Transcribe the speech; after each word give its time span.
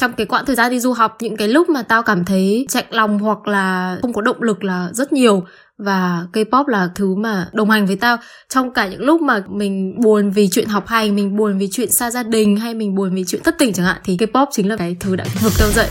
trong 0.00 0.12
cái 0.12 0.26
quãng 0.26 0.46
thời 0.46 0.56
gian 0.56 0.70
đi 0.70 0.80
du 0.80 0.92
học 0.92 1.16
những 1.20 1.36
cái 1.36 1.48
lúc 1.48 1.68
mà 1.68 1.82
tao 1.82 2.02
cảm 2.02 2.24
thấy 2.24 2.66
chạnh 2.68 2.84
lòng 2.90 3.18
hoặc 3.18 3.48
là 3.48 3.98
không 4.02 4.12
có 4.12 4.22
động 4.22 4.42
lực 4.42 4.64
là 4.64 4.88
rất 4.92 5.12
nhiều. 5.12 5.42
Và 5.78 6.26
K-pop 6.32 6.66
là 6.66 6.88
thứ 6.94 7.14
mà 7.14 7.48
đồng 7.52 7.70
hành 7.70 7.86
với 7.86 7.96
tao. 7.96 8.16
Trong 8.48 8.72
cả 8.72 8.88
những 8.88 9.00
lúc 9.00 9.22
mà 9.22 9.42
mình 9.48 10.00
buồn 10.00 10.30
vì 10.30 10.48
chuyện 10.52 10.68
học 10.68 10.86
hành, 10.86 11.16
mình 11.16 11.36
buồn 11.36 11.58
vì 11.58 11.68
chuyện 11.72 11.90
xa 11.90 12.10
gia 12.10 12.22
đình 12.22 12.56
hay 12.56 12.74
mình 12.74 12.94
buồn 12.94 13.14
vì 13.14 13.24
chuyện 13.26 13.42
thất 13.42 13.54
tình 13.58 13.72
chẳng 13.72 13.86
hạn 13.86 13.96
thì 14.04 14.16
K-pop 14.16 14.46
chính 14.50 14.68
là 14.68 14.76
cái 14.76 14.96
thứ 15.00 15.16
đã 15.16 15.24
vực 15.42 15.52
tao 15.58 15.68
dậy. 15.70 15.88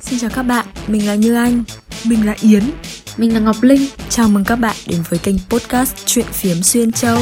Xin 0.00 0.18
chào 0.18 0.30
các 0.34 0.42
bạn, 0.42 0.66
mình 0.86 1.06
là 1.06 1.14
Như 1.14 1.34
Anh 1.34 1.64
Mình 2.04 2.26
là 2.26 2.34
Yến. 2.40 2.62
Mình 3.16 3.34
là 3.34 3.40
Ngọc 3.40 3.56
Linh. 3.62 3.86
Chào 4.08 4.28
mừng 4.28 4.44
các 4.44 4.56
bạn 4.56 4.76
đến 4.86 5.00
với 5.08 5.18
kênh 5.18 5.36
podcast 5.48 5.96
Chuyện 6.06 6.26
Phiếm 6.32 6.62
Xuyên 6.62 6.92
Châu 6.92 7.18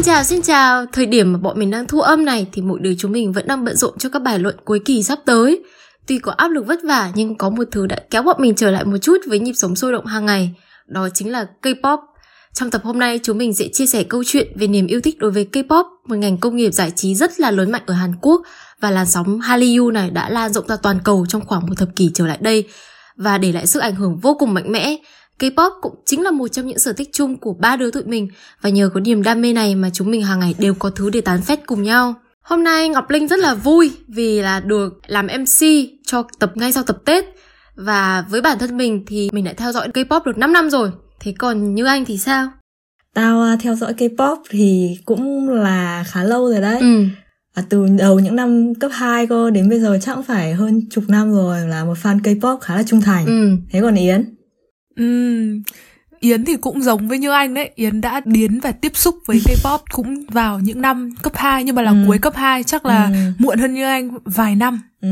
Xin 0.00 0.06
chào, 0.06 0.24
xin 0.24 0.42
chào. 0.42 0.86
Thời 0.86 1.06
điểm 1.06 1.32
mà 1.32 1.38
bọn 1.38 1.58
mình 1.58 1.70
đang 1.70 1.86
thu 1.86 2.00
âm 2.00 2.24
này 2.24 2.46
thì 2.52 2.62
mỗi 2.62 2.78
đứa 2.80 2.92
chúng 2.98 3.12
mình 3.12 3.32
vẫn 3.32 3.46
đang 3.46 3.64
bận 3.64 3.76
rộn 3.76 3.98
cho 3.98 4.08
các 4.08 4.22
bài 4.22 4.38
luận 4.38 4.56
cuối 4.64 4.80
kỳ 4.84 5.02
sắp 5.02 5.18
tới. 5.24 5.62
Tuy 6.06 6.18
có 6.18 6.32
áp 6.32 6.48
lực 6.48 6.66
vất 6.66 6.78
vả 6.84 7.10
nhưng 7.14 7.34
có 7.34 7.50
một 7.50 7.64
thứ 7.70 7.86
đã 7.86 7.96
kéo 8.10 8.22
bọn 8.22 8.36
mình 8.38 8.54
trở 8.54 8.70
lại 8.70 8.84
một 8.84 8.98
chút 8.98 9.16
với 9.28 9.38
nhịp 9.38 9.52
sống 9.52 9.76
sôi 9.76 9.92
động 9.92 10.06
hàng 10.06 10.26
ngày. 10.26 10.50
Đó 10.86 11.08
chính 11.14 11.32
là 11.32 11.46
K-pop. 11.62 11.98
Trong 12.54 12.70
tập 12.70 12.80
hôm 12.84 12.98
nay 12.98 13.20
chúng 13.22 13.38
mình 13.38 13.54
sẽ 13.54 13.68
chia 13.72 13.86
sẻ 13.86 14.02
câu 14.02 14.22
chuyện 14.26 14.52
về 14.54 14.66
niềm 14.66 14.86
yêu 14.86 15.00
thích 15.00 15.18
đối 15.18 15.30
với 15.30 15.48
K-pop, 15.52 15.84
một 16.06 16.16
ngành 16.16 16.38
công 16.38 16.56
nghiệp 16.56 16.70
giải 16.70 16.92
trí 16.96 17.14
rất 17.14 17.40
là 17.40 17.50
lớn 17.50 17.70
mạnh 17.70 17.82
ở 17.86 17.94
Hàn 17.94 18.14
Quốc 18.20 18.42
và 18.80 18.90
làn 18.90 19.06
sóng 19.06 19.40
Hallyu 19.40 19.90
này 19.90 20.10
đã 20.10 20.30
lan 20.30 20.52
rộng 20.52 20.68
ra 20.68 20.76
toàn 20.76 20.98
cầu 21.04 21.26
trong 21.28 21.46
khoảng 21.46 21.66
một 21.66 21.74
thập 21.76 21.88
kỷ 21.96 22.10
trở 22.14 22.26
lại 22.26 22.38
đây 22.40 22.64
và 23.16 23.38
để 23.38 23.52
lại 23.52 23.66
sức 23.66 23.80
ảnh 23.80 23.94
hưởng 23.94 24.16
vô 24.16 24.36
cùng 24.38 24.54
mạnh 24.54 24.72
mẽ 24.72 24.96
K-pop 25.40 25.70
cũng 25.80 25.94
chính 26.06 26.22
là 26.22 26.30
một 26.30 26.48
trong 26.48 26.66
những 26.66 26.78
sở 26.78 26.92
thích 26.92 27.08
chung 27.12 27.36
của 27.36 27.54
ba 27.60 27.76
đứa 27.76 27.90
tụi 27.90 28.04
mình 28.04 28.28
và 28.60 28.70
nhờ 28.70 28.90
có 28.94 29.00
niềm 29.00 29.22
đam 29.22 29.40
mê 29.40 29.52
này 29.52 29.74
mà 29.74 29.90
chúng 29.92 30.10
mình 30.10 30.22
hàng 30.22 30.40
ngày 30.40 30.54
đều 30.58 30.74
có 30.74 30.90
thứ 30.90 31.10
để 31.10 31.20
tán 31.20 31.42
phét 31.42 31.66
cùng 31.66 31.82
nhau. 31.82 32.14
Hôm 32.42 32.64
nay 32.64 32.88
Ngọc 32.88 33.10
Linh 33.10 33.28
rất 33.28 33.38
là 33.38 33.54
vui 33.54 33.92
vì 34.08 34.42
là 34.42 34.60
được 34.60 35.00
làm 35.06 35.26
MC 35.26 35.66
cho 36.06 36.22
tập 36.38 36.52
ngay 36.54 36.72
sau 36.72 36.82
tập 36.82 36.98
Tết 37.04 37.24
và 37.76 38.24
với 38.30 38.40
bản 38.40 38.58
thân 38.58 38.76
mình 38.76 39.04
thì 39.06 39.28
mình 39.32 39.44
đã 39.44 39.52
theo 39.52 39.72
dõi 39.72 39.88
K-pop 39.88 40.20
được 40.24 40.38
5 40.38 40.52
năm 40.52 40.70
rồi. 40.70 40.90
Thế 41.20 41.34
còn 41.38 41.74
như 41.74 41.84
anh 41.84 42.04
thì 42.04 42.18
sao? 42.18 42.48
Tao 43.14 43.42
à, 43.42 43.56
theo 43.60 43.74
dõi 43.74 43.94
K-pop 43.94 44.36
thì 44.50 44.98
cũng 45.04 45.48
là 45.48 46.04
khá 46.08 46.24
lâu 46.24 46.50
rồi 46.50 46.60
đấy. 46.60 46.80
Ừ. 46.80 47.04
À, 47.54 47.62
từ 47.68 47.86
đầu 47.98 48.20
những 48.20 48.36
năm 48.36 48.74
cấp 48.74 48.90
2 48.94 49.26
cơ 49.26 49.50
đến 49.50 49.68
bây 49.68 49.80
giờ 49.80 49.98
chắc 50.02 50.14
cũng 50.14 50.24
phải 50.24 50.54
hơn 50.54 50.80
chục 50.90 51.04
năm 51.08 51.32
rồi 51.32 51.60
là 51.60 51.84
một 51.84 51.98
fan 52.02 52.20
K-pop 52.20 52.58
khá 52.58 52.76
là 52.76 52.82
trung 52.82 53.00
thành. 53.00 53.26
Ừ. 53.26 53.56
Thế 53.70 53.80
còn 53.80 53.94
Yến? 53.94 54.34
Ừm, 54.96 55.62
Yến 56.20 56.44
thì 56.44 56.56
cũng 56.56 56.82
giống 56.82 57.08
với 57.08 57.18
như 57.18 57.30
anh 57.30 57.54
đấy 57.54 57.70
Yến 57.74 58.00
đã 58.00 58.20
đến 58.24 58.60
và 58.60 58.72
tiếp 58.72 58.92
xúc 58.96 59.14
với 59.26 59.40
K-pop 59.44 59.78
cũng 59.92 60.24
vào 60.28 60.58
những 60.60 60.80
năm 60.82 61.10
cấp 61.22 61.32
2 61.36 61.64
Nhưng 61.64 61.74
mà 61.74 61.82
là 61.82 61.90
Ừ. 61.90 61.96
cuối 62.06 62.18
cấp 62.18 62.34
2 62.36 62.62
chắc 62.62 62.86
là 62.86 63.04
Ừ. 63.04 63.10
muộn 63.38 63.58
hơn 63.58 63.74
như 63.74 63.84
anh 63.86 64.10
vài 64.24 64.56
năm 64.56 64.80
Ừ. 65.02 65.08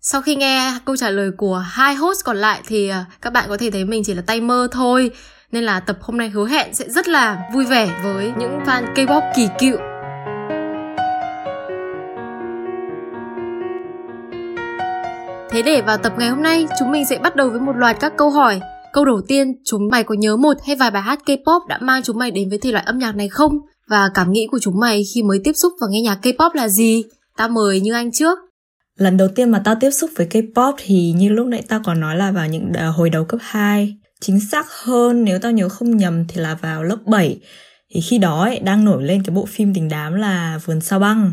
Sau 0.00 0.22
khi 0.22 0.36
nghe 0.36 0.72
câu 0.84 0.96
trả 0.96 1.10
lời 1.10 1.30
của 1.36 1.58
hai 1.58 1.94
host 1.94 2.24
còn 2.24 2.36
lại 2.36 2.60
thì 2.66 2.88
à, 2.88 3.04
các 3.22 3.32
bạn 3.32 3.44
có 3.48 3.56
thể 3.56 3.70
thấy 3.70 3.84
mình 3.84 4.02
chỉ 4.04 4.14
là 4.14 4.22
tay 4.26 4.40
mơ 4.40 4.68
thôi. 4.72 5.10
Nên 5.52 5.64
là 5.64 5.80
tập 5.80 5.98
hôm 6.00 6.18
nay 6.18 6.28
hứa 6.28 6.46
hẹn 6.48 6.74
sẽ 6.74 6.88
rất 6.88 7.08
là 7.08 7.38
vui 7.54 7.64
vẻ 7.66 7.90
với 8.04 8.32
những 8.38 8.60
fan 8.66 8.94
K-pop 8.94 9.22
kỳ 9.36 9.48
cựu. 9.58 9.76
Thế 15.50 15.62
để 15.62 15.82
vào 15.82 15.96
tập 15.96 16.12
ngày 16.18 16.28
hôm 16.28 16.42
nay, 16.42 16.66
chúng 16.78 16.90
mình 16.90 17.04
sẽ 17.06 17.18
bắt 17.18 17.36
đầu 17.36 17.50
với 17.50 17.60
một 17.60 17.76
loạt 17.76 17.96
các 18.00 18.12
câu 18.16 18.30
hỏi. 18.30 18.60
Câu 18.94 19.04
đầu 19.04 19.20
tiên, 19.28 19.52
chúng 19.64 19.88
mày 19.90 20.04
có 20.04 20.14
nhớ 20.18 20.36
một 20.36 20.56
hay 20.66 20.76
vài 20.76 20.90
bài 20.90 21.02
hát 21.02 21.20
K-pop 21.26 21.66
đã 21.68 21.78
mang 21.82 22.02
chúng 22.02 22.18
mày 22.18 22.30
đến 22.30 22.48
với 22.48 22.58
thể 22.58 22.72
loại 22.72 22.84
âm 22.84 22.98
nhạc 22.98 23.16
này 23.16 23.28
không? 23.28 23.52
Và 23.88 24.10
cảm 24.14 24.32
nghĩ 24.32 24.46
của 24.50 24.58
chúng 24.58 24.80
mày 24.80 25.02
khi 25.14 25.22
mới 25.22 25.40
tiếp 25.44 25.52
xúc 25.52 25.72
và 25.80 25.86
nghe 25.90 26.00
nhạc 26.00 26.18
K-pop 26.22 26.50
là 26.54 26.68
gì? 26.68 27.04
Tao 27.36 27.48
mời 27.48 27.80
như 27.80 27.92
anh 27.92 28.12
trước. 28.12 28.38
Lần 28.98 29.16
đầu 29.16 29.28
tiên 29.28 29.50
mà 29.50 29.62
tao 29.64 29.74
tiếp 29.80 29.90
xúc 29.90 30.10
với 30.16 30.26
K-pop 30.26 30.74
thì 30.78 31.12
như 31.16 31.28
lúc 31.28 31.46
nãy 31.46 31.62
tao 31.68 31.80
còn 31.84 32.00
nói 32.00 32.16
là 32.16 32.30
vào 32.30 32.48
những 32.48 32.72
à, 32.74 32.86
hồi 32.86 33.10
đầu 33.10 33.24
cấp 33.24 33.40
2 33.42 33.96
Chính 34.20 34.40
xác 34.40 34.66
hơn 34.70 35.24
nếu 35.24 35.38
tao 35.38 35.52
nhớ 35.52 35.68
không 35.68 35.96
nhầm 35.96 36.24
thì 36.28 36.40
là 36.40 36.54
vào 36.54 36.82
lớp 36.82 36.98
7 37.06 37.40
Thì 37.94 38.00
khi 38.00 38.18
đó 38.18 38.42
ấy, 38.42 38.58
đang 38.58 38.84
nổi 38.84 39.02
lên 39.02 39.22
cái 39.22 39.34
bộ 39.34 39.46
phim 39.46 39.74
tình 39.74 39.88
đám 39.88 40.14
là 40.14 40.60
Vườn 40.64 40.80
Sao 40.80 40.98
Băng 40.98 41.32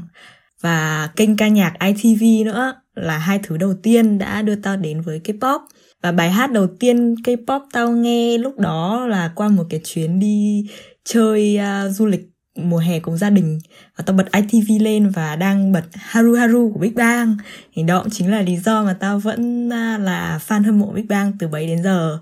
Và 0.61 1.09
kênh 1.15 1.37
ca 1.37 1.47
nhạc 1.47 1.73
ITV 1.79 2.45
nữa 2.45 2.73
là 2.95 3.17
hai 3.17 3.39
thứ 3.43 3.57
đầu 3.57 3.73
tiên 3.83 4.17
đã 4.17 4.41
đưa 4.41 4.55
tao 4.55 4.77
đến 4.77 5.01
với 5.01 5.21
K-pop 5.23 5.59
và 6.01 6.11
bài 6.11 6.31
hát 6.31 6.51
đầu 6.51 6.67
tiên 6.79 7.15
K-pop 7.15 7.59
tao 7.73 7.91
nghe 7.91 8.37
lúc 8.37 8.59
đó 8.59 9.07
là 9.07 9.31
qua 9.35 9.47
một 9.47 9.63
cái 9.69 9.81
chuyến 9.83 10.19
đi 10.19 10.65
chơi 11.05 11.57
à, 11.57 11.87
du 11.89 12.05
lịch 12.05 12.21
mùa 12.55 12.77
hè 12.77 12.99
cùng 12.99 13.17
gia 13.17 13.29
đình. 13.29 13.59
Và 13.97 14.03
tao 14.07 14.15
bật 14.15 14.31
ITV 14.31 14.83
lên 14.83 15.09
và 15.09 15.35
đang 15.35 15.71
bật 15.71 15.83
Haru 15.93 16.33
Haru 16.35 16.71
của 16.73 16.79
Big 16.79 16.95
Bang. 16.95 17.37
Thì 17.73 17.83
đó 17.83 18.01
cũng 18.03 18.11
chính 18.11 18.31
là 18.31 18.41
lý 18.41 18.57
do 18.57 18.83
mà 18.83 18.93
tao 18.93 19.19
vẫn 19.19 19.69
à, 19.69 19.97
là 19.97 20.39
fan 20.47 20.63
hâm 20.63 20.79
mộ 20.79 20.91
Big 20.91 21.07
Bang 21.07 21.31
từ 21.39 21.47
bấy 21.47 21.67
đến 21.67 21.83
giờ. 21.83 22.19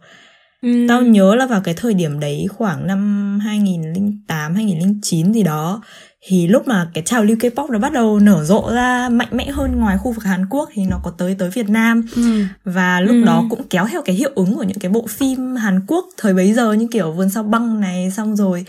Ừm, 0.62 0.88
tao 0.88 1.02
nhớ 1.02 1.36
là 1.36 1.46
vào 1.46 1.62
cái 1.62 1.74
thời 1.74 1.94
điểm 1.94 2.20
đấy 2.20 2.48
khoảng 2.58 2.88
năm 2.88 3.40
2008 3.40 4.56
2009 4.56 5.34
gì 5.34 5.44
đó 5.44 5.82
thì 6.28 6.48
lúc 6.48 6.68
mà 6.68 6.88
cái 6.94 7.04
trào 7.04 7.24
lưu 7.24 7.38
K-pop 7.38 7.72
nó 7.72 7.80
bắt 7.80 7.94
đầu 7.94 8.20
nở 8.20 8.44
rộ 8.44 8.72
ra 8.74 9.10
mạnh 9.10 9.28
mẽ 9.32 9.46
hơn 9.52 9.76
ngoài 9.80 9.98
khu 9.98 10.12
vực 10.12 10.24
Hàn 10.24 10.46
Quốc 10.50 10.70
thì 10.74 10.82
nó 10.86 11.00
có 11.04 11.12
tới 11.12 11.36
tới 11.40 11.50
Việt 11.50 11.70
Nam 11.70 12.08
Ừ. 12.16 12.22
và 12.64 13.02
lúc 13.02 13.16
Ừ. 13.16 13.26
đó 13.26 13.46
cũng 13.50 13.68
kéo 13.70 13.86
theo 13.92 14.02
cái 14.02 14.16
hiệu 14.16 14.32
ứng 14.36 14.56
của 14.56 14.64
những 14.64 14.80
cái 14.80 14.92
bộ 14.92 15.06
phim 15.10 15.56
Hàn 15.56 15.80
Quốc 15.88 16.06
thời 16.18 16.34
bấy 16.34 16.54
giờ 16.54 16.74
như 16.74 16.88
kiểu 16.92 17.12
Vườn 17.12 17.30
sao 17.30 17.44
băng 17.44 17.80
này 17.82 18.12
xong 18.18 18.36
rồi 18.36 18.66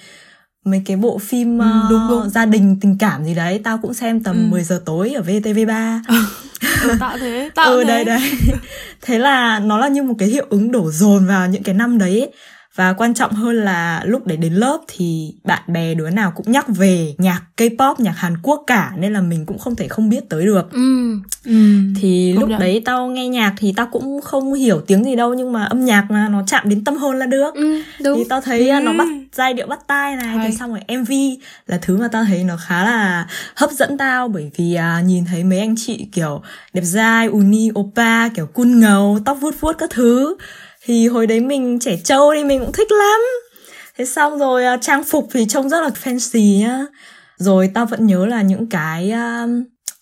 mấy 0.65 0.83
cái 0.87 0.97
bộ 0.97 1.19
phim 1.19 1.59
Ừ, 1.59 1.65
ờ, 1.65 1.87
đúng, 1.91 2.09
đúng. 2.09 2.31
gia 2.31 2.47
đình 2.47 2.77
tình 2.81 2.97
cảm 2.99 3.25
gì 3.25 3.34
đấy 3.34 3.60
tao 3.65 3.78
cũng 3.78 3.94
xem 3.94 4.22
tầm 4.22 4.37
Ừ. 4.37 4.41
10 4.50 4.65
giờ 4.65 4.83
tối 4.84 5.10
ở 5.10 5.22
VTV3 5.22 6.00
ừ, 6.83 6.94
tạo 7.00 7.19
thế 7.19 7.50
tạo 7.55 7.71
ừ 7.72 7.83
thế 7.84 7.89
đấy 7.89 8.05
đấy 8.05 8.21
thế 9.03 9.19
là 9.19 9.59
nó 9.59 9.78
là 9.78 9.89
như 9.89 10.03
một 10.03 10.15
cái 10.19 10.28
hiệu 10.28 10.47
ứng 10.50 10.72
đổ 10.72 10.91
dồn 10.91 11.27
vào 11.27 11.49
những 11.49 11.62
cái 11.62 11.75
năm 11.75 11.99
đấy 11.99 12.21
ấy. 12.21 12.31
Và 12.75 12.92
quan 12.92 13.14
trọng 13.14 13.32
hơn 13.32 13.56
là 13.56 14.03
lúc 14.04 14.26
đấy 14.26 14.36
đến 14.36 14.53
lớp 14.54 14.78
thì 14.88 15.34
bạn 15.44 15.62
bè 15.69 15.94
đứa 15.94 16.10
nào 16.10 16.32
cũng 16.36 16.53
nhắc 16.53 16.66
về 16.69 17.14
nhạc 17.19 17.42
K-pop 17.56 17.94
nhạc 17.98 18.14
Hàn 18.16 18.34
Quốc 18.42 18.64
cả 18.66 18.92
nên 18.98 19.12
là 19.12 19.20
mình 19.20 19.47
cũng 19.47 19.58
không 19.58 19.76
thể 19.76 19.88
không 19.88 20.08
biết 20.08 20.28
tới 20.28 20.44
được 20.44 20.72
Ừ. 20.72 20.80
Ừm, 21.44 21.94
thì 22.00 22.34
công 22.36 22.48
lúc 22.50 22.59
đấy 22.60 22.82
tao 22.84 23.06
nghe 23.09 23.28
nhạc 23.28 23.54
thì 23.56 23.72
tao 23.76 23.86
cũng 23.92 24.20
không 24.20 24.54
hiểu 24.54 24.80
tiếng 24.86 25.04
gì 25.04 25.16
đâu 25.16 25.34
nhưng 25.34 25.53
mà 25.53 25.64
âm 25.64 25.84
nhạc 25.84 26.06
mà 26.10 26.28
nó 26.28 26.42
chạm 26.47 26.69
đến 26.69 26.84
tâm 26.84 26.97
hồn 26.97 27.19
là 27.19 27.26
được 27.26 27.54
Ừ, 27.54 27.82
đúng. 28.04 28.19
thì 28.19 28.25
tao 28.28 28.41
thấy 28.41 28.69
à, 28.69 28.80
nó 28.80 28.92
Ừ. 28.92 28.97
bắt 28.98 29.09
giai 29.32 29.54
điệu 29.54 29.66
bắt 29.66 29.80
tai 29.86 30.16
này 30.16 30.26
Hay. 30.26 30.38
thế 30.50 30.56
xong 30.59 30.70
rồi 30.70 30.80
MV 30.88 31.10
là 31.66 31.78
thứ 31.82 31.97
mà 31.97 32.09
tao 32.09 32.25
thấy 32.25 32.44
nó 32.44 32.56
khá 32.66 32.84
là 32.84 33.26
hấp 33.56 33.70
dẫn 33.70 33.98
tao 33.98 34.28
bởi 34.28 34.50
vì 34.56 34.75
à, 34.75 35.00
nhìn 35.06 35.25
thấy 35.25 35.44
mấy 35.44 35.59
anh 35.59 35.75
chị 35.78 36.06
kiểu 36.12 36.42
đẹp 36.72 36.82
dai 36.84 37.26
uni 37.26 37.70
oppa 37.78 38.28
kiểu 38.28 38.47
cool 38.47 38.66
ngầu 38.69 39.19
tóc 39.25 39.38
vuốt 39.41 39.54
vuốt 39.60 39.72
các 39.78 39.91
thứ 39.91 40.36
thì 40.84 41.08
hồi 41.08 41.26
đấy 41.26 41.41
mình 41.41 41.78
trẻ 41.78 41.96
trâu 42.04 42.32
thì 42.34 42.44
mình 42.44 42.60
cũng 42.60 42.72
thích 42.72 42.92
lắm. 42.92 43.20
Thế 43.98 44.04
xong 44.04 44.38
rồi 44.38 44.64
à, 44.64 44.76
trang 44.80 45.04
phục 45.04 45.28
thì 45.32 45.46
trông 45.48 45.68
rất 45.68 45.80
là 45.80 45.91
fancy 46.02 46.60
nhá. 46.60 46.84
Rồi 47.36 47.70
tao 47.74 47.86
vẫn 47.86 48.06
nhớ 48.06 48.26
là 48.26 48.42
những 48.42 48.66
cái 48.68 49.10
à, 49.10 49.46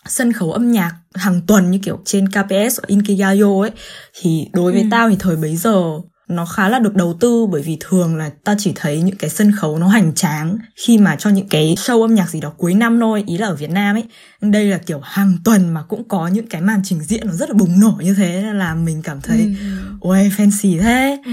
sân 0.06 0.32
khấu 0.32 0.52
âm 0.52 0.72
nhạc 0.72 0.92
hàng 1.14 1.40
tuần 1.46 1.70
như 1.70 1.78
kiểu 1.82 1.98
trên 2.04 2.28
KPS 2.28 2.80
ở 2.80 2.84
Inkigayo 2.86 3.60
ấy. 3.62 3.70
Thì 4.20 4.46
đối 4.52 4.72
với 4.72 4.80
Ừ. 4.82 4.86
tao 4.90 5.08
thì 5.10 5.16
thời 5.18 5.36
bấy 5.36 5.56
giờ 5.56 5.82
nó 6.28 6.44
khá 6.46 6.68
là 6.68 6.78
được 6.78 6.94
đầu 6.94 7.16
tư 7.20 7.46
bởi 7.50 7.62
vì 7.62 7.76
thường 7.80 8.16
là 8.16 8.30
tao 8.44 8.54
chỉ 8.58 8.72
thấy 8.74 9.02
những 9.02 9.16
cái 9.16 9.30
sân 9.30 9.52
khấu 9.52 9.78
nó 9.78 9.86
hoành 9.86 10.14
tráng 10.14 10.58
khi 10.76 10.98
mà 10.98 11.16
cho 11.16 11.30
những 11.30 11.48
cái 11.48 11.74
show 11.78 12.02
âm 12.02 12.14
nhạc 12.14 12.30
gì 12.30 12.40
đó 12.40 12.52
cuối 12.56 12.74
năm 12.74 13.00
thôi 13.00 13.24
ý 13.26 13.38
là 13.38 13.46
ở 13.46 13.54
Việt 13.54 13.70
Nam 13.70 13.96
ấy 13.96 14.04
đây 14.40 14.64
là 14.64 14.78
kiểu 14.78 15.00
hàng 15.02 15.38
tuần 15.44 15.74
mà 15.74 15.82
cũng 15.82 16.08
có 16.08 16.26
những 16.28 16.46
cái 16.46 16.60
màn 16.60 16.80
trình 16.84 17.00
diễn 17.02 17.26
nó 17.26 17.32
rất 17.32 17.48
là 17.50 17.54
bùng 17.58 17.80
nổ 17.80 17.94
như 18.00 18.14
thế 18.14 18.40
nên 18.42 18.58
là 18.58 18.74
mình 18.74 19.02
cảm 19.02 19.20
thấy 19.20 19.38
Ừ. 19.38 19.52
ôi 20.00 20.32
fancy 20.36 20.80
thế 20.82 21.18
Ừ. 21.24 21.32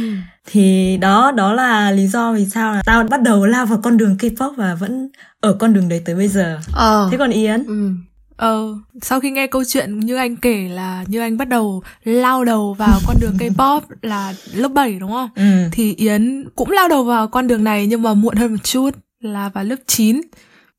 thì 0.51 0.97
đó 0.97 1.31
đó 1.31 1.53
là 1.53 1.91
lý 1.91 2.07
do 2.07 2.33
vì 2.33 2.45
sao 2.45 2.73
là 2.73 2.81
tao 2.85 3.03
bắt 3.03 3.21
đầu 3.21 3.45
lao 3.45 3.65
vào 3.65 3.79
con 3.83 3.97
đường 3.97 4.15
K-pop 4.19 4.55
và 4.55 4.75
vẫn 4.75 5.09
ở 5.41 5.53
con 5.53 5.73
đường 5.73 5.89
đấy 5.89 6.01
tới 6.05 6.15
bây 6.15 6.27
giờ 6.27 6.59
Ờ. 6.73 7.07
thế 7.11 7.17
còn 7.17 7.29
Yến 7.31 7.63
Ừ. 7.67 7.89
Ờ, 8.37 8.75
sau 9.01 9.19
khi 9.19 9.31
nghe 9.31 9.47
câu 9.47 9.63
chuyện 9.63 9.99
như 9.99 10.15
anh 10.15 10.35
kể 10.35 10.67
là 10.69 11.03
như 11.07 11.19
anh 11.19 11.37
bắt 11.37 11.47
đầu 11.49 11.83
lao 12.03 12.45
đầu 12.45 12.73
vào 12.73 12.99
con 13.07 13.15
đường 13.21 13.33
K-pop 13.39 13.81
là 14.01 14.33
lớp 14.53 14.67
7 14.69 14.99
đúng 14.99 15.11
không? 15.11 15.29
ừ. 15.35 15.43
Thì 15.71 15.95
Yến 15.95 16.49
cũng 16.55 16.71
lao 16.71 16.87
đầu 16.87 17.03
vào 17.03 17.27
con 17.27 17.47
đường 17.47 17.63
này 17.63 17.87
nhưng 17.87 18.01
mà 18.01 18.13
muộn 18.13 18.35
hơn 18.35 18.51
một 18.51 18.63
chút 18.63 18.89
là 19.19 19.49
vào 19.49 19.63
lớp 19.63 19.75
9. 19.87 20.21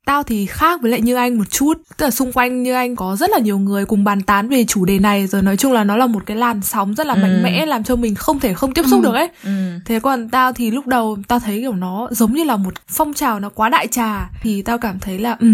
Tao 0.07 0.23
thì 0.23 0.45
khác 0.45 0.81
với 0.81 0.91
lại 0.91 1.01
như 1.01 1.15
anh 1.15 1.37
một 1.37 1.49
chút. 1.51 1.73
Tức 1.97 2.05
là 2.05 2.11
xung 2.11 2.31
quanh 2.31 2.63
như 2.63 2.73
anh 2.73 2.95
có 2.95 3.15
rất 3.15 3.29
là 3.29 3.39
nhiều 3.39 3.59
người 3.59 3.85
cùng 3.85 4.03
bàn 4.03 4.21
tán 4.21 4.49
về 4.49 4.65
chủ 4.67 4.85
đề 4.85 4.99
này. 4.99 5.27
Rồi 5.27 5.41
nói 5.41 5.57
chung 5.57 5.71
là 5.73 5.83
nó 5.83 5.97
là 5.97 6.07
một 6.07 6.23
cái 6.25 6.37
làn 6.37 6.61
sóng 6.61 6.93
rất 6.95 7.07
là 7.07 7.13
Ừ. 7.13 7.17
mạnh 7.21 7.43
mẽ 7.43 7.65
Làm 7.65 7.83
cho 7.83 7.95
mình 7.95 8.15
không 8.15 8.39
thể 8.39 8.53
không 8.53 8.73
tiếp 8.73 8.85
xúc 8.89 8.99
Ừ. 9.03 9.03
được 9.03 9.13
ấy. 9.15 9.29
Ừ. 9.43 9.49
Thế 9.85 9.99
còn 9.99 10.29
tao 10.29 10.53
thì 10.53 10.71
lúc 10.71 10.87
đầu 10.87 11.17
tao 11.27 11.39
thấy 11.39 11.59
kiểu 11.59 11.73
nó 11.73 12.07
giống 12.11 12.33
như 12.33 12.43
là 12.43 12.57
một 12.57 12.73
phong 12.87 13.13
trào 13.13 13.39
nó 13.39 13.49
quá 13.49 13.69
đại 13.69 13.87
trà. 13.87 14.29
Thì 14.41 14.61
tao 14.61 14.77
cảm 14.77 14.99
thấy 14.99 15.19
là 15.19 15.37
ừ, 15.39 15.47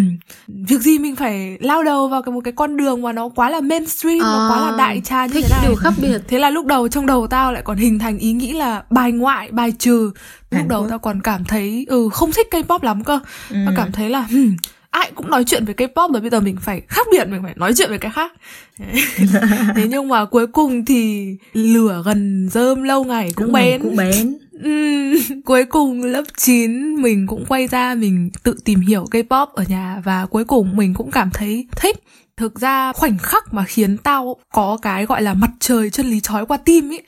Việc 0.47 0.79
gì 0.81 0.99
mình 0.99 1.15
phải 1.15 1.57
lao 1.61 1.83
đầu 1.83 2.07
vào 2.07 2.21
cái 2.21 2.33
một 2.33 2.41
cái 2.43 2.53
con 2.53 2.77
đường 2.77 3.01
mà 3.01 3.13
nó 3.13 3.29
quá 3.29 3.49
là 3.49 3.61
mainstream 3.61 4.19
Nó 4.19 4.49
quá 4.51 4.71
là 4.71 4.77
đại 4.77 5.01
trà 5.03 5.25
như 5.25 5.33
thế 5.33 5.41
này. 5.49 5.59
điều 5.67 5.75
khác 5.75 5.93
biệt. 6.01 6.21
Thế 6.27 6.39
là 6.39 6.49
lúc 6.49 6.65
đầu 6.65 6.87
trong 6.87 7.05
đầu 7.05 7.27
tao 7.27 7.53
lại 7.53 7.61
còn 7.65 7.77
hình 7.77 7.99
thành 7.99 8.17
ý 8.17 8.31
nghĩ 8.33 8.51
là 8.53 8.83
bài 8.89 9.11
ngoại, 9.11 9.49
bài 9.51 9.73
trừ 9.79 10.11
Lúc 10.57 10.67
đầu 10.67 10.87
tao 10.89 10.99
còn 10.99 11.21
cảm 11.21 11.45
thấy 11.45 11.85
ừ 11.89 12.09
không 12.13 12.31
thích 12.31 12.47
K-pop 12.51 12.79
lắm 12.81 13.03
cơ. 13.03 13.19
Ừ. 13.49 13.57
Tao 13.65 13.73
cảm 13.77 13.91
thấy 13.91 14.09
là 14.09 14.21
hmm, 14.21 14.55
ai 14.89 15.11
cũng 15.15 15.29
nói 15.29 15.43
chuyện 15.43 15.65
về 15.65 15.73
K-pop 15.73 16.11
rồi 16.11 16.21
bây 16.21 16.29
giờ 16.29 16.39
mình 16.39 16.57
phải 16.61 16.81
khác 16.87 17.07
biệt, 17.11 17.27
mình 17.27 17.43
phải 17.43 17.53
nói 17.55 17.73
chuyện 17.75 17.91
về 17.91 17.97
cái 17.97 18.11
khác. 18.11 18.33
Thế 19.75 19.87
nhưng 19.87 20.07
mà 20.07 20.25
cuối 20.25 20.47
cùng 20.47 20.85
thì 20.85 21.35
lửa 21.53 22.03
gần 22.05 22.49
rơm 22.51 22.83
lâu 22.83 23.03
ngày 23.03 23.31
cũng 23.35 23.53
này 23.53 23.71
bén. 23.71 23.81
cũng 23.81 23.95
bén. 23.95 24.37
Cuối 25.45 25.65
cùng 25.65 26.03
lớp 26.03 26.23
9 26.37 26.95
mình 27.01 27.27
cũng 27.27 27.45
quay 27.47 27.67
ra 27.67 27.95
mình 27.95 28.29
tự 28.43 28.55
tìm 28.65 28.79
hiểu 28.79 29.05
K-pop 29.11 29.47
ở 29.53 29.63
nhà 29.67 30.01
và 30.03 30.25
cuối 30.25 30.45
cùng 30.45 30.77
mình 30.77 30.93
cũng 30.93 31.11
cảm 31.11 31.29
thấy 31.33 31.67
thích. 31.75 32.03
Thực 32.37 32.59
ra 32.59 32.93
khoảnh 32.93 33.17
khắc 33.17 33.53
mà 33.53 33.63
khiến 33.63 33.97
tao 33.97 34.35
có 34.53 34.77
cái 34.81 35.05
gọi 35.05 35.21
là 35.21 35.33
mặt 35.33 35.51
trời 35.59 35.89
chân 35.89 36.05
lý 36.05 36.19
chói 36.19 36.45
qua 36.45 36.57
tim 36.57 36.91
ấy 36.91 37.01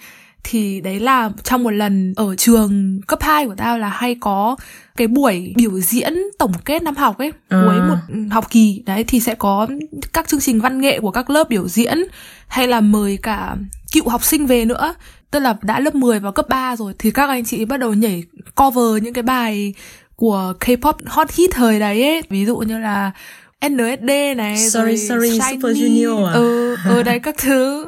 thì 0.47 0.81
đấy 0.81 0.99
là 0.99 1.29
trong 1.43 1.63
một 1.63 1.69
lần 1.69 2.13
ở 2.15 2.35
trường 2.35 3.01
cấp 3.07 3.19
2 3.21 3.45
của 3.45 3.55
tao 3.57 3.77
là 3.77 3.89
hay 3.89 4.15
có 4.19 4.55
cái 4.95 5.07
buổi 5.07 5.53
biểu 5.57 5.79
diễn 5.79 6.13
tổng 6.39 6.51
kết 6.65 6.83
năm 6.83 6.95
học 6.95 7.17
ấy 7.17 7.31
À. 7.49 7.61
cuối 7.65 7.75
một 7.89 8.25
học 8.31 8.49
kỳ 8.49 8.83
đấy 8.85 9.03
thì 9.07 9.19
sẽ 9.19 9.35
có 9.35 9.67
các 10.13 10.27
chương 10.27 10.39
trình 10.39 10.61
văn 10.61 10.81
nghệ 10.81 10.99
của 10.99 11.11
các 11.11 11.29
lớp 11.29 11.49
biểu 11.49 11.67
diễn 11.67 11.97
hay 12.47 12.67
là 12.67 12.81
mời 12.81 13.17
cả 13.21 13.55
cựu 13.93 14.07
học 14.09 14.23
sinh 14.23 14.45
về 14.45 14.65
nữa 14.65 14.93
tức 15.31 15.39
là 15.39 15.55
đã 15.61 15.79
lớp 15.79 15.95
10 15.95 16.19
vào 16.19 16.31
cấp 16.31 16.49
3 16.49 16.75
rồi 16.75 16.93
thì 16.99 17.11
các 17.11 17.29
anh 17.29 17.45
chị 17.45 17.65
bắt 17.65 17.77
đầu 17.77 17.93
nhảy 17.93 18.23
cover 18.55 19.03
những 19.03 19.13
cái 19.13 19.23
bài 19.23 19.73
của 20.15 20.53
K-pop 20.59 20.93
hot 21.05 21.31
hit 21.31 21.49
thời 21.53 21.79
đấy 21.79 22.03
ấy 22.03 22.21
ví 22.29 22.45
dụ 22.45 22.57
như 22.57 22.77
là 22.79 23.11
SNSD 23.61 24.09
này 24.37 24.57
Sorry, 24.57 24.79
rồi 24.79 24.97
sorry, 24.97 25.29
Shiny, 25.29 25.39
Super 25.51 25.77
Junior 25.77 26.25
à? 26.25 26.33
ừ, 26.33 26.75
ở 26.85 27.03
đấy 27.03 27.19
các 27.19 27.35
thứ 27.37 27.85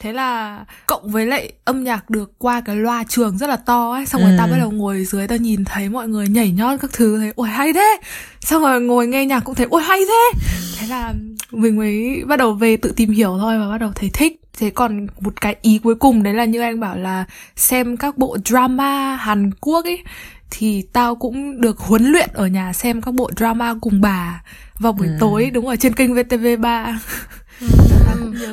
thế 0.00 0.12
là 0.12 0.64
cộng 0.86 1.08
với 1.10 1.26
lại 1.26 1.52
âm 1.64 1.84
nhạc 1.84 2.10
được 2.10 2.32
qua 2.38 2.60
cái 2.60 2.76
loa 2.76 3.04
trường 3.08 3.38
rất 3.38 3.46
là 3.48 3.56
to 3.56 3.92
ấy 3.92 4.06
xong 4.06 4.22
rồi 4.22 4.30
Ừ. 4.30 4.36
tao 4.38 4.46
bắt 4.46 4.56
đầu 4.58 4.70
ngồi 4.70 5.04
dưới 5.04 5.28
tao 5.28 5.38
nhìn 5.38 5.64
thấy 5.64 5.88
mọi 5.88 6.08
người 6.08 6.28
nhảy 6.28 6.50
nhót 6.50 6.80
các 6.80 6.90
thứ 6.92 7.18
thấy 7.18 7.32
ôi 7.36 7.48
hay 7.48 7.72
thế 7.72 7.96
xong 8.40 8.62
rồi 8.62 8.80
ngồi 8.80 9.06
nghe 9.06 9.24
nhạc 9.26 9.40
cũng 9.40 9.54
thấy 9.54 9.66
ôi 9.70 9.82
hay 9.82 10.00
thế 10.08 10.38
thế 10.80 10.86
là 10.86 11.14
mình 11.50 11.76
mới 11.76 12.22
bắt 12.26 12.36
đầu 12.36 12.52
về 12.54 12.76
tự 12.76 12.92
tìm 12.96 13.10
hiểu 13.10 13.36
thôi 13.40 13.58
và 13.58 13.68
bắt 13.68 13.78
đầu 13.78 13.90
thấy 13.94 14.10
thích 14.12 14.40
thế 14.58 14.70
còn 14.70 15.06
một 15.20 15.40
cái 15.40 15.56
ý 15.62 15.78
cuối 15.82 15.94
cùng 15.94 16.22
đấy 16.22 16.34
là 16.34 16.44
như 16.44 16.60
anh 16.60 16.80
bảo 16.80 16.96
là 16.96 17.24
xem 17.56 17.96
các 17.96 18.18
bộ 18.18 18.36
drama 18.44 19.16
Hàn 19.16 19.50
Quốc 19.60 19.84
ấy 19.84 20.02
thì 20.50 20.82
tao 20.92 21.14
cũng 21.14 21.60
được 21.60 21.78
huấn 21.78 22.04
luyện 22.04 22.30
ở 22.34 22.46
nhà 22.46 22.72
xem 22.72 23.02
các 23.02 23.14
bộ 23.14 23.30
drama 23.36 23.74
cùng 23.80 24.00
bà 24.00 24.42
vào 24.78 24.92
buổi 24.92 25.06
Ừ. 25.06 25.16
tối 25.20 25.50
đúng 25.54 25.66
ở 25.68 25.76
trên 25.76 25.94
kênh 25.94 26.14
VTV3 26.14 26.94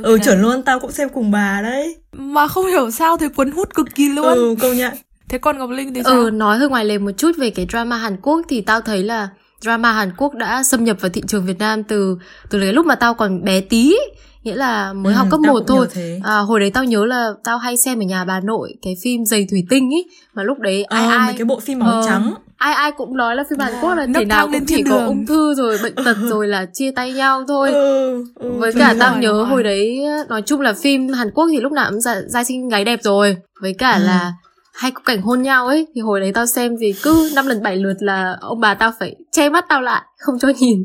Ừ. 0.03 0.17
Chuẩn 0.23 0.41
luôn 0.41 0.61
tao 0.63 0.79
cũng 0.79 0.91
xem 0.91 1.09
cùng 1.09 1.31
bà 1.31 1.59
đấy. 1.63 1.95
Mà 2.13 2.47
không 2.47 2.65
hiểu 2.65 2.91
sao 2.91 3.17
thấy 3.17 3.29
cuốn 3.29 3.51
hút 3.51 3.73
cực 3.75 3.95
kỳ 3.95 4.09
luôn. 4.09 4.25
Ừ 4.25 4.55
công 4.61 4.77
nhận. 4.77 4.93
Thế 5.29 5.37
còn 5.37 5.57
Ngọc 5.57 5.69
Linh 5.69 5.93
thì 5.93 6.01
sao? 6.03 6.13
Ừ, 6.13 6.29
nói 6.33 6.57
hơi 6.57 6.69
ngoài 6.69 6.85
lề 6.85 6.97
một 6.97 7.11
chút 7.17 7.31
về 7.37 7.49
cái 7.49 7.67
drama 7.71 7.97
Hàn 7.97 8.17
Quốc 8.21 8.41
thì 8.49 8.61
tao 8.61 8.81
thấy 8.81 9.03
là 9.03 9.29
drama 9.61 9.91
Hàn 9.91 10.11
Quốc 10.17 10.33
đã 10.33 10.63
xâm 10.63 10.83
nhập 10.83 10.97
vào 11.01 11.09
thị 11.09 11.21
trường 11.27 11.45
Việt 11.45 11.59
Nam 11.59 11.83
từ 11.83 12.17
từ 12.49 12.59
cái 12.59 12.73
lúc 12.73 12.85
mà 12.85 12.95
tao 12.95 13.13
còn 13.13 13.43
bé 13.43 13.61
tí 13.61 13.95
nghĩa 14.43 14.55
là 14.55 14.93
mới 14.93 15.13
Ừ, 15.13 15.17
học 15.17 15.27
cấp 15.31 15.39
tao 15.43 15.53
1 15.53 15.59
cũng 15.59 15.67
thôi. 15.67 16.21
à, 16.23 16.37
hồi 16.37 16.59
đấy 16.59 16.71
tao 16.71 16.83
nhớ 16.83 17.05
là 17.05 17.29
tao 17.43 17.57
hay 17.57 17.77
xem 17.77 17.99
ở 17.99 18.05
nhà 18.05 18.25
bà 18.25 18.39
nội 18.39 18.73
cái 18.81 18.95
phim 19.03 19.25
giày 19.25 19.47
thủy 19.51 19.63
tinh 19.69 19.93
ấy 19.93 20.05
mà 20.33 20.43
lúc 20.43 20.59
đấy 20.59 20.83
ai 20.83 21.03
Ờ, 21.05 21.09
ai 21.09 21.27
mấy 21.27 21.37
cái 21.37 21.45
bộ 21.45 21.59
phim 21.59 21.79
màu 21.79 21.89
Ờ, 21.93 22.03
trắng 22.05 22.33
ai 22.57 22.73
ai 22.73 22.91
cũng 22.91 23.17
nói 23.17 23.35
là 23.35 23.43
phim 23.49 23.59
Hàn 23.59 23.73
Quốc 23.81 23.95
là 23.95 24.07
thể 24.15 24.25
nào 24.25 24.47
cũng 24.47 24.65
chỉ 24.67 24.75
thiên 24.75 24.85
có 24.89 24.97
đường. 24.97 25.07
ung 25.07 25.25
thư 25.25 25.53
rồi 25.53 25.77
bệnh 25.83 25.95
tật 26.05 26.17
rồi 26.29 26.47
là 26.47 26.65
chia 26.73 26.91
tay 26.91 27.13
nhau 27.13 27.43
thôi 27.47 27.71
ừ, 27.73 28.23
ừ, 28.35 28.51
với 28.59 28.71
cả 28.73 28.95
tao 28.99 29.17
nhớ 29.17 29.31
rồi. 29.31 29.45
hồi 29.45 29.63
đấy 29.63 30.03
nói 30.29 30.41
chung 30.45 30.61
là 30.61 30.73
phim 30.73 31.07
Hàn 31.13 31.31
Quốc 31.31 31.47
thì 31.51 31.59
lúc 31.59 31.71
nào 31.71 31.91
cũng 31.91 31.99
giai 32.27 32.45
sinh 32.45 32.69
gái 32.69 32.85
đẹp 32.85 32.99
rồi 33.03 33.37
với 33.61 33.73
cả 33.73 33.91
Ừ. 33.97 34.03
là 34.05 34.33
hay 34.73 34.91
có 34.91 35.01
cảnh 35.05 35.21
hôn 35.21 35.41
nhau 35.41 35.67
ấy 35.67 35.87
thì 35.95 36.01
hồi 36.01 36.19
đấy 36.19 36.31
tao 36.33 36.45
xem 36.45 36.75
thì 36.81 36.93
cứ 37.03 37.31
năm 37.35 37.47
lần 37.47 37.63
bảy 37.63 37.75
lượt 37.77 37.93
là 37.99 38.37
ông 38.41 38.59
bà 38.59 38.73
tao 38.73 38.91
phải 38.99 39.15
che 39.31 39.49
mắt 39.49 39.65
tao 39.69 39.81
lại 39.81 40.01
không 40.19 40.39
cho 40.39 40.47
nhìn 40.59 40.83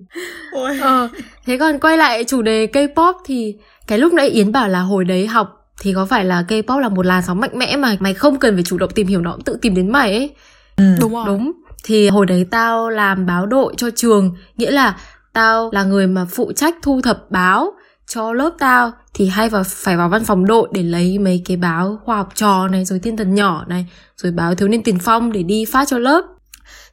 Ôi. 0.52 0.78
ờ 0.82 1.08
thế 1.46 1.58
còn 1.58 1.78
quay 1.78 1.96
lại 1.96 2.24
chủ 2.24 2.42
đề 2.42 2.66
K-pop 2.72 3.14
thì 3.24 3.54
cái 3.86 3.98
lúc 3.98 4.12
nãy 4.12 4.28
Yến 4.28 4.52
bảo 4.52 4.68
là 4.68 4.80
hồi 4.80 5.04
đấy 5.04 5.26
học 5.26 5.48
thì 5.80 5.92
có 5.94 6.06
phải 6.06 6.24
là 6.24 6.44
K-pop 6.48 6.78
là 6.78 6.88
một 6.88 7.06
làn 7.06 7.22
sóng 7.26 7.40
mạnh 7.40 7.50
mẽ 7.58 7.76
mà 7.76 7.96
mày 8.00 8.14
không 8.14 8.38
cần 8.38 8.54
phải 8.54 8.64
chủ 8.64 8.78
động 8.78 8.90
tìm 8.94 9.06
hiểu 9.06 9.20
nó 9.20 9.32
cũng 9.32 9.44
tự 9.44 9.58
tìm 9.62 9.74
đến 9.74 9.92
mày 9.92 10.16
ấy 10.16 10.30
Ừ. 10.78 10.84
đúng 11.00 11.12
rồi 11.12 11.24
Đúng. 11.26 11.52
Thì 11.84 12.08
hồi 12.08 12.26
đấy 12.26 12.46
tao 12.50 12.90
làm 12.90 13.26
báo 13.26 13.46
đội 13.46 13.74
cho 13.76 13.90
trường, 13.96 14.36
nghĩa 14.56 14.70
là 14.70 14.96
tao 15.32 15.70
là 15.72 15.84
người 15.84 16.06
mà 16.06 16.24
phụ 16.30 16.52
trách 16.52 16.74
thu 16.82 17.00
thập 17.02 17.30
báo 17.30 17.72
cho 18.06 18.32
lớp 18.32 18.50
tao 18.58 18.92
thì 19.14 19.28
hay 19.28 19.48
vào 19.48 19.62
phải 19.66 19.96
vào 19.96 20.08
văn 20.08 20.24
phòng 20.24 20.46
đội 20.46 20.68
để 20.72 20.82
lấy 20.82 21.18
mấy 21.18 21.42
cái 21.44 21.56
báo 21.56 22.00
khoa 22.04 22.16
học 22.16 22.28
trò 22.34 22.68
này 22.68 22.84
rồi 22.84 22.98
thiên 22.98 23.16
thần 23.16 23.34
nhỏ 23.34 23.64
này 23.68 23.86
rồi 24.16 24.32
báo 24.32 24.54
thiếu 24.54 24.68
niên 24.68 24.82
tiền 24.82 24.98
phong 24.98 25.32
để 25.32 25.42
đi 25.42 25.64
phát 25.64 25.88
cho 25.88 25.98
lớp 25.98 26.24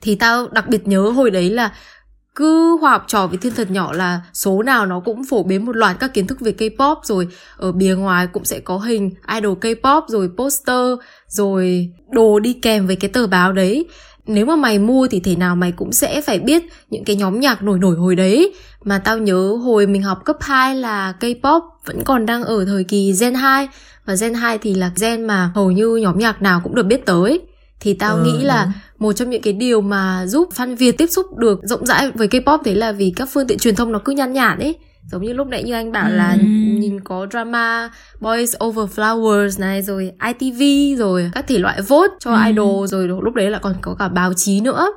thì 0.01 0.15
tao 0.15 0.47
đặc 0.51 0.67
biệt 0.67 0.87
nhớ 0.87 1.01
hồi 1.01 1.31
đấy 1.31 1.49
là 1.49 1.71
cứ 2.35 2.77
hòa 2.81 2.91
học 2.91 3.03
trò 3.07 3.27
với 3.27 3.37
thiên 3.37 3.53
thần 3.53 3.73
nhỏ 3.73 3.93
là 3.93 4.21
số 4.33 4.63
nào 4.63 4.85
nó 4.85 4.99
cũng 4.99 5.23
phổ 5.23 5.43
biến 5.43 5.65
một 5.65 5.75
loạt 5.75 5.99
các 5.99 6.13
kiến 6.13 6.27
thức 6.27 6.39
về 6.39 6.53
K-pop, 6.57 6.95
rồi 7.03 7.27
ở 7.57 7.71
bìa 7.71 7.95
ngoài 7.95 8.27
cũng 8.27 8.45
sẽ 8.45 8.59
có 8.59 8.77
hình 8.77 9.11
idol 9.35 9.57
K-pop, 9.57 10.01
rồi 10.07 10.29
poster, 10.37 10.99
rồi 11.27 11.89
đồ 12.09 12.39
đi 12.39 12.53
kèm 12.53 12.87
với 12.87 12.95
cái 12.95 13.09
tờ 13.09 13.27
báo 13.27 13.53
đấy. 13.53 13.85
Nếu 14.27 14.45
mà 14.45 14.55
mày 14.55 14.79
mua 14.79 15.07
thì 15.07 15.19
thể 15.19 15.35
nào 15.35 15.55
mày 15.55 15.71
cũng 15.71 15.91
sẽ 15.91 16.21
phải 16.21 16.39
biết 16.39 16.63
những 16.89 17.03
cái 17.03 17.15
nhóm 17.15 17.39
nhạc 17.39 17.63
nổi 17.63 17.79
nổi 17.79 17.95
hồi 17.95 18.15
đấy. 18.15 18.53
Mà 18.83 18.99
tao 18.99 19.17
nhớ 19.17 19.57
hồi 19.63 19.87
mình 19.87 20.03
học 20.03 20.25
cấp 20.25 20.37
2 20.39 20.75
là 20.75 21.13
K-pop 21.19 21.61
vẫn 21.85 22.03
còn 22.03 22.25
đang 22.25 22.43
ở 22.43 22.65
thời 22.65 22.83
kỳ 22.83 23.13
Gen 23.19 23.33
2 23.33 23.67
và 24.05 24.15
Gen 24.21 24.33
2 24.33 24.57
thì 24.57 24.73
là 24.73 24.91
gen 25.01 25.27
mà 25.27 25.51
hầu 25.55 25.71
như 25.71 25.95
nhóm 25.95 26.19
nhạc 26.19 26.41
nào 26.41 26.61
cũng 26.63 26.75
được 26.75 26.85
biết 26.85 27.05
tới 27.05 27.41
thì 27.85 27.93
tao 27.93 28.15
Ừ, 28.17 28.23
nghĩ 28.23 28.43
là 28.43 28.63
đúng. 28.63 28.73
một 28.99 29.13
trong 29.13 29.29
những 29.29 29.41
cái 29.41 29.53
điều 29.53 29.81
mà 29.81 30.25
giúp 30.27 30.49
fan 30.55 30.75
Việt 30.75 30.97
tiếp 30.97 31.07
xúc 31.07 31.25
được 31.37 31.59
rộng 31.63 31.85
rãi 31.85 32.11
với 32.11 32.27
K-pop 32.27 32.57
đấy 32.65 32.75
là 32.75 32.91
vì 32.91 33.13
các 33.15 33.29
phương 33.33 33.47
tiện 33.47 33.57
truyền 33.57 33.75
thông 33.75 33.91
nó 33.91 33.99
cứ 34.05 34.11
nhăn 34.11 34.33
nhản 34.33 34.59
ấy 34.59 34.75
giống 35.11 35.23
như 35.23 35.33
lúc 35.33 35.47
nãy 35.47 35.63
như 35.63 35.73
anh 35.73 35.91
bảo 35.91 36.09
là 36.09 36.31
Ừm. 36.31 36.79
nhìn 36.79 36.99
có 36.99 37.27
drama 37.31 37.89
Boys 38.19 38.55
Over 38.65 38.99
Flowers 38.99 39.59
này 39.59 39.81
rồi 39.81 40.11
ITV 40.39 40.61
rồi 40.99 41.31
các 41.33 41.47
thể 41.47 41.59
loại 41.59 41.81
vote 41.81 42.13
cho 42.19 42.31
Ừm. 42.31 42.45
idol 42.47 42.87
rồi 42.87 43.07
lúc 43.07 43.33
đấy 43.33 43.49
là 43.49 43.59
còn 43.59 43.73
có 43.81 43.95
cả 43.99 44.07
báo 44.07 44.33
chí 44.33 44.61
nữa 44.61 44.87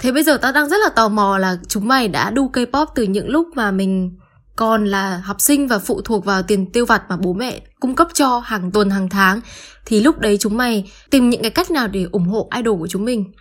thế 0.00 0.12
bây 0.12 0.22
giờ 0.22 0.36
tao 0.36 0.52
đang 0.52 0.68
rất 0.68 0.76
là 0.84 0.88
tò 0.96 1.08
mò 1.08 1.38
là 1.38 1.56
chúng 1.68 1.88
mày 1.88 2.08
đã 2.08 2.30
đu 2.30 2.50
K-pop 2.52 2.86
từ 2.94 3.02
những 3.02 3.28
lúc 3.28 3.48
mà 3.54 3.70
mình 3.70 4.10
còn 4.56 4.84
là 4.84 5.16
học 5.16 5.40
sinh 5.40 5.68
và 5.68 5.78
phụ 5.78 6.00
thuộc 6.00 6.24
vào 6.24 6.42
tiền 6.42 6.72
tiêu 6.72 6.86
vặt 6.86 7.02
mà 7.08 7.16
bố 7.16 7.32
mẹ 7.32 7.60
cung 7.80 7.94
cấp 7.94 8.08
cho 8.14 8.38
hàng 8.38 8.70
tuần 8.70 8.90
hàng 8.90 9.08
tháng 9.08 9.40
thì 9.86 10.00
lúc 10.00 10.18
đấy 10.18 10.36
chúng 10.40 10.56
mày 10.56 10.92
tìm 11.10 11.30
những 11.30 11.42
cái 11.42 11.50
cách 11.50 11.70
nào 11.70 11.88
để 11.88 12.06
ủng 12.12 12.24
hộ 12.24 12.48
idol 12.56 12.78
của 12.78 12.88
chúng 12.88 13.04
mình? 13.04 13.32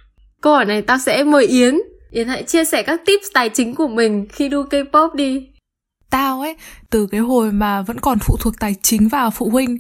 Câu 0.42 0.54
hỏi 0.54 0.66
này 0.66 0.82
tao 0.82 0.98
sẽ 0.98 1.24
mời 1.24 1.46
Yến. 1.46 1.80
Yến 2.12 2.28
hãy 2.28 2.44
chia 2.44 2.66
sẻ 2.66 2.84
các 2.84 3.02
tips 3.06 3.28
tài 3.34 3.50
chính 3.50 3.76
của 3.76 3.88
mình 3.88 4.28
khi 4.30 4.50
đu 4.50 4.64
K-pop 4.64 5.14
đi. 5.16 5.48
Tao 6.10 6.42
ấy 6.42 6.56
từ 6.90 7.08
cái 7.08 7.22
hồi 7.22 7.52
mà 7.52 7.82
vẫn 7.82 8.00
còn 8.00 8.18
phụ 8.20 8.38
thuộc 8.40 8.54
tài 8.60 8.76
chính 8.82 9.08
vào 9.08 9.32
phụ 9.32 9.50
huynh 9.50 9.78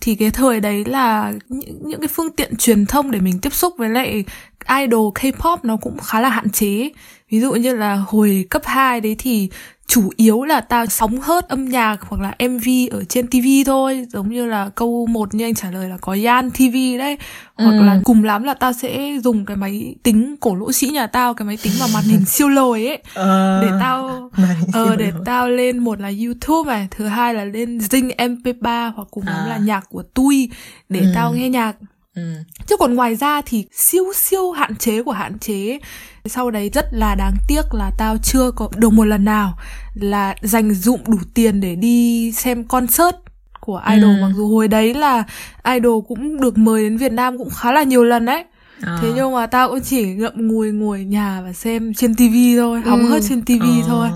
thì 0.00 0.14
cái 0.14 0.30
thời 0.30 0.60
đấy 0.60 0.84
là 0.84 1.32
những, 1.48 1.78
những 1.88 2.00
cái 2.00 2.08
phương 2.08 2.32
tiện 2.32 2.56
truyền 2.56 2.86
thông 2.86 3.10
để 3.10 3.20
mình 3.20 3.38
tiếp 3.42 3.52
xúc 3.52 3.74
với 3.78 3.88
lại 3.88 4.24
idol 4.68 5.12
K-pop 5.14 5.58
nó 5.62 5.76
cũng 5.76 5.98
khá 5.98 6.20
là 6.20 6.28
hạn 6.28 6.50
chế. 6.50 6.90
Ví 7.30 7.40
dụ 7.40 7.52
như 7.52 7.74
là 7.74 7.94
hồi 7.94 8.46
cấp 8.50 8.62
2 8.64 9.00
đấy 9.00 9.16
thì 9.18 9.50
chủ 9.88 10.10
yếu 10.16 10.44
là 10.44 10.60
tao 10.60 10.86
sóng 10.86 11.20
hớt 11.20 11.48
âm 11.48 11.64
nhạc 11.68 11.96
hoặc 12.02 12.20
là 12.22 12.34
MV 12.48 12.68
ở 12.90 13.04
trên 13.04 13.26
TV 13.26 13.46
thôi 13.66 14.06
giống 14.12 14.28
như 14.30 14.46
là 14.46 14.68
câu 14.74 15.06
một 15.06 15.34
như 15.34 15.44
anh 15.44 15.54
trả 15.54 15.70
lời 15.70 15.88
là 15.88 15.96
có 16.00 16.16
Yan 16.24 16.50
TV 16.50 16.74
đấy 16.98 17.18
hoặc 17.54 17.70
Ừ. 17.78 17.82
là 17.82 18.00
cùng 18.04 18.24
lắm 18.24 18.42
là 18.42 18.54
tao 18.54 18.72
sẽ 18.72 19.18
dùng 19.24 19.44
cái 19.44 19.56
máy 19.56 19.94
tính 20.02 20.36
cổ 20.40 20.54
lỗ 20.54 20.72
sĩ 20.72 20.86
nhà 20.88 21.06
tao 21.06 21.34
cái 21.34 21.46
máy 21.46 21.58
tính 21.62 21.72
mà 21.80 21.86
màn 21.94 22.04
hình 22.04 22.24
siêu 22.24 22.48
lồi 22.48 22.86
ấy 22.86 22.98
Ờ, 23.14 23.58
để 23.62 23.68
tao 23.80 24.30
ờ 24.72 24.84
siêu 24.84 24.96
để 24.96 25.12
tao 25.24 25.48
lên 25.48 25.78
một 25.78 26.00
là 26.00 26.10
YouTube 26.24 26.70
này 26.72 26.88
thứ 26.90 27.06
hai 27.06 27.34
là 27.34 27.44
lên 27.44 27.78
Zing 27.78 28.10
MP3 28.16 28.92
hoặc 28.96 29.08
cùng 29.10 29.24
lắm 29.26 29.36
À. 29.36 29.46
là 29.48 29.56
nhạc 29.56 29.88
của 29.88 30.02
Tui 30.02 30.50
để 30.88 31.00
Ừ. 31.00 31.06
tao 31.14 31.32
nghe 31.32 31.48
nhạc 31.48 31.76
Ừ. 32.16 32.22
chứ 32.66 32.76
còn 32.76 32.94
ngoài 32.94 33.16
ra 33.16 33.42
thì 33.46 33.66
siêu 33.72 34.04
siêu 34.14 34.50
hạn 34.52 34.76
chế 34.76 35.02
của 35.02 35.12
hạn 35.12 35.38
chế 35.38 35.78
sau 36.24 36.50
đấy 36.50 36.70
rất 36.74 36.86
là 36.92 37.14
đáng 37.14 37.34
tiếc 37.48 37.74
là 37.74 37.90
tao 37.98 38.16
chưa 38.22 38.50
có 38.50 38.68
được 38.76 38.92
một 38.92 39.04
lần 39.04 39.24
nào 39.24 39.58
là 39.94 40.34
dành 40.42 40.74
dụm 40.74 41.00
đủ 41.06 41.18
tiền 41.34 41.60
để 41.60 41.74
đi 41.76 42.32
xem 42.32 42.64
concert 42.64 43.16
của 43.60 43.82
idol 43.90 44.10
Ừ. 44.10 44.22
mặc 44.22 44.30
dù 44.36 44.48
hồi 44.48 44.68
đấy 44.68 44.94
là 44.94 45.24
idol 45.64 46.04
cũng 46.08 46.40
được 46.40 46.58
mời 46.58 46.82
đến 46.82 46.96
Việt 46.96 47.12
Nam 47.12 47.38
cũng 47.38 47.50
khá 47.50 47.72
là 47.72 47.82
nhiều 47.82 48.04
lần 48.04 48.24
đấy 48.26 48.44
à. 48.80 48.98
thế 49.02 49.12
nhưng 49.16 49.32
mà 49.34 49.46
tao 49.46 49.68
cũng 49.68 49.80
chỉ 49.80 50.06
ngậm 50.06 50.48
ngùi 50.48 50.72
ngồi 50.72 51.04
nhà 51.04 51.40
và 51.44 51.52
xem 51.52 51.94
trên 51.94 52.14
tivi 52.14 52.56
thôi 52.56 52.80
hóng 52.80 53.06
ừ. 53.06 53.08
hết 53.12 53.20
trên 53.28 53.42
tivi 53.42 53.80
à. 53.80 53.84
thôi 53.86 54.08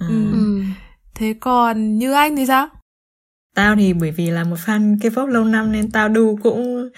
ừ. 0.00 0.06
Ừ. 0.32 0.62
thế 1.14 1.34
còn 1.40 1.98
như 1.98 2.12
anh 2.12 2.36
thì 2.36 2.46
sao 2.46 2.68
tao 3.54 3.76
thì 3.76 3.92
bởi 3.92 4.10
vì 4.10 4.30
là 4.30 4.44
một 4.44 4.56
fan 4.66 4.96
K-pop 4.98 5.26
lâu 5.26 5.44
năm 5.44 5.72
nên 5.72 5.90
tao 5.90 6.08
đu 6.08 6.38
cũng 6.42 6.88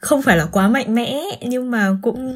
không 0.00 0.22
phải 0.22 0.36
là 0.36 0.44
quá 0.44 0.68
mạnh 0.68 0.94
mẽ 0.94 1.20
nhưng 1.42 1.70
mà 1.70 1.96
cũng 2.02 2.34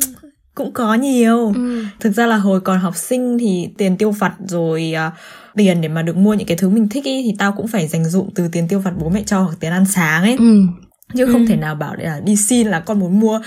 cũng 0.55 0.73
có 0.73 0.95
nhiều 0.95 1.53
ừ. 1.55 1.85
thực 2.01 2.11
ra 2.11 2.27
là 2.27 2.37
hồi 2.37 2.61
còn 2.61 2.81
học 2.81 2.97
sinh 2.97 3.39
thì 3.39 3.69
tiền 3.79 3.97
tiêu 3.97 4.11
vặt 4.11 4.33
rồi 4.49 4.95
uh, 5.09 5.13
tiền 5.57 5.81
để 5.81 5.89
mà 5.89 6.03
được 6.03 6.17
mua 6.17 6.35
những 6.35 6.47
cái 6.47 6.57
thứ 6.57 6.69
mình 6.69 6.89
thích 6.89 7.05
ý, 7.05 7.23
thì 7.23 7.35
tao 7.39 7.53
cũng 7.53 7.69
phải 7.69 7.89
dành 7.89 8.05
dụm 8.05 8.29
từ 8.35 8.49
tiền 8.53 8.69
tiêu 8.69 8.81
vặt 8.81 8.93
bố 8.99 9.09
mẹ 9.09 9.23
cho 9.27 9.41
hoặc 9.41 9.57
tiền 9.61 9.73
ăn 9.73 9.87
sáng 9.87 10.23
ấy 10.23 10.37
ừ 10.39 10.67
chứ 11.15 11.27
không 11.27 11.41
ừ. 11.41 11.47
thể 11.49 11.57
nào 11.57 11.75
bảo 11.75 11.97
để 11.97 12.05
là 12.05 12.21
đi 12.21 12.37
xin 12.37 12.67
là 12.67 12.81
con 12.81 12.99
muốn 12.99 13.21
mua 13.21 13.41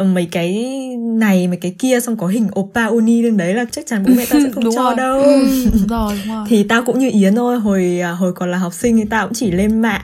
uh, 0.00 0.06
mấy 0.06 0.28
cái 0.30 0.66
này 0.98 1.48
mấy 1.48 1.56
cái 1.56 1.74
kia 1.78 2.00
xong 2.00 2.16
có 2.16 2.26
hình 2.26 2.48
oppa 2.58 2.86
uni 2.86 3.22
lên 3.22 3.36
đấy 3.36 3.54
là 3.54 3.64
chắc 3.70 3.86
chắn 3.86 4.04
bố 4.06 4.14
mẹ 4.16 4.26
tao 4.30 4.40
sẽ 4.40 4.50
không 4.54 4.64
cho 4.74 4.84
rồi. 4.84 4.94
đâu 4.96 5.22
ừ, 5.22 5.46
đúng 5.72 5.86
rồi, 5.86 6.20
đúng 6.24 6.34
rồi. 6.34 6.46
thì 6.48 6.62
tao 6.62 6.82
cũng 6.82 6.98
như 6.98 7.10
yến 7.12 7.34
thôi 7.34 7.60
hồi 7.60 8.00
à, 8.02 8.10
hồi 8.10 8.32
còn 8.32 8.50
là 8.50 8.58
học 8.58 8.74
sinh 8.74 8.96
thì 8.96 9.04
tao 9.10 9.26
cũng 9.26 9.34
chỉ 9.34 9.50
lên 9.50 9.80
mạng 9.80 10.02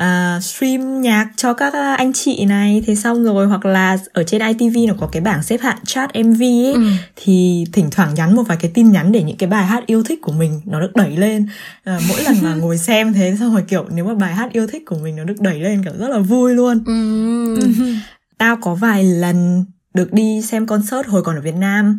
uh, 0.00 0.42
stream 0.42 1.00
nhạc 1.00 1.28
cho 1.36 1.54
các 1.54 1.74
anh 1.96 2.12
chị 2.12 2.44
này 2.44 2.82
thế 2.86 2.94
xong 2.94 3.24
rồi 3.24 3.46
hoặc 3.46 3.66
là 3.66 3.98
ở 4.12 4.24
trên 4.24 4.42
ITV 4.42 4.78
nó 4.88 4.94
có 5.00 5.08
cái 5.12 5.22
bảng 5.22 5.42
xếp 5.42 5.60
hạng 5.60 5.78
chat 5.86 6.10
MV 6.14 6.42
ấy 6.42 6.72
ừ. 6.72 6.82
thì 7.16 7.64
thỉnh 7.72 7.88
thoảng 7.90 8.14
nhắn 8.14 8.36
một 8.36 8.42
vài 8.42 8.56
cái 8.60 8.70
tin 8.74 8.92
nhắn 8.92 9.12
để 9.12 9.22
những 9.22 9.36
cái 9.36 9.48
bài 9.48 9.66
hát 9.66 9.86
yêu 9.86 10.02
thích 10.02 10.18
của 10.22 10.32
mình 10.32 10.60
nó 10.64 10.80
được 10.80 10.96
đẩy 10.96 11.16
lên 11.16 11.46
uh, 11.90 12.02
mỗi 12.08 12.22
lần 12.22 12.36
mà 12.42 12.54
ngồi 12.60 12.78
xem 12.78 13.12
thế 13.12 13.36
xong 13.40 13.52
rồi 13.52 13.64
kiểu 13.68 13.86
nếu 13.90 14.04
mà 14.04 14.14
bài 14.14 14.34
hát 14.34 14.52
yêu 14.52 14.66
thích 14.66 14.82
của 14.86 14.96
mình 15.02 15.16
nó 15.16 15.24
được 15.24 15.40
đẩy 15.40 15.60
lên 15.60 15.84
kiểu 15.84 15.92
rất 15.98 16.08
là 16.08 16.18
vui 16.18 16.54
luôn 16.54 16.84
ừ. 16.86 17.58
tao 18.38 18.56
có 18.56 18.74
vài 18.74 19.04
lần 19.04 19.64
được 19.94 20.12
đi 20.12 20.42
xem 20.42 20.66
concert 20.66 21.06
hồi 21.06 21.22
còn 21.22 21.36
ở 21.36 21.40
Việt 21.40 21.54
Nam 21.54 21.98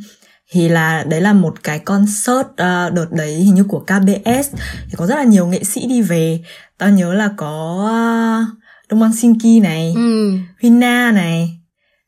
thì 0.51 0.69
là 0.69 1.03
đấy 1.03 1.21
là 1.21 1.33
một 1.33 1.63
cái 1.63 1.79
concert 1.79 2.47
uh, 2.47 2.93
đợt 2.93 3.07
đấy 3.11 3.33
hình 3.33 3.55
như 3.55 3.63
của 3.63 3.79
KBS 3.79 4.53
thì 4.89 4.95
có 4.97 5.05
rất 5.07 5.15
là 5.15 5.23
nhiều 5.23 5.47
nghệ 5.47 5.63
sĩ 5.63 5.87
đi 5.87 6.01
về 6.01 6.39
tao 6.77 6.89
nhớ 6.89 7.13
là 7.13 7.29
có 7.37 7.75
uh, 7.83 8.65
Đông 8.89 8.99
Bang 8.99 9.13
Shinki 9.13 9.63
này 9.63 9.93
ừ. 9.95 10.37
Hina 10.59 11.11
này 11.11 11.59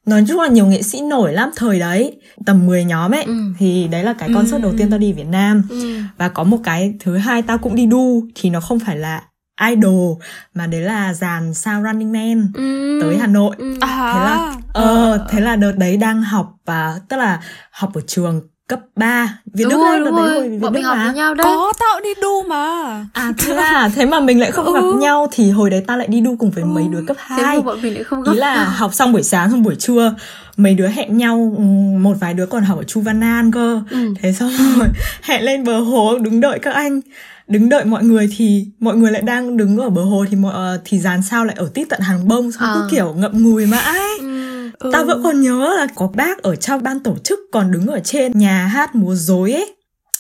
nói 0.06 0.26
chung 0.28 0.42
là 0.42 0.48
nhiều 0.48 0.66
nghệ 0.66 0.82
sĩ 0.82 1.02
nổi 1.02 1.34
lắm 1.34 1.50
thời 1.56 1.80
đấy 1.80 2.22
tầm 2.46 2.66
10 2.66 2.84
nhóm 2.84 3.12
ấy 3.12 3.24
ừ. 3.24 3.34
thì 3.60 3.88
đấy 3.88 4.04
là 4.04 4.14
cái 4.14 4.30
concert 4.34 4.54
ừ. 4.54 4.62
đầu 4.62 4.74
tiên 4.78 4.90
tao 4.90 5.00
đi 5.00 5.14
Việt 5.14 5.28
Nam 5.28 5.64
ừ. 5.70 6.00
và 6.18 6.30
có 6.30 6.44
một 6.44 6.58
cái 6.64 6.94
thứ 7.00 7.18
hai 7.18 7.42
tao 7.42 7.58
cũng 7.58 7.76
đi 7.76 7.86
đu 7.86 8.24
thì 8.36 8.50
nó 8.50 8.60
không 8.60 8.80
phải 8.80 8.98
là 8.98 9.24
idol 9.70 10.18
mà 10.54 10.68
đấy 10.68 10.82
là 10.82 11.14
dàn 11.14 11.54
sao 11.54 11.84
Running 11.84 12.12
Man 12.12 12.52
ừ. 12.54 13.00
tới 13.02 13.18
Hà 13.18 13.28
Nội 13.28 13.56
ừ. 13.58 13.76
à. 13.80 14.14
thế 14.14 14.20
là 14.20 14.56
ờ 14.74 15.26
thế 15.30 15.40
là 15.42 15.56
đợt 15.56 15.74
đấy 15.78 15.98
đang 15.98 16.22
học 16.22 16.54
và 16.66 17.00
tức 17.10 17.18
là 17.18 17.42
học 17.72 17.92
ở 17.94 18.02
trường 18.08 18.42
cấp 18.68 18.80
3 18.96 19.40
Việt 19.54 19.64
đúng 19.64 19.72
Đức 19.72 19.78
rồi, 19.78 20.00
đúng 20.00 20.16
rồi. 20.16 20.28
Đấy, 20.28 20.50
Việt 20.50 20.58
Bọn 20.58 20.74
mình 20.74 20.84
học 20.84 20.98
với 21.04 21.14
nhau 21.14 21.34
đấy 21.34 21.46
Có 21.46 21.74
tao 21.80 22.02
đi 22.02 22.10
đu 22.22 22.44
mà 22.44 23.06
À 23.14 23.34
thế 23.38 23.54
là 23.54 23.90
thế 23.96 24.06
mà 24.06 24.20
mình 24.20 24.40
lại 24.40 24.52
không 24.52 24.66
ừ. 24.66 24.74
gặp 24.74 25.00
nhau 25.00 25.28
Thì 25.32 25.52
hồi 25.52 25.70
đấy 25.70 25.84
ta 25.88 25.96
lại 25.96 26.08
đi 26.08 26.22
đu 26.22 26.36
cùng 26.40 26.52
với 26.52 26.64
ừ. 26.64 26.68
mấy 26.68 26.88
đứa 26.88 27.02
cấp 27.08 27.18
2 27.20 27.40
Thế 27.40 27.58
mà 27.58 27.62
bọn 27.62 27.82
mình 27.82 27.94
lại 27.94 28.04
không 28.04 28.24
gặp 28.24 28.32
Ý 28.32 28.38
là 28.38 28.64
học 28.64 28.94
xong 28.94 29.12
buổi 29.12 29.24
sáng 29.24 29.52
xong 29.52 29.64
buổi 29.64 29.76
trưa 29.76 30.14
Mấy 30.58 30.74
đứa 30.74 30.88
hẹn 30.88 31.18
nhau 31.18 31.54
ừ, 31.58 31.64
Một 32.00 32.14
vài 32.20 32.34
đứa 32.34 32.46
còn 32.46 32.64
học 32.64 32.78
ở 32.78 32.84
Chu 32.84 33.02
Văn 33.02 33.24
An 33.24 33.52
cơ 33.52 33.82
ừ. 33.90 34.14
Thế 34.22 34.34
xong 34.34 34.52
rồi 34.78 34.88
hẹn 35.22 35.44
lên 35.44 35.64
bờ 35.64 35.80
hồ 35.80 36.18
đứng 36.18 36.40
đợi 36.40 36.60
các 36.60 36.74
anh 36.74 37.02
đứng 37.48 37.70
đợi 37.70 37.86
mọi 37.86 38.04
người 38.04 38.30
thì 38.38 38.66
mọi 38.80 38.96
người 38.96 39.12
lại 39.12 39.22
đang 39.22 39.58
đứng 39.58 39.78
ở 39.78 39.90
bờ 39.90 40.02
hồ 40.04 40.26
thì 40.30 40.36
mọi 40.36 40.76
uh, 40.76 40.82
thì 40.86 41.00
dàn 41.00 41.22
sao 41.22 41.46
lại 41.46 41.56
ở 41.60 41.70
tít 41.74 41.90
tận 41.90 42.00
hàng 42.00 42.28
bông 42.28 42.52
xong 42.52 42.70
à. 42.70 42.76
cứ 42.76 42.88
kiểu 42.92 43.14
ngậm 43.14 43.44
ngùi 43.44 43.66
mãi 43.66 44.10
ừ. 44.20 44.70
ừ. 44.80 44.90
tao 44.94 45.06
vẫn 45.06 45.24
còn 45.24 45.42
nhớ 45.42 45.74
là 45.78 45.88
có 45.96 46.08
bác 46.16 46.42
ở 46.44 46.56
trong 46.56 46.84
ban 46.84 47.00
tổ 47.00 47.18
chức 47.24 47.40
còn 47.52 47.72
đứng 47.72 47.88
ở 47.88 48.00
trên 48.00 48.32
nhà 48.38 48.68
hát 48.68 48.96
múa 48.96 49.16
dối 49.16 49.52
ấy 49.54 49.74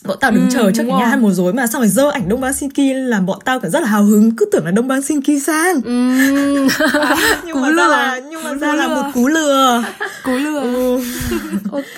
bọn 0.06 0.18
tao 0.22 0.32
đứng 0.32 0.44
ừ, 0.44 0.50
chờ 0.54 0.72
trước 0.72 0.84
cái 0.88 1.00
nhà 1.00 1.06
hát 1.06 1.20
múa 1.20 1.32
dối 1.32 1.54
mà 1.54 1.68
xong 1.68 1.82
rồi 1.82 1.90
dơ 1.90 2.10
ảnh 2.10 2.30
đông 2.30 2.42
bang 2.42 2.54
sinki 2.54 2.80
làm 2.94 3.26
bọn 3.26 3.40
tao 3.46 3.60
cả 3.60 3.70
rất 3.70 3.80
là 3.80 3.88
hào 3.88 4.04
hứng 4.04 4.36
cứ 4.36 4.46
tưởng 4.52 4.66
là 4.66 4.72
đông 4.72 4.88
bang 4.88 5.02
sinki 5.02 5.44
sang 5.46 5.82
ừ. 5.82 6.68
à, 7.02 7.42
nhưng 7.46 7.54
cú 7.54 7.60
mà 7.60 7.70
lừa. 7.70 7.76
ra 7.78 7.88
là 7.88 8.20
nhưng 8.30 8.44
mà 8.44 8.54
cú 8.54 8.60
ra 8.60 8.74
lừa. 8.74 8.80
là 8.80 8.88
một 8.88 9.12
cú 9.14 9.28
lừa 9.28 9.84
cú 10.24 10.32
lừa 10.32 10.60
ừ. 10.60 11.00
ok 11.72 11.98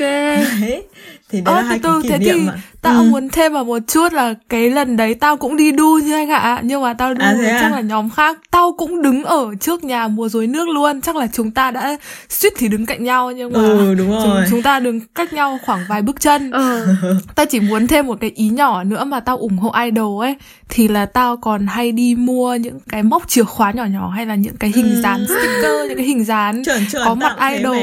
đấy 0.62 0.84
thì 1.30 1.42
đấy 1.42 1.56
Ơ, 1.56 1.62
là 1.62 1.68
hai 1.68 1.80
từ, 1.80 2.02
cái 2.10 2.20
kỷ 2.20 2.26
niệm 2.26 2.46
mà 2.46 2.54
tao 2.82 3.02
ừ. 3.02 3.10
muốn 3.10 3.30
thêm 3.30 3.54
vào 3.54 3.64
một 3.64 3.80
chút 3.88 4.14
là 4.14 4.34
cái 4.50 4.70
lần 4.70 4.98
đấy 4.98 5.14
tao 5.14 5.38
cũng 5.38 5.58
đi 5.58 5.72
đu 5.72 5.98
như 5.98 6.14
anh 6.14 6.30
ạ 6.30 6.62
nhưng 6.64 6.82
mà 6.82 6.94
tao 6.94 7.14
đu 7.14 7.26
à, 7.26 7.36
à? 7.46 7.58
chắc 7.62 7.72
là 7.72 7.82
nhóm 7.82 8.10
khác 8.10 8.40
tao 8.52 8.72
cũng 8.78 9.02
đứng 9.02 9.24
ở 9.24 9.56
trước 9.60 9.84
nhà 9.84 10.08
mùa 10.08 10.30
dối 10.30 10.48
nước 10.48 10.68
luôn 10.68 11.02
chắc 11.02 11.16
là 11.16 11.28
chúng 11.34 11.52
ta 11.52 11.72
đã 11.72 11.98
suýt 12.30 12.54
thì 12.58 12.68
đứng 12.68 12.86
cạnh 12.86 13.04
nhau 13.04 13.32
nhưng 13.32 13.54
mà 13.54 13.60
ừ, 13.60 13.96
đúng 13.98 14.10
rồi. 14.12 14.22
chúng, 14.24 14.44
chúng 14.50 14.62
ta 14.62 14.80
đứng 14.80 15.00
cách 15.16 15.34
nhau 15.34 15.60
khoảng 15.66 15.80
vài 15.90 16.02
bước 16.02 16.22
chân 16.22 16.52
ừ. 16.52 16.96
tao 17.36 17.46
chỉ 17.46 17.60
muốn 17.60 17.88
thêm 17.88 18.08
một 18.08 18.18
cái 18.22 18.32
ý 18.36 18.50
nhỏ 18.50 18.84
nữa 18.84 19.04
mà 19.04 19.20
tao 19.20 19.38
ủng 19.38 19.58
hộ 19.58 19.74
idol 19.86 20.24
ấy 20.26 20.36
thì 20.70 20.88
là 20.88 21.06
tao 21.06 21.38
còn 21.38 21.68
hay 21.68 21.92
đi 21.92 22.16
mua 22.16 22.56
những 22.56 22.80
cái 22.90 23.04
móc 23.04 23.28
chìa 23.28 23.44
khóa 23.44 23.72
nhỏ 23.72 23.86
nhỏ 23.86 24.10
hay 24.10 24.26
là 24.26 24.36
những 24.36 24.58
cái 24.58 24.72
hình 24.76 24.96
ừ. 24.96 25.02
dán 25.02 25.26
sticker 25.26 25.88
những 25.88 25.98
cái 25.98 26.06
hình 26.06 26.26
dán 26.26 26.64
chuẩn, 26.66 26.86
chuẩn, 26.92 27.06
có 27.06 27.16
mặt 27.16 27.36
idol 27.54 27.78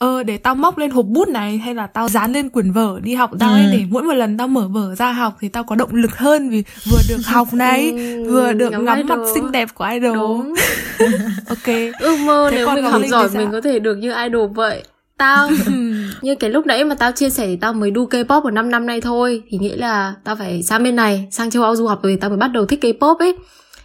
ờ 0.00 0.22
để 0.22 0.36
tao 0.36 0.54
móc 0.54 0.78
lên 0.78 0.90
hộp 0.90 1.06
bút 1.06 1.28
này 1.28 1.58
hay 1.58 1.74
là 1.74 1.86
tao 1.86 2.08
dán 2.08 2.32
lên 2.32 2.48
quyển 2.48 2.72
vở 2.72 3.00
đi 3.02 3.14
học 3.14 3.30
tao 3.38 3.50
ừ. 3.50 3.56
ấy 3.56 3.66
để 3.72 3.84
mỗi 3.90 4.02
một 4.02 4.12
lần 4.12 4.38
tao 4.38 4.48
mở 4.48 4.68
vở 4.68 4.94
ra 4.94 5.12
học 5.12 5.36
thì 5.40 5.48
tao 5.48 5.64
có 5.64 5.74
động 5.74 5.94
lực 5.94 6.18
hơn 6.18 6.50
vì 6.50 6.64
vừa 6.90 7.00
được 7.08 7.26
học 7.26 7.54
này 7.54 7.90
ừ, 7.90 8.30
vừa 8.30 8.52
được 8.52 8.70
ngắm, 8.70 8.84
ngắm 8.84 9.06
mặt 9.08 9.18
xinh 9.34 9.52
đẹp 9.52 9.68
của 9.74 9.84
idol 9.84 10.14
Đúng. 10.14 10.54
ok. 11.48 11.66
Ước 12.00 12.16
mơ 12.26 12.48
Thế 12.50 12.56
nếu 12.56 12.74
mình 12.74 12.84
học 12.84 13.02
giỏi 13.08 13.28
mình 13.34 13.48
có 13.52 13.60
thể 13.60 13.78
được 13.78 13.94
như 13.94 14.12
idol 14.24 14.50
vậy? 14.54 14.84
Tao 15.16 15.50
như 16.22 16.34
cái 16.34 16.50
lúc 16.50 16.66
nãy 16.66 16.84
mà 16.84 16.94
tao 16.94 17.12
chia 17.12 17.30
sẻ 17.30 17.46
thì 17.46 17.56
tao 17.56 17.72
mới 17.72 17.90
đu 17.90 18.06
K-pop 18.06 18.42
ở 18.42 18.50
5 18.50 18.70
năm 18.70 18.86
nay 18.86 19.00
thôi. 19.00 19.42
Thì 19.50 19.58
nghĩa 19.58 19.76
là 19.76 20.14
tao 20.24 20.36
phải 20.36 20.62
sang 20.62 20.82
bên 20.82 20.96
này 20.96 21.28
sang 21.30 21.50
châu 21.50 21.62
Âu 21.62 21.76
du 21.76 21.86
học 21.86 22.02
rồi 22.02 22.12
thì 22.12 22.20
tao 22.20 22.30
mới 22.30 22.38
bắt 22.38 22.48
đầu 22.48 22.66
thích 22.66 22.84
K-pop 22.84 23.16
ấy. 23.16 23.36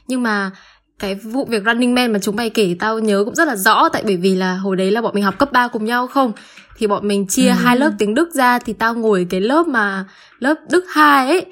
Nhưng 0.07 0.23
mà 0.23 0.51
cái 0.99 1.15
vụ 1.15 1.45
việc 1.45 1.63
Running 1.65 1.95
Man 1.95 2.13
mà 2.13 2.19
chúng 2.19 2.35
mày 2.35 2.49
kể 2.49 2.75
tao 2.79 2.99
nhớ 2.99 3.23
cũng 3.25 3.35
rất 3.35 3.47
là 3.47 3.55
rõ 3.55 3.89
tại 3.89 4.03
bởi 4.05 4.17
vì 4.17 4.35
là 4.35 4.55
hồi 4.55 4.75
đấy 4.75 4.91
là 4.91 5.01
bọn 5.01 5.15
mình 5.15 5.23
học 5.23 5.37
cấp 5.39 5.51
3 5.51 5.67
cùng 5.67 5.85
nhau 5.85 6.07
không 6.07 6.31
thì 6.77 6.87
bọn 6.87 7.07
mình 7.07 7.27
chia 7.27 7.47
ừ. 7.47 7.53
hai 7.57 7.77
lớp 7.77 7.91
tiếng 7.97 8.13
Đức 8.15 8.33
ra 8.33 8.59
thì 8.59 8.73
tao 8.73 8.95
ngồi 8.95 9.27
cái 9.29 9.41
lớp 9.41 9.67
mà 9.67 10.05
lớp 10.39 10.55
Đức 10.69 10.85
2 10.89 11.27
ấy 11.27 11.45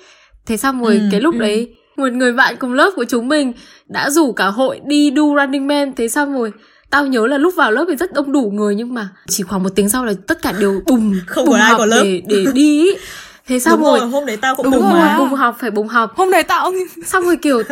thế 0.45 0.57
xong 0.57 0.83
rồi 0.83 0.95
ừ. 0.95 1.01
cái 1.11 1.21
lúc 1.21 1.35
ừ. 1.35 1.39
đấy 1.39 1.75
một 1.97 2.13
người 2.13 2.33
bạn 2.33 2.55
cùng 2.59 2.73
lớp 2.73 2.91
của 2.95 3.05
chúng 3.05 3.27
mình 3.27 3.53
đã 3.87 4.09
rủ 4.09 4.31
cả 4.31 4.47
hội 4.47 4.79
đi 4.85 5.09
đu 5.11 5.35
Running 5.35 5.67
Man 5.67 5.93
thế 5.95 6.07
xong 6.07 6.33
rồi 6.33 6.51
tao 6.89 7.07
nhớ 7.07 7.27
là 7.27 7.37
lúc 7.37 7.53
vào 7.57 7.71
lớp 7.71 7.85
thì 7.89 7.95
rất 7.95 8.13
đông 8.13 8.31
đủ 8.31 8.51
người 8.53 8.75
nhưng 8.75 8.93
mà 8.93 9.09
chỉ 9.27 9.43
khoảng 9.43 9.63
một 9.63 9.69
tiếng 9.75 9.89
sau 9.89 10.05
là 10.05 10.13
tất 10.27 10.41
cả 10.41 10.53
đều 10.59 10.81
bùng 10.85 11.15
không 11.27 11.45
bùng 11.45 11.53
có 11.53 11.59
ai 11.59 11.73
có 11.77 11.85
lớp 11.85 12.01
để 12.03 12.21
để 12.27 12.45
đi 12.53 12.85
thế 13.47 13.59
xong 13.59 13.79
đúng 13.79 13.83
rồi, 13.83 13.99
rồi 13.99 14.09
hôm 14.09 14.25
đấy 14.25 14.37
tao 14.37 14.55
cũng 14.55 14.71
đúng 14.71 14.73
bùng 14.73 14.81
rồi, 14.81 14.99
mà. 14.99 15.17
bùng 15.17 15.33
học 15.33 15.57
phải 15.59 15.71
bùng 15.71 15.87
học. 15.87 16.15
Hôm 16.15 16.31
đấy 16.31 16.43
tao 16.43 16.71
xong 17.05 17.23
rồi 17.23 17.37
kiểu 17.37 17.63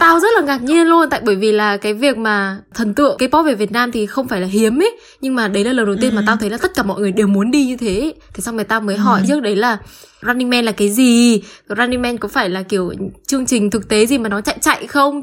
tao 0.00 0.20
rất 0.20 0.28
là 0.34 0.40
ngạc 0.40 0.62
nhiên 0.62 0.86
luôn 0.86 1.10
tại 1.10 1.20
bởi 1.24 1.36
vì 1.36 1.52
là 1.52 1.76
cái 1.76 1.94
việc 1.94 2.16
mà 2.16 2.58
thần 2.74 2.94
tượng 2.94 3.16
K-pop 3.16 3.42
về 3.42 3.54
Việt 3.54 3.72
Nam 3.72 3.92
thì 3.92 4.06
không 4.06 4.28
phải 4.28 4.40
là 4.40 4.46
hiếm 4.46 4.82
ấy 4.82 4.98
nhưng 5.20 5.34
mà 5.34 5.48
đấy 5.48 5.64
là 5.64 5.72
lần 5.72 5.86
đầu 5.86 5.96
tiên 6.00 6.10
ừ. 6.10 6.16
mà 6.16 6.22
tao 6.26 6.36
thấy 6.36 6.50
là 6.50 6.58
tất 6.58 6.74
cả 6.74 6.82
mọi 6.82 7.00
người 7.00 7.12
đều 7.12 7.26
muốn 7.26 7.50
đi 7.50 7.64
như 7.64 7.76
thế 7.76 8.14
thế 8.34 8.40
xong 8.40 8.56
rồi 8.56 8.64
tao 8.64 8.80
mới 8.80 8.96
hỏi 8.96 9.20
ừ. 9.20 9.26
trước 9.28 9.42
đấy 9.42 9.56
là 9.56 9.78
Running 10.22 10.50
Man 10.50 10.64
là 10.64 10.72
cái 10.72 10.88
gì? 10.88 11.42
Running 11.68 12.02
Man 12.02 12.18
có 12.18 12.28
phải 12.28 12.48
là 12.48 12.62
kiểu 12.62 12.92
chương 13.26 13.46
trình 13.46 13.70
thực 13.70 13.88
tế 13.88 14.06
gì 14.06 14.18
mà 14.18 14.28
nó 14.28 14.40
chạy 14.40 14.56
chạy 14.60 14.86
không 14.86 15.20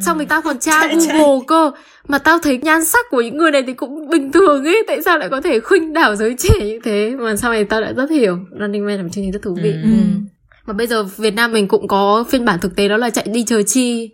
xong 0.00 0.16
rồi 0.16 0.26
tao 0.26 0.42
còn 0.42 0.58
tra 0.58 0.86
google 0.86 1.44
cơ 1.46 1.70
mà 2.08 2.18
tao 2.18 2.38
thấy 2.38 2.58
nhan 2.58 2.84
sắc 2.84 3.06
của 3.10 3.20
những 3.20 3.36
người 3.36 3.50
này 3.50 3.62
thì 3.66 3.72
cũng 3.72 4.08
bình 4.08 4.32
thường 4.32 4.64
ấy. 4.64 4.84
Tại 4.86 5.02
sao 5.02 5.18
lại 5.18 5.28
có 5.28 5.40
thể 5.40 5.60
khuynh 5.60 5.92
đảo 5.92 6.16
giới 6.16 6.34
trẻ 6.38 6.66
như 6.66 6.78
thế? 6.84 7.14
Mà 7.18 7.36
sau 7.36 7.52
này 7.52 7.64
tao 7.64 7.80
đã 7.80 7.92
rất 7.92 8.10
hiểu. 8.10 8.38
Running 8.60 8.86
man 8.86 8.96
là 8.96 9.02
một 9.02 9.08
chương 9.12 9.24
trình 9.24 9.32
rất 9.32 9.42
thú 9.42 9.56
vị. 9.62 9.72
Ừ. 9.72 9.90
Ừ. 9.90 9.98
mà 10.66 10.72
bây 10.72 10.86
giờ 10.86 11.02
việt 11.02 11.34
nam 11.34 11.52
mình 11.52 11.68
cũng 11.68 11.88
có 11.88 12.24
phiên 12.28 12.44
bản 12.44 12.60
thực 12.60 12.76
tế 12.76 12.88
đó 12.88 12.96
là 12.96 13.10
chạy 13.10 13.26
đi 13.32 13.44
chờ 13.44 13.62
chi. 13.62 14.10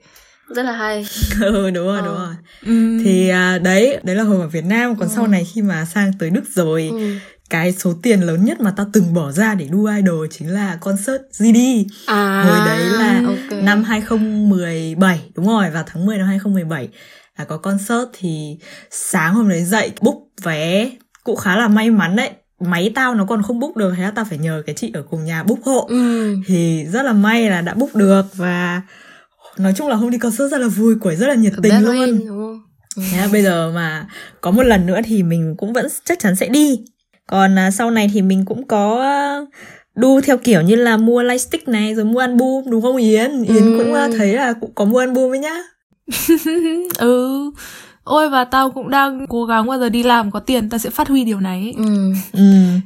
Rất 0.48 0.62
là 0.62 0.72
hay. 0.72 1.06
Ừ 1.42 1.70
đúng 1.70 1.86
rồi 1.86 1.98
ờ. 1.98 2.06
đúng 2.06 2.16
rồi. 2.16 2.34
Ừ. 2.66 3.04
thì 3.04 3.28
à, 3.28 3.58
đấy 3.58 4.00
đấy 4.02 4.16
là 4.16 4.22
hồi 4.22 4.40
ở 4.40 4.48
việt 4.48 4.64
nam. 4.64 4.96
Còn 4.96 5.08
ừ. 5.08 5.12
sau 5.16 5.26
này 5.26 5.46
khi 5.54 5.62
mà 5.62 5.84
sang 5.84 6.12
tới 6.18 6.30
đức 6.30 6.44
rồi 6.54 6.88
ừ 6.92 7.14
cái 7.48 7.72
số 7.72 7.94
tiền 8.02 8.20
lớn 8.20 8.44
nhất 8.44 8.60
mà 8.60 8.70
tao 8.76 8.86
từng 8.92 9.14
bỏ 9.14 9.32
ra 9.32 9.54
để 9.54 9.68
đu 9.70 9.86
idol 9.86 10.26
chính 10.30 10.52
là 10.52 10.78
concert 10.80 11.22
GD. 11.38 11.58
À, 12.06 12.42
Hồi 12.42 12.58
đấy 12.66 12.90
là 12.90 13.22
okay. 13.26 13.62
năm 13.62 13.84
2017 13.84 15.20
đúng 15.34 15.46
rồi 15.46 15.70
vào 15.70 15.84
tháng 15.86 16.06
10 16.06 16.18
năm 16.18 16.26
2017 16.26 16.88
là 17.38 17.44
có 17.44 17.56
concert 17.56 18.08
thì 18.12 18.58
sáng 18.90 19.34
hôm 19.34 19.48
đấy 19.48 19.64
dậy 19.64 19.92
book 20.00 20.16
vé 20.42 20.90
cũng 21.24 21.36
khá 21.36 21.56
là 21.56 21.68
may 21.68 21.90
mắn 21.90 22.16
đấy. 22.16 22.30
Máy 22.60 22.92
tao 22.94 23.14
nó 23.14 23.24
còn 23.24 23.42
không 23.42 23.60
book 23.60 23.76
được 23.76 23.94
thế 23.96 24.02
là 24.02 24.10
tao 24.10 24.24
phải 24.24 24.38
nhờ 24.38 24.62
cái 24.66 24.74
chị 24.74 24.90
ở 24.94 25.02
cùng 25.10 25.24
nhà 25.24 25.42
book 25.42 25.64
hộ. 25.64 25.86
Ừ. 25.88 26.34
thì 26.46 26.86
rất 26.92 27.02
là 27.02 27.12
may 27.12 27.50
là 27.50 27.60
đã 27.60 27.74
book 27.74 27.94
được 27.94 28.22
và 28.34 28.82
nói 29.58 29.72
chung 29.76 29.88
là 29.88 29.96
hôm 29.96 30.10
đi 30.10 30.18
concert 30.18 30.50
rất 30.50 30.58
là 30.58 30.68
vui 30.68 30.94
quẩy 31.00 31.16
rất 31.16 31.26
là 31.26 31.34
nhiệt 31.34 31.52
tình 31.62 31.80
luôn. 31.80 32.20
Thế 33.10 33.18
là 33.18 33.28
bây 33.32 33.42
giờ 33.42 33.72
mà 33.74 34.06
có 34.40 34.50
một 34.50 34.62
lần 34.62 34.86
nữa 34.86 35.00
thì 35.04 35.22
mình 35.22 35.54
cũng 35.58 35.72
vẫn 35.72 35.86
chắc 36.04 36.18
chắn 36.18 36.36
sẽ 36.36 36.48
đi 36.48 36.84
còn 37.28 37.58
à, 37.58 37.70
sau 37.70 37.90
này 37.90 38.10
thì 38.14 38.22
mình 38.22 38.44
cũng 38.44 38.66
có 38.66 39.04
đu 39.94 40.20
theo 40.20 40.38
kiểu 40.38 40.60
như 40.60 40.76
là 40.76 40.96
mua 40.96 41.22
lightstick 41.22 41.68
này 41.68 41.94
rồi 41.94 42.04
mua 42.04 42.20
album 42.20 42.70
đúng 42.70 42.82
không 42.82 42.96
Yến? 42.96 43.42
Yến 43.42 43.64
ừ. 43.64 43.78
cũng 43.78 43.94
à, 43.94 44.08
thấy 44.18 44.34
là 44.34 44.52
cũng 44.52 44.74
có 44.74 44.84
mua 44.84 44.98
album 44.98 45.32
ấy 45.32 45.38
nhá. 45.38 45.62
Ừ. 46.98 47.50
Ôi 48.04 48.30
và 48.30 48.44
tao 48.44 48.70
cũng 48.70 48.90
đang 48.90 49.26
cố 49.26 49.44
gắng 49.44 49.66
bao 49.66 49.78
giờ 49.78 49.88
đi 49.88 50.02
làm 50.02 50.30
có 50.30 50.40
tiền 50.40 50.68
tao 50.68 50.78
sẽ 50.78 50.90
phát 50.90 51.08
huy 51.08 51.24
điều 51.24 51.40
này 51.40 51.74
ừ. 51.76 52.12
ừ. 52.32 52.42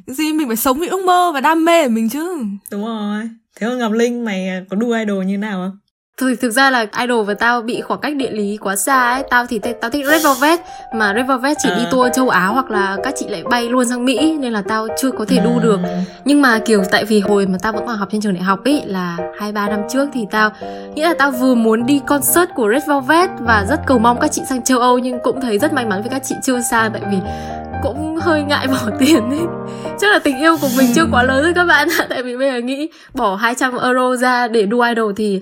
gì 0.06 0.32
mình 0.32 0.46
phải 0.46 0.56
sống 0.56 0.78
vì 0.78 0.86
ước 0.86 1.04
mơ 1.04 1.30
và 1.34 1.40
đam 1.40 1.64
mê 1.64 1.84
của 1.84 1.90
mình 1.90 2.08
chứ. 2.08 2.36
Đúng 2.70 2.84
rồi. 2.84 3.22
Thế 3.56 3.66
còn 3.66 3.78
ngọc 3.78 3.92
linh 3.92 4.24
mày 4.24 4.48
có 4.70 4.76
đu 4.76 4.92
idol 4.92 5.24
như 5.24 5.38
nào 5.38 5.58
không 5.58 5.78
Thực, 6.16 6.34
thực 6.40 6.50
ra 6.50 6.70
là 6.70 6.86
idol 7.00 7.26
và 7.26 7.34
tao 7.34 7.62
bị 7.62 7.80
khoảng 7.80 8.00
cách 8.00 8.16
địa 8.16 8.30
lý 8.30 8.56
quá 8.56 8.76
xa 8.76 9.10
ấy. 9.10 9.22
Tao 9.30 9.46
thì 9.46 9.58
tao 9.80 9.90
thích 9.90 10.06
Red 10.06 10.24
Velvet 10.24 10.60
Mà 10.94 11.14
Red 11.14 11.26
Velvet 11.26 11.56
chỉ 11.62 11.68
à. 11.70 11.76
đi 11.78 11.84
tour 11.90 12.12
châu 12.14 12.28
Á 12.28 12.46
Hoặc 12.46 12.70
là 12.70 12.96
các 13.04 13.14
chị 13.16 13.26
lại 13.28 13.42
bay 13.50 13.68
luôn 13.68 13.84
sang 13.88 14.04
Mỹ 14.04 14.38
Nên 14.40 14.52
là 14.52 14.62
tao 14.68 14.88
chưa 14.98 15.10
có 15.10 15.24
thể 15.28 15.38
đu 15.44 15.60
được. 15.62 15.78
Ừ. 15.82 15.88
Nhưng 16.24 16.42
mà 16.42 16.58
kiểu 16.58 16.82
tại 16.90 17.04
vì 17.04 17.20
hồi 17.20 17.46
mà 17.46 17.58
tao 17.62 17.72
vẫn 17.72 17.86
còn 17.86 17.96
học 17.96 18.08
trên 18.12 18.20
trường 18.20 18.34
đại 18.34 18.42
học 18.42 18.64
ấy 18.64 18.82
Là 18.86 19.16
2-3 19.38 19.52
năm 19.52 19.80
trước 19.90 20.08
thì 20.12 20.20
tao 20.30 20.50
Nghĩa 20.94 21.04
là 21.04 21.14
tao 21.18 21.30
vừa 21.30 21.54
muốn 21.54 21.86
đi 21.86 22.00
concert 22.06 22.50
của 22.54 22.68
Red 22.72 22.82
Velvet 22.88 23.30
Và 23.40 23.64
rất 23.68 23.80
cầu 23.86 23.98
mong 23.98 24.20
các 24.20 24.32
chị 24.32 24.42
sang 24.48 24.64
châu 24.64 24.78
Âu 24.78 24.98
Nhưng 24.98 25.18
cũng 25.22 25.40
thấy 25.40 25.58
rất 25.58 25.72
may 25.72 25.86
mắn 25.86 26.00
với 26.02 26.10
các 26.10 26.22
chị 26.24 26.34
chưa 26.42 26.60
sang 26.70 26.92
Tại 26.92 27.02
vì 27.10 27.18
cũng 27.82 28.16
hơi 28.16 28.42
ngại 28.42 28.66
bỏ 28.72 28.90
tiền 28.98 29.30
ấy. 29.30 29.46
Chắc 30.00 30.12
là 30.12 30.18
tình 30.18 30.38
yêu 30.38 30.56
của 30.60 30.68
mình 30.78 30.92
chưa 30.94 31.06
quá 31.12 31.22
lớn 31.22 31.42
rồi 31.42 31.52
các 31.54 31.64
bạn 31.64 31.88
ạ. 31.98 32.06
Tại 32.08 32.22
vì 32.22 32.36
bây 32.36 32.50
giờ 32.50 32.58
nghĩ 32.58 32.88
bỏ 33.14 33.34
200 33.34 33.78
euro 33.78 34.16
ra 34.16 34.48
để 34.48 34.66
đu 34.66 34.80
idol 34.80 35.12
thì 35.16 35.40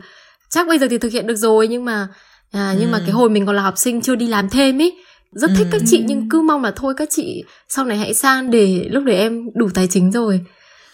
chắc 0.50 0.69
bây 0.69 0.78
giờ 0.78 0.87
thì 0.90 0.99
thực 0.99 1.12
hiện 1.12 1.26
được 1.26 1.37
rồi 1.37 1.69
nhưng 1.69 1.85
mà 1.85 2.09
à, 2.52 2.75
nhưng 2.78 2.90
mà 2.90 2.99
Ừ. 2.99 3.02
cái 3.07 3.12
hồi 3.12 3.30
mình 3.30 3.47
còn 3.47 3.57
là 3.57 3.62
học 3.62 3.78
sinh 3.78 4.00
chưa 4.00 4.14
đi 4.14 4.26
làm 4.28 4.49
thêm 4.49 4.80
ấy 4.83 4.97
rất 5.33 5.50
thích 5.57 5.66
Ừ. 5.71 5.78
các 5.78 5.83
chị 5.87 6.04
nhưng 6.07 6.28
cứ 6.28 6.40
mong 6.40 6.64
là 6.64 6.71
thôi 6.76 6.95
các 6.97 7.09
chị 7.11 7.45
sau 7.69 7.85
này 7.85 7.99
hãy 7.99 8.14
sang 8.14 8.50
để 8.50 8.87
lúc 8.90 9.04
đấy 9.04 9.16
em 9.16 9.49
đủ 9.54 9.69
tài 9.75 9.87
chính 9.87 10.12
rồi 10.12 10.40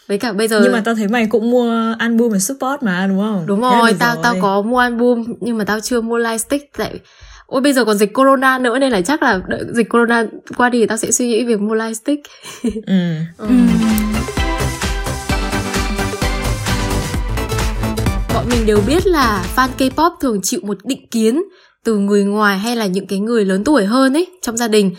với 0.09 0.19
cả 0.19 0.33
bây 0.33 0.49
giờ 0.49 0.61
nhưng 0.63 0.73
mà 0.73 0.81
tao 0.85 0.95
thấy 0.95 1.09
mày 1.09 1.27
cũng 1.27 1.51
mua 1.51 1.95
album 1.99 2.33
để 2.33 2.39
support 2.39 2.83
mà 2.83 3.07
đúng 3.07 3.19
không 3.19 3.45
đúng 3.47 3.61
Thế 3.61 3.67
là 3.71 3.79
rồi 3.79 3.95
tao 3.99 4.17
tao 4.23 4.37
có 4.41 4.63
mua 4.63 4.79
album 4.79 5.25
nhưng 5.41 5.59
mà 5.59 5.65
tao 5.65 5.81
chưa 5.81 6.01
mua 6.01 6.19
lightstick 6.19 6.73
tại 6.79 7.01
ôi 7.47 7.61
bây 7.61 7.73
giờ 7.73 7.85
còn 7.85 7.97
dịch 7.99 8.15
corona 8.15 8.59
nữa 8.59 8.79
nên 8.79 8.93
là 8.93 9.01
chắc 9.03 9.23
là 9.23 9.41
đợi 9.49 9.65
dịch 9.73 9.89
corona 9.89 10.25
qua 10.57 10.69
đi 10.69 10.87
tao 10.87 10.97
sẽ 10.99 11.11
suy 11.11 11.27
nghĩ 11.29 11.45
việc 11.45 11.61
mua 11.61 11.75
lightstick 11.75 12.23
ừ. 12.63 12.71
ừ. 13.39 13.47
Bọn 18.47 18.59
mình 18.59 18.67
đều 18.67 18.81
biết 18.87 19.07
là 19.07 19.45
fan 19.57 19.69
K-pop 19.79 20.11
thường 20.21 20.41
chịu 20.43 20.61
một 20.62 20.76
định 20.85 21.11
kiến 21.11 21.43
từ 21.85 21.99
người 21.99 22.25
ngoài 22.25 22.59
hay 22.59 22.76
là 22.76 22.87
những 22.87 23.07
cái 23.07 23.19
người 23.19 23.45
lớn 23.45 23.65
tuổi 23.65 23.85
hơn 23.85 24.17
ấy 24.17 24.26
trong 24.43 24.57
gia 24.57 24.69
đình. 24.69 24.95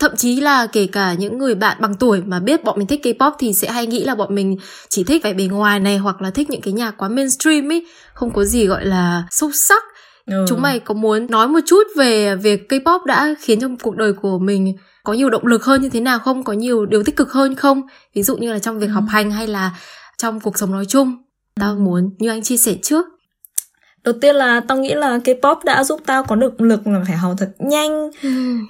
Thậm 0.00 0.16
chí 0.16 0.40
là 0.40 0.66
kể 0.66 0.86
cả 0.86 1.14
những 1.14 1.38
người 1.38 1.54
bạn 1.54 1.76
bằng 1.80 1.94
tuổi 1.94 2.22
mà 2.26 2.40
biết 2.40 2.64
bọn 2.64 2.78
mình 2.78 2.86
thích 2.86 3.00
K-pop 3.02 3.32
thì 3.38 3.52
sẽ 3.52 3.70
hay 3.70 3.86
nghĩ 3.86 4.04
là 4.04 4.14
bọn 4.14 4.34
mình 4.34 4.56
chỉ 4.88 5.04
thích 5.04 5.24
vẻ 5.24 5.32
bề 5.32 5.44
ngoài 5.44 5.80
này 5.80 5.98
hoặc 5.98 6.22
là 6.22 6.30
thích 6.30 6.50
những 6.50 6.60
cái 6.60 6.72
nhạc 6.72 6.90
quá 6.98 7.08
mainstream 7.08 7.72
ấy. 7.72 7.86
Không 8.14 8.30
có 8.32 8.44
gì 8.44 8.66
gọi 8.66 8.86
là 8.86 9.24
sâu 9.30 9.50
sắc. 9.52 9.82
Ừ. 10.26 10.44
chúng 10.48 10.62
mày 10.62 10.78
có 10.78 10.94
muốn 10.94 11.26
nói 11.30 11.48
một 11.48 11.60
chút 11.66 11.82
về 11.96 12.36
việc 12.36 12.72
K-pop 12.72 13.04
đã 13.04 13.34
khiến 13.40 13.60
trong 13.60 13.76
cuộc 13.78 13.96
đời 13.96 14.12
của 14.12 14.38
mình 14.38 14.76
có 15.04 15.12
nhiều 15.12 15.30
động 15.30 15.46
lực 15.46 15.64
hơn 15.64 15.82
như 15.82 15.88
thế 15.88 16.00
nào 16.00 16.18
không? 16.18 16.44
Có 16.44 16.52
nhiều 16.52 16.86
điều 16.86 17.02
tích 17.02 17.16
cực 17.16 17.32
hơn 17.32 17.54
không? 17.54 17.82
Ví 18.14 18.22
dụ 18.22 18.36
như 18.36 18.52
là 18.52 18.58
trong 18.58 18.78
việc 18.78 18.86
Ừ. 18.86 18.92
học 18.92 19.04
hành 19.08 19.30
hay 19.30 19.46
là 19.46 19.70
trong 20.18 20.40
cuộc 20.40 20.58
sống 20.58 20.72
nói 20.72 20.84
chung 20.86 21.16
tao 21.60 21.74
muốn 21.74 22.10
như 22.18 22.28
anh 22.28 22.42
chia 22.42 22.56
sẻ 22.56 22.74
trước 22.82 23.06
đầu 24.04 24.14
tiên 24.20 24.36
là 24.36 24.60
tao 24.68 24.78
nghĩ 24.78 24.94
là 24.94 25.18
K-pop 25.18 25.56
đã 25.64 25.84
giúp 25.84 26.00
tao 26.06 26.24
có 26.24 26.36
được 26.36 26.60
lực 26.60 26.86
là 26.86 27.00
phải 27.06 27.16
học 27.16 27.34
thật 27.38 27.50
nhanh 27.58 28.10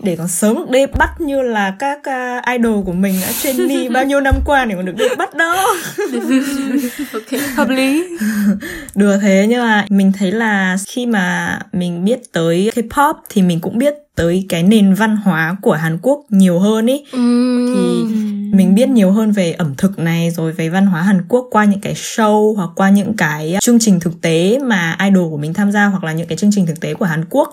để 0.02 0.16
còn 0.16 0.28
sớm 0.28 0.56
đi 0.70 0.86
bắt 0.98 1.20
như 1.20 1.42
là 1.42 1.76
các 1.78 1.98
uh, 1.98 2.44
idol 2.58 2.84
của 2.84 2.92
mình 2.92 3.14
đã 3.22 3.32
trainee 3.42 3.88
bao 3.94 4.04
nhiêu 4.04 4.20
năm 4.20 4.34
qua 4.46 4.64
để 4.64 4.74
còn 4.74 4.84
được 4.84 4.96
đi 4.96 5.04
bắt 5.18 5.34
đó 5.34 5.66
ok 7.12 7.40
hợp 7.54 7.68
lý 7.68 8.04
Đùa 8.94 9.16
thế 9.22 9.46
nhưng 9.48 9.62
mà 9.62 9.86
mình 9.88 10.12
thấy 10.18 10.32
là 10.32 10.76
khi 10.88 11.06
mà 11.06 11.58
mình 11.72 12.04
biết 12.04 12.32
tới 12.32 12.70
K-pop 12.74 13.14
thì 13.28 13.42
mình 13.42 13.60
cũng 13.60 13.78
biết 13.78 13.94
tới 14.14 14.46
cái 14.48 14.62
nền 14.62 14.94
văn 14.94 15.16
hóa 15.16 15.56
của 15.62 15.72
Hàn 15.72 15.98
Quốc 16.02 16.20
nhiều 16.30 16.58
hơn 16.58 16.86
ý. 16.86 17.04
Ừm. 17.12 17.74
Thì 17.74 18.14
mình 18.52 18.74
biết 18.74 18.88
nhiều 18.88 19.10
hơn 19.12 19.32
về 19.32 19.52
ẩm 19.52 19.74
thực 19.76 19.98
này 19.98 20.30
rồi 20.30 20.52
về 20.52 20.68
văn 20.68 20.86
hóa 20.86 21.02
Hàn 21.02 21.24
Quốc 21.28 21.48
qua 21.50 21.64
những 21.64 21.80
cái 21.80 21.94
show 21.94 22.54
hoặc 22.56 22.70
qua 22.76 22.90
những 22.90 23.16
cái 23.16 23.56
chương 23.62 23.78
trình 23.80 24.00
thực 24.00 24.20
tế 24.22 24.58
mà 24.58 24.96
idol 25.04 25.30
của 25.30 25.36
mình 25.38 25.54
tham 25.54 25.72
gia 25.72 25.86
hoặc 25.86 26.04
là 26.04 26.12
những 26.12 26.26
cái 26.26 26.38
chương 26.38 26.50
trình 26.52 26.66
thực 26.66 26.80
tế 26.80 26.94
của 26.94 27.04
Hàn 27.04 27.24
Quốc. 27.30 27.50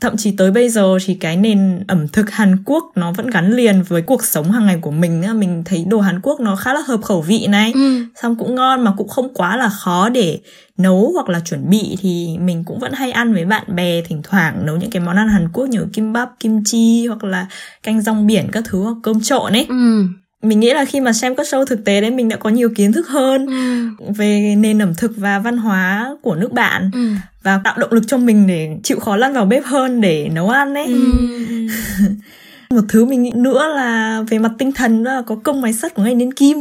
Thậm 0.00 0.16
chí 0.16 0.34
tới 0.36 0.50
bây 0.50 0.68
giờ 0.68 0.98
thì 1.04 1.14
cái 1.14 1.36
nền 1.36 1.84
ẩm 1.88 2.08
thực 2.08 2.30
Hàn 2.30 2.62
Quốc 2.64 2.84
nó 2.94 3.12
vẫn 3.12 3.30
gắn 3.30 3.52
liền 3.52 3.82
với 3.82 4.02
cuộc 4.02 4.24
sống 4.24 4.50
hàng 4.50 4.66
ngày 4.66 4.78
của 4.80 4.90
mình. 4.90 5.22
Mình 5.34 5.62
thấy 5.64 5.84
đồ 5.88 6.00
Hàn 6.00 6.20
Quốc 6.20 6.40
nó 6.40 6.56
khá 6.56 6.74
là 6.74 6.80
hợp 6.86 7.02
khẩu 7.02 7.22
vị 7.22 7.46
này 7.46 7.72
Ừm. 7.74 8.08
xong 8.22 8.36
cũng 8.36 8.54
ngon 8.54 8.84
mà 8.84 8.92
cũng 8.96 9.08
không 9.08 9.34
quá 9.34 9.56
là 9.56 9.68
khó 9.68 10.08
để 10.08 10.38
nấu 10.78 11.10
hoặc 11.14 11.28
là 11.28 11.40
chuẩn 11.40 11.70
bị 11.70 11.96
thì 12.00 12.36
mình 12.40 12.64
cũng 12.64 12.78
vẫn 12.78 12.92
hay 12.92 13.12
ăn 13.12 13.34
với 13.34 13.44
bạn 13.44 13.76
bè 13.76 14.02
thỉnh 14.02 14.20
thoảng 14.22 14.66
nấu 14.66 14.76
những 14.76 14.90
cái 14.90 15.02
món 15.02 15.16
ăn 15.16 15.28
Hàn 15.28 15.48
Quốc 15.52 15.66
như 15.68 15.86
kimbap, 15.92 16.28
kim 16.40 16.64
chi 16.64 17.06
hoặc 17.06 17.24
là 17.24 17.46
canh 17.82 18.02
rong 18.02 18.26
biển 18.26 18.48
các 18.52 18.64
thứ 18.66 18.82
hoặc 18.82 18.96
cơm 19.02 19.20
trộn 19.20 19.52
ấy. 19.52 19.66
Ừm. 19.68 20.14
Mình 20.42 20.60
nghĩ 20.60 20.72
là 20.72 20.84
khi 20.84 21.00
mà 21.00 21.12
xem 21.12 21.34
các 21.34 21.46
show 21.46 21.64
thực 21.64 21.84
tế 21.84 22.00
đấy 22.00 22.10
mình 22.10 22.28
đã 22.28 22.36
có 22.36 22.50
nhiều 22.50 22.70
kiến 22.76 22.92
thức 22.92 23.08
hơn 23.08 23.46
Ừm. 23.46 23.96
về 24.12 24.54
nền 24.58 24.82
ẩm 24.82 24.94
thực 24.94 25.12
và 25.16 25.38
văn 25.38 25.56
hóa 25.56 26.10
của 26.22 26.34
nước 26.34 26.52
bạn 26.52 26.90
Ừm. 26.94 27.18
và 27.42 27.60
tạo 27.64 27.74
động 27.78 27.92
lực 27.92 28.04
cho 28.06 28.16
mình 28.16 28.46
để 28.46 28.70
chịu 28.82 28.98
khó 29.00 29.16
lăn 29.16 29.32
vào 29.32 29.44
bếp 29.44 29.64
hơn 29.64 30.00
để 30.00 30.28
nấu 30.32 30.48
ăn 30.48 30.74
ấy. 30.74 30.86
Ừm. 30.86 31.66
Một 32.70 32.80
thứ 32.88 33.04
mình 33.04 33.22
nghĩ 33.22 33.30
nữa 33.34 33.72
là 33.76 34.22
về 34.28 34.38
mặt 34.38 34.52
tinh 34.58 34.72
thần 34.72 35.04
đó 35.04 35.12
là 35.14 35.22
có 35.26 35.36
công 35.44 35.60
máy 35.60 35.72
sắt 35.72 35.94
của 35.94 36.02
ngày 36.02 36.14
đến 36.14 36.32
kim. 36.34 36.60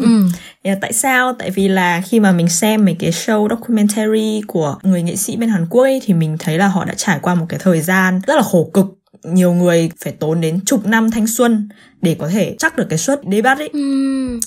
Yeah, 0.63 0.77
tại 0.81 0.93
sao? 0.93 1.33
Tại 1.33 1.49
vì 1.51 1.67
là 1.67 2.01
khi 2.05 2.19
mà 2.19 2.31
mình 2.31 2.49
xem 2.49 2.85
mấy 2.85 2.95
cái 2.99 3.11
show 3.11 3.49
documentary 3.49 4.41
của 4.47 4.77
người 4.83 5.01
nghệ 5.01 5.15
sĩ 5.15 5.35
bên 5.35 5.49
Hàn 5.49 5.65
Quốc 5.69 5.83
ấy, 5.83 6.01
thì 6.05 6.13
mình 6.13 6.35
thấy 6.39 6.57
là 6.57 6.67
họ 6.67 6.85
đã 6.85 6.93
trải 6.97 7.19
qua 7.21 7.35
một 7.35 7.45
cái 7.49 7.59
thời 7.63 7.81
gian 7.81 8.21
rất 8.27 8.35
là 8.35 8.41
khổ 8.41 8.69
cực. 8.73 8.85
Nhiều 9.33 9.53
người 9.53 9.91
phải 10.03 10.13
tốn 10.13 10.41
đến 10.41 10.59
chục 10.65 10.85
năm 10.85 11.11
thanh 11.11 11.27
xuân 11.27 11.69
để 12.01 12.15
có 12.19 12.27
thể 12.27 12.55
chắc 12.59 12.77
được 12.77 12.85
cái 12.89 12.99
suất 12.99 13.21
debut 13.31 13.57
ấy. 13.57 13.69
Ừm. 13.73 14.39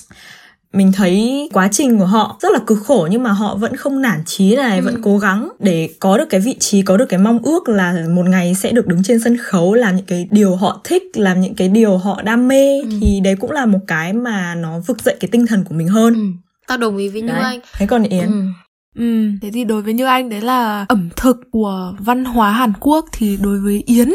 Mình 0.73 0.91
thấy 0.91 1.49
quá 1.53 1.69
trình 1.71 1.99
của 1.99 2.05
họ 2.05 2.37
rất 2.41 2.51
là 2.53 2.59
cực 2.67 2.77
khổ 2.85 3.07
nhưng 3.11 3.23
mà 3.23 3.31
họ 3.31 3.55
vẫn 3.55 3.75
không 3.75 4.01
nản 4.01 4.19
chí 4.25 4.55
này, 4.55 4.81
vẫn 4.81 5.01
cố 5.03 5.17
gắng 5.17 5.49
để 5.59 5.89
có 5.99 6.17
được 6.17 6.25
cái 6.29 6.39
vị 6.39 6.55
trí, 6.59 6.81
có 6.81 6.97
được 6.97 7.05
cái 7.09 7.19
mong 7.19 7.39
ước 7.43 7.69
là 7.69 8.05
một 8.09 8.25
ngày 8.25 8.55
sẽ 8.55 8.71
được 8.71 8.87
đứng 8.87 9.03
trên 9.03 9.19
sân 9.19 9.37
khấu 9.37 9.73
làm 9.73 9.95
những 9.95 10.05
cái 10.05 10.27
điều 10.31 10.55
họ 10.55 10.81
thích, 10.83 11.03
làm 11.15 11.41
những 11.41 11.55
cái 11.55 11.67
điều 11.67 11.97
họ 11.97 12.21
đam 12.21 12.47
mê 12.47 12.81
thì 13.01 13.19
đấy 13.23 13.35
cũng 13.39 13.51
là 13.51 13.65
một 13.65 13.79
cái 13.87 14.13
mà 14.13 14.55
nó 14.55 14.79
vực 14.79 15.01
dậy 15.03 15.15
cái 15.19 15.29
tinh 15.31 15.47
thần 15.47 15.63
của 15.63 15.75
mình 15.75 15.87
hơn. 15.87 16.13
Ừm. 16.13 16.37
tao 16.67 16.77
đồng 16.77 16.97
ý 16.97 17.09
với 17.09 17.21
như 17.21 17.33
anh 17.33 17.59
Thế 17.73 17.85
còn 17.85 18.03
Yến? 18.03 18.25
Ừm. 18.25 18.53
Ừ, 18.95 19.31
thế 19.41 19.51
thì 19.53 19.63
đối 19.63 19.81
với 19.81 19.93
Như 19.93 20.05
Anh 20.05 20.29
đấy 20.29 20.41
là 20.41 20.85
ẩm 20.89 21.09
thực 21.15 21.37
của 21.51 21.93
văn 21.99 22.25
hóa 22.25 22.51
Hàn 22.51 22.73
Quốc 22.79 23.05
thì 23.11 23.37
đối 23.41 23.59
với 23.59 23.83
Yến 23.85 24.09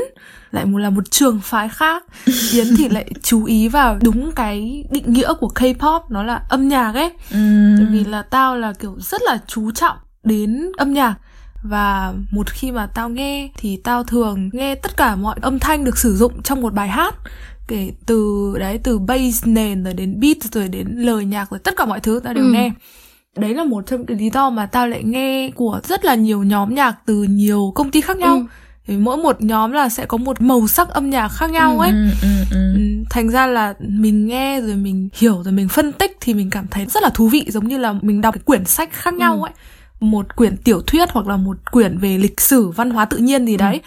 lại 0.50 0.64
một 0.64 0.78
là 0.78 0.90
một 0.90 1.10
trường 1.10 1.40
phái 1.42 1.68
khác. 1.68 2.04
Yến 2.52 2.66
thì 2.76 2.88
lại 2.88 3.10
chú 3.22 3.44
ý 3.44 3.68
vào 3.68 3.98
đúng 4.02 4.32
cái 4.32 4.84
định 4.90 5.12
nghĩa 5.12 5.32
của 5.40 5.50
K-pop 5.54 6.00
nó 6.10 6.22
là 6.22 6.42
âm 6.48 6.68
nhạc 6.68 6.92
ấy. 6.94 7.10
Tại 7.78 7.86
vì 7.92 8.04
là 8.04 8.22
tao 8.22 8.56
là 8.56 8.72
kiểu 8.72 8.96
rất 9.00 9.22
là 9.22 9.38
chú 9.46 9.70
trọng 9.70 9.96
đến 10.24 10.72
âm 10.76 10.92
nhạc 10.92 11.14
và 11.62 12.14
một 12.30 12.50
khi 12.50 12.72
mà 12.72 12.86
tao 12.86 13.08
nghe 13.08 13.50
thì 13.56 13.76
tao 13.84 14.04
thường 14.04 14.50
nghe 14.52 14.74
tất 14.74 14.96
cả 14.96 15.16
mọi 15.16 15.36
âm 15.42 15.58
thanh 15.58 15.84
được 15.84 15.98
sử 15.98 16.16
dụng 16.16 16.42
trong 16.42 16.60
một 16.60 16.74
bài 16.74 16.88
hát 16.88 17.14
kể 17.68 17.92
từ 18.06 18.52
đấy 18.58 18.78
từ 18.84 18.98
bass 18.98 19.46
nền 19.46 19.84
rồi 19.84 19.94
đến 19.94 20.20
beat 20.20 20.36
rồi 20.52 20.68
đến 20.68 20.88
lời 20.96 21.24
nhạc 21.24 21.50
rồi 21.50 21.58
tất 21.60 21.74
cả 21.76 21.84
mọi 21.84 22.00
thứ 22.00 22.20
tao 22.24 22.34
đều 22.34 22.44
Ừ. 22.44 22.50
nghe 22.52 22.70
đấy 23.36 23.54
là 23.54 23.64
một 23.64 23.86
trong 23.86 24.06
cái 24.06 24.16
lý 24.16 24.30
do 24.30 24.50
mà 24.50 24.66
tao 24.66 24.86
lại 24.86 25.02
nghe 25.04 25.50
của 25.54 25.80
rất 25.84 26.04
là 26.04 26.14
nhiều 26.14 26.42
nhóm 26.42 26.74
nhạc 26.74 26.96
từ 27.06 27.22
nhiều 27.22 27.72
công 27.74 27.90
ty 27.90 28.00
khác 28.00 28.16
nhau. 28.16 28.36
Ừ. 28.36 28.44
thì 28.86 28.96
mỗi 28.96 29.16
một 29.16 29.42
nhóm 29.42 29.72
là 29.72 29.88
sẽ 29.88 30.06
có 30.06 30.16
một 30.16 30.40
màu 30.40 30.66
sắc 30.66 30.88
âm 30.88 31.10
nhạc 31.10 31.28
khác 31.28 31.50
nhau 31.50 31.78
ấy. 31.78 31.90
Ừ, 31.90 32.06
ừ, 32.22 32.28
ừ. 32.50 32.74
Ừ, 32.74 32.80
thành 33.10 33.30
ra 33.30 33.46
là 33.46 33.74
mình 33.78 34.26
nghe 34.26 34.60
rồi 34.60 34.76
mình 34.76 35.08
hiểu 35.12 35.42
rồi 35.42 35.52
mình 35.52 35.68
phân 35.68 35.92
tích 35.92 36.16
thì 36.20 36.34
mình 36.34 36.50
cảm 36.50 36.66
thấy 36.70 36.86
rất 36.86 37.02
là 37.02 37.08
thú 37.14 37.28
vị 37.28 37.44
giống 37.48 37.68
như 37.68 37.78
là 37.78 37.94
mình 38.02 38.20
đọc 38.20 38.34
cái 38.34 38.42
quyển 38.44 38.64
sách 38.64 38.92
khác 38.92 39.14
nhau 39.14 39.42
ấy. 39.42 39.52
Một 40.00 40.36
quyển 40.36 40.56
tiểu 40.56 40.82
thuyết 40.86 41.10
hoặc 41.10 41.26
là 41.26 41.36
một 41.36 41.56
quyển 41.72 41.98
về 41.98 42.18
lịch 42.18 42.40
sử 42.40 42.68
văn 42.68 42.90
hóa 42.90 43.04
tự 43.04 43.16
nhiên 43.16 43.46
gì 43.46 43.56
đấy 43.56 43.80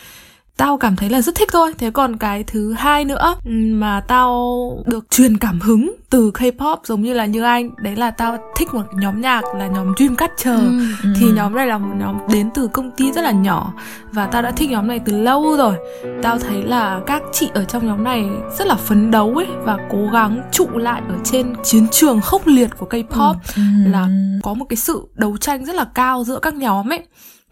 tao 0.58 0.78
cảm 0.78 0.96
thấy 0.96 1.10
là 1.10 1.22
rất 1.22 1.36
thích 1.36 1.50
thôi 1.52 1.74
thế 1.78 1.92
còn 1.92 2.18
cái 2.18 2.44
thứ 2.44 2.74
hai 2.74 3.06
nữa 3.06 3.36
ừ, 3.46 3.52
mà 3.72 4.02
tao 4.08 4.54
được 4.86 5.06
truyền 5.12 5.38
cảm 5.38 5.60
hứng 5.60 5.96
từ 6.10 6.32
K-pop 6.32 6.78
giống 6.84 7.02
như 7.02 7.14
là 7.14 7.26
như 7.26 7.44
anh 7.44 7.70
đấy 7.78 7.96
là 7.96 8.12
tao 8.12 8.38
thích 8.56 8.74
một 8.74 8.82
nhóm 8.94 9.22
nhạc 9.22 9.42
là 9.56 9.68
nhóm 9.68 9.94
Dreamcatcher 9.98 10.56
Ừm. 10.60 10.94
thì 11.20 11.32
nhóm 11.32 11.56
này 11.56 11.68
là 11.68 11.78
một 11.78 11.96
nhóm 12.00 12.16
đến 12.34 12.50
từ 12.54 12.68
công 12.68 12.92
ty 12.92 13.12
rất 13.12 13.22
là 13.22 13.32
nhỏ 13.32 13.74
và 14.12 14.26
tao 14.28 14.42
đã 14.42 14.52
thích 14.52 14.70
nhóm 14.70 14.88
này 14.88 15.00
từ 15.06 15.22
lâu 15.22 15.58
rồi 15.58 15.76
tao 16.24 16.40
thấy 16.40 16.64
là 16.64 17.00
các 17.08 17.22
chị 17.32 17.50
ở 17.54 17.64
trong 17.66 17.88
nhóm 17.88 18.04
này 18.04 18.26
rất 18.58 18.68
là 18.68 18.76
phấn 18.76 19.12
đấu 19.12 19.34
ấy 19.36 19.48
và 19.64 19.78
cố 19.92 20.08
gắng 20.14 20.42
trụ 20.52 20.68
lại 20.74 21.02
ở 21.10 21.16
trên 21.24 21.54
chiến 21.64 21.88
trường 21.92 22.22
khốc 22.22 22.48
liệt 22.48 22.70
của 22.78 22.88
K-pop 22.90 23.34
Ừ. 23.56 23.62
là 23.92 24.08
có 24.44 24.54
một 24.54 24.66
cái 24.70 24.78
sự 24.78 25.08
đấu 25.16 25.38
tranh 25.38 25.66
rất 25.66 25.76
là 25.76 25.86
cao 25.94 26.24
giữa 26.24 26.40
các 26.40 26.54
nhóm 26.54 26.90
ấy 26.94 27.04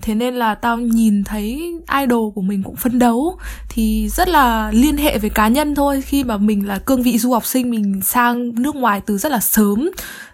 thế 0.06 0.16
nên 0.16 0.36
là 0.36 0.56
tao 0.56 0.78
nhìn 0.78 1.24
thấy 1.24 1.74
idol 2.02 2.34
của 2.36 2.42
mình 2.42 2.64
cũng 2.64 2.76
phấn 2.76 3.00
đấu. 3.00 3.38
Thì 3.70 4.10
rất 4.10 4.28
là 4.28 4.72
liên 4.72 4.98
hệ 4.98 5.18
với 5.18 5.30
cá 5.30 5.48
nhân 5.48 5.76
thôi. 5.76 6.02
Khi 6.02 6.24
mà 6.24 6.38
mình 6.38 6.68
là 6.68 6.80
cương 6.80 7.04
vị 7.04 7.18
du 7.18 7.32
học 7.32 7.46
sinh 7.46 7.70
mình 7.70 8.02
sang 8.02 8.62
nước 8.62 8.76
ngoài 8.76 9.02
từ 9.06 9.18
rất 9.18 9.32
là 9.32 9.40
sớm 9.40 9.90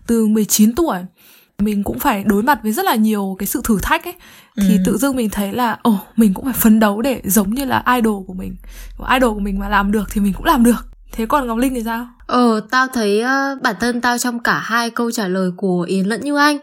từ 0.07 0.27
19 0.27 0.75
tuổi 0.75 0.97
mình 1.59 1.83
cũng 1.83 1.99
phải 1.99 2.23
đối 2.23 2.43
mặt 2.43 2.59
với 2.63 2.71
rất 2.71 2.85
là 2.85 2.95
nhiều 2.95 3.35
cái 3.39 3.47
sự 3.47 3.61
thử 3.63 3.79
thách 3.81 4.03
ấy. 4.03 4.13
Thì 4.57 4.77
ừ. 4.77 4.83
tự 4.85 4.97
dưng 4.97 5.15
mình 5.15 5.29
thấy 5.29 5.51
là 5.53 5.77
ồ 5.81 5.99
mình 6.15 6.33
cũng 6.33 6.45
phải 6.45 6.53
phấn 6.53 6.79
đấu 6.79 7.01
để 7.01 7.21
giống 7.23 7.53
như 7.53 7.65
là 7.65 7.83
idol 7.95 8.23
của 8.27 8.33
mình. 8.33 8.55
Idol 9.13 9.33
của 9.33 9.39
mình 9.39 9.59
mà 9.59 9.69
làm 9.69 9.91
được 9.91 10.03
thì 10.11 10.21
mình 10.21 10.33
cũng 10.33 10.45
làm 10.45 10.63
được. 10.63 10.85
Thế 11.11 11.25
còn 11.25 11.47
ngọc 11.47 11.57
linh 11.57 11.73
thì 11.73 11.83
sao? 11.83 12.07
Ờ 12.27 12.61
tao 12.69 12.87
thấy 12.87 13.23
uh, 13.23 13.61
bản 13.61 13.75
thân 13.79 14.01
tao 14.01 14.17
trong 14.17 14.39
cả 14.39 14.59
hai 14.59 14.89
câu 14.89 15.11
trả 15.11 15.27
lời 15.27 15.51
của 15.57 15.81
yến 15.81 16.05
lẫn 16.05 16.21
như 16.21 16.37
anh 16.37 16.57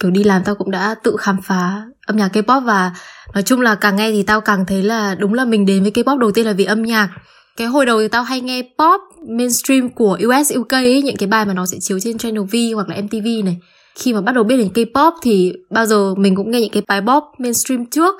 kiểu 0.00 0.10
đi 0.10 0.24
làm 0.24 0.42
tao 0.44 0.54
cũng 0.54 0.70
đã 0.70 0.94
tự 1.02 1.16
khám 1.18 1.36
phá 1.42 1.82
âm 2.06 2.16
nhạc 2.16 2.36
K-pop 2.36 2.64
và 2.64 2.92
nói 3.34 3.42
chung 3.42 3.60
là 3.60 3.74
càng 3.74 3.96
nghe 3.96 4.10
thì 4.10 4.22
tao 4.22 4.40
càng 4.40 4.66
thấy 4.66 4.82
là 4.82 5.14
đúng 5.14 5.34
là 5.34 5.44
mình 5.44 5.66
đến 5.66 5.82
với 5.82 5.92
K-pop 5.92 6.18
đầu 6.18 6.32
tiên 6.32 6.46
là 6.46 6.52
vì 6.52 6.64
âm 6.64 6.82
nhạc. 6.82 7.08
Cái 7.56 7.66
hồi 7.66 7.86
đầu 7.86 8.00
thì 8.00 8.08
tao 8.08 8.22
hay 8.22 8.40
nghe 8.40 8.62
pop 8.62 9.00
mainstream 9.28 9.88
của 9.88 10.18
US 10.26 10.52
UK 10.58 10.70
ấy, 10.70 11.02
những 11.02 11.16
cái 11.16 11.26
bài 11.26 11.44
mà 11.44 11.54
nó 11.54 11.66
sẽ 11.66 11.76
chiếu 11.80 12.00
trên 12.00 12.18
Channel 12.18 12.42
V 12.42 12.56
hoặc 12.74 12.88
là 12.88 12.96
MTV 13.02 13.26
này. 13.44 13.58
Khi 13.94 14.12
mà 14.12 14.20
bắt 14.20 14.32
đầu 14.32 14.44
biết 14.44 14.56
đến 14.56 14.68
K-pop 14.74 15.12
thì 15.22 15.52
bao 15.70 15.86
giờ 15.86 16.14
mình 16.14 16.36
cũng 16.36 16.50
nghe 16.50 16.60
những 16.60 16.70
cái 16.70 16.82
bài 16.88 17.00
pop 17.00 17.24
mainstream 17.38 17.86
trước. 17.86 18.14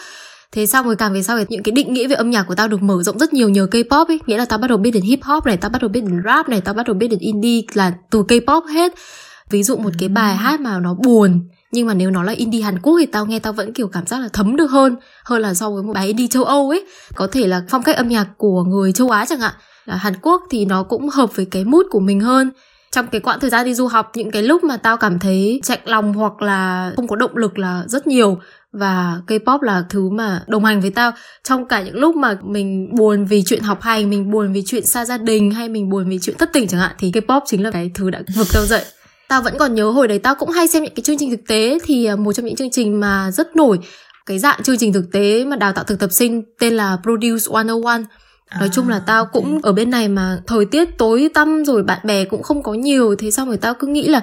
Thế 0.52 0.66
xong 0.66 0.86
rồi 0.86 0.96
càng 0.96 1.12
về 1.12 1.22
sau 1.22 1.38
thì 1.38 1.44
những 1.48 1.62
cái 1.62 1.72
định 1.72 1.92
nghĩa 1.92 2.08
về 2.08 2.14
âm 2.14 2.30
nhạc 2.30 2.42
của 2.42 2.54
tao 2.54 2.68
được 2.68 2.82
mở 2.82 3.02
rộng 3.02 3.18
rất 3.18 3.32
nhiều 3.32 3.48
nhờ 3.48 3.66
K-pop 3.70 4.06
ấy. 4.06 4.20
Nghĩa 4.26 4.38
là 4.38 4.44
tao 4.44 4.58
bắt 4.58 4.68
đầu 4.68 4.78
biết 4.78 4.90
đến 4.90 5.02
hip 5.02 5.22
hop 5.22 5.46
này 5.46 5.56
tao 5.56 5.70
bắt 5.70 5.82
đầu 5.82 5.88
biết 5.88 6.00
đến 6.00 6.22
rap 6.24 6.48
này 6.48 6.60
tao 6.60 6.74
bắt 6.74 6.86
đầu 6.86 6.94
biết 6.94 7.08
đến 7.08 7.18
indie 7.18 7.62
là 7.74 7.92
từ 8.10 8.22
K-pop 8.22 8.66
hết. 8.66 8.92
Ví 9.50 9.62
dụ 9.62 9.76
một 9.76 9.90
cái 9.98 10.08
bài 10.08 10.36
hát 10.36 10.60
mà 10.60 10.78
nó 10.78 10.94
buồn 10.94 11.48
nhưng 11.72 11.86
mà 11.86 11.94
nếu 11.94 12.10
nó 12.10 12.22
là 12.22 12.32
indie 12.32 12.62
Hàn 12.62 12.78
Quốc 12.78 12.96
thì 13.00 13.06
tao 13.06 13.26
nghe 13.26 13.38
tao 13.38 13.52
vẫn 13.52 13.72
kiểu 13.72 13.88
cảm 13.88 14.06
giác 14.06 14.18
là 14.18 14.28
thấm 14.32 14.56
được 14.56 14.70
hơn. 14.70 14.96
Hơn 15.24 15.42
là 15.42 15.54
so 15.54 15.70
với 15.70 15.82
một 15.82 15.92
bài 15.92 16.06
indie 16.06 16.26
châu 16.26 16.44
Âu 16.44 16.70
ấy. 16.70 16.86
Có 17.14 17.26
thể 17.26 17.46
là 17.46 17.62
phong 17.68 17.82
cách 17.82 17.96
âm 17.96 18.08
nhạc 18.08 18.26
của 18.36 18.62
người 18.64 18.92
châu 18.92 19.10
Á 19.10 19.26
chẳng 19.28 19.40
hạn. 19.40 19.52
Là 19.84 19.96
Hàn 19.96 20.14
Quốc 20.22 20.42
thì 20.50 20.64
nó 20.64 20.82
cũng 20.82 21.08
hợp 21.08 21.36
với 21.36 21.46
cái 21.46 21.64
mood 21.64 21.86
của 21.90 22.00
mình 22.00 22.20
hơn. 22.20 22.50
Trong 22.92 23.06
cái 23.06 23.20
quãng 23.20 23.40
thời 23.40 23.50
gian 23.50 23.66
đi 23.66 23.74
du 23.74 23.86
học 23.86 24.10
những 24.14 24.30
cái 24.30 24.42
lúc 24.42 24.64
mà 24.64 24.76
tao 24.76 24.96
cảm 24.96 25.18
thấy 25.18 25.60
chạnh 25.64 25.78
lòng 25.84 26.12
hoặc 26.12 26.42
là 26.42 26.92
không 26.96 27.08
có 27.08 27.16
động 27.16 27.36
lực 27.36 27.58
là 27.58 27.84
rất 27.86 28.06
nhiều. 28.06 28.38
Và 28.72 29.20
K-pop 29.26 29.62
là 29.62 29.84
thứ 29.88 30.08
mà 30.08 30.42
đồng 30.46 30.64
hành 30.64 30.80
với 30.80 30.90
tao. 30.90 31.12
Trong 31.44 31.68
cả 31.68 31.82
những 31.82 31.96
lúc 31.96 32.16
mà 32.16 32.38
mình 32.42 32.94
buồn 32.94 33.24
vì 33.24 33.42
chuyện 33.46 33.62
học 33.62 33.82
hành, 33.82 34.10
mình 34.10 34.30
buồn 34.30 34.52
vì 34.52 34.62
chuyện 34.66 34.86
xa 34.86 35.04
gia 35.04 35.18
đình 35.18 35.50
hay 35.50 35.68
mình 35.68 35.90
buồn 35.90 36.08
vì 36.08 36.18
chuyện 36.22 36.36
thất 36.38 36.50
tình 36.52 36.68
chẳng 36.68 36.80
hạn 36.80 36.92
thì 36.98 37.10
K-pop 37.10 37.40
chính 37.46 37.62
là 37.62 37.70
cái 37.70 37.90
thứ 37.94 38.10
đã 38.10 38.22
vực 38.36 38.46
tao 38.52 38.66
dậy 38.66 38.84
tao 39.30 39.42
vẫn 39.42 39.58
còn 39.58 39.74
nhớ 39.74 39.90
hồi 39.90 40.08
đấy 40.08 40.18
tao 40.18 40.34
cũng 40.34 40.50
hay 40.50 40.68
xem 40.68 40.82
những 40.82 40.94
cái 40.94 41.02
chương 41.02 41.18
trình 41.18 41.30
thực 41.30 41.40
tế 41.48 41.78
thì 41.84 42.04
à, 42.04 42.16
một 42.16 42.32
trong 42.32 42.46
những 42.46 42.56
chương 42.56 42.70
trình 42.70 43.00
mà 43.00 43.30
rất 43.30 43.56
nổi 43.56 43.78
cái 44.26 44.38
dạng 44.38 44.62
chương 44.62 44.78
trình 44.78 44.92
thực 44.92 45.12
tế 45.12 45.44
mà 45.44 45.56
đào 45.56 45.72
tạo 45.72 45.84
thực 45.84 45.98
tập 45.98 46.12
sinh 46.12 46.42
tên 46.58 46.74
là 46.74 46.98
Produce 47.02 47.52
101 47.52 47.90
nói 47.90 48.68
à, 48.68 48.72
chung 48.72 48.88
là 48.88 49.02
tao 49.06 49.26
cũng 49.26 49.44
okay. 49.44 49.60
ở 49.62 49.72
bên 49.72 49.90
này 49.90 50.08
mà 50.08 50.38
thời 50.46 50.64
tiết 50.64 50.98
tối 50.98 51.28
tăm 51.34 51.64
rồi 51.64 51.82
bạn 51.82 51.98
bè 52.04 52.24
cũng 52.24 52.42
không 52.42 52.62
có 52.62 52.74
nhiều 52.74 53.14
thế 53.18 53.30
xong 53.30 53.48
rồi 53.48 53.56
tao 53.56 53.74
cứ 53.74 53.86
nghĩ 53.86 54.08
là 54.08 54.20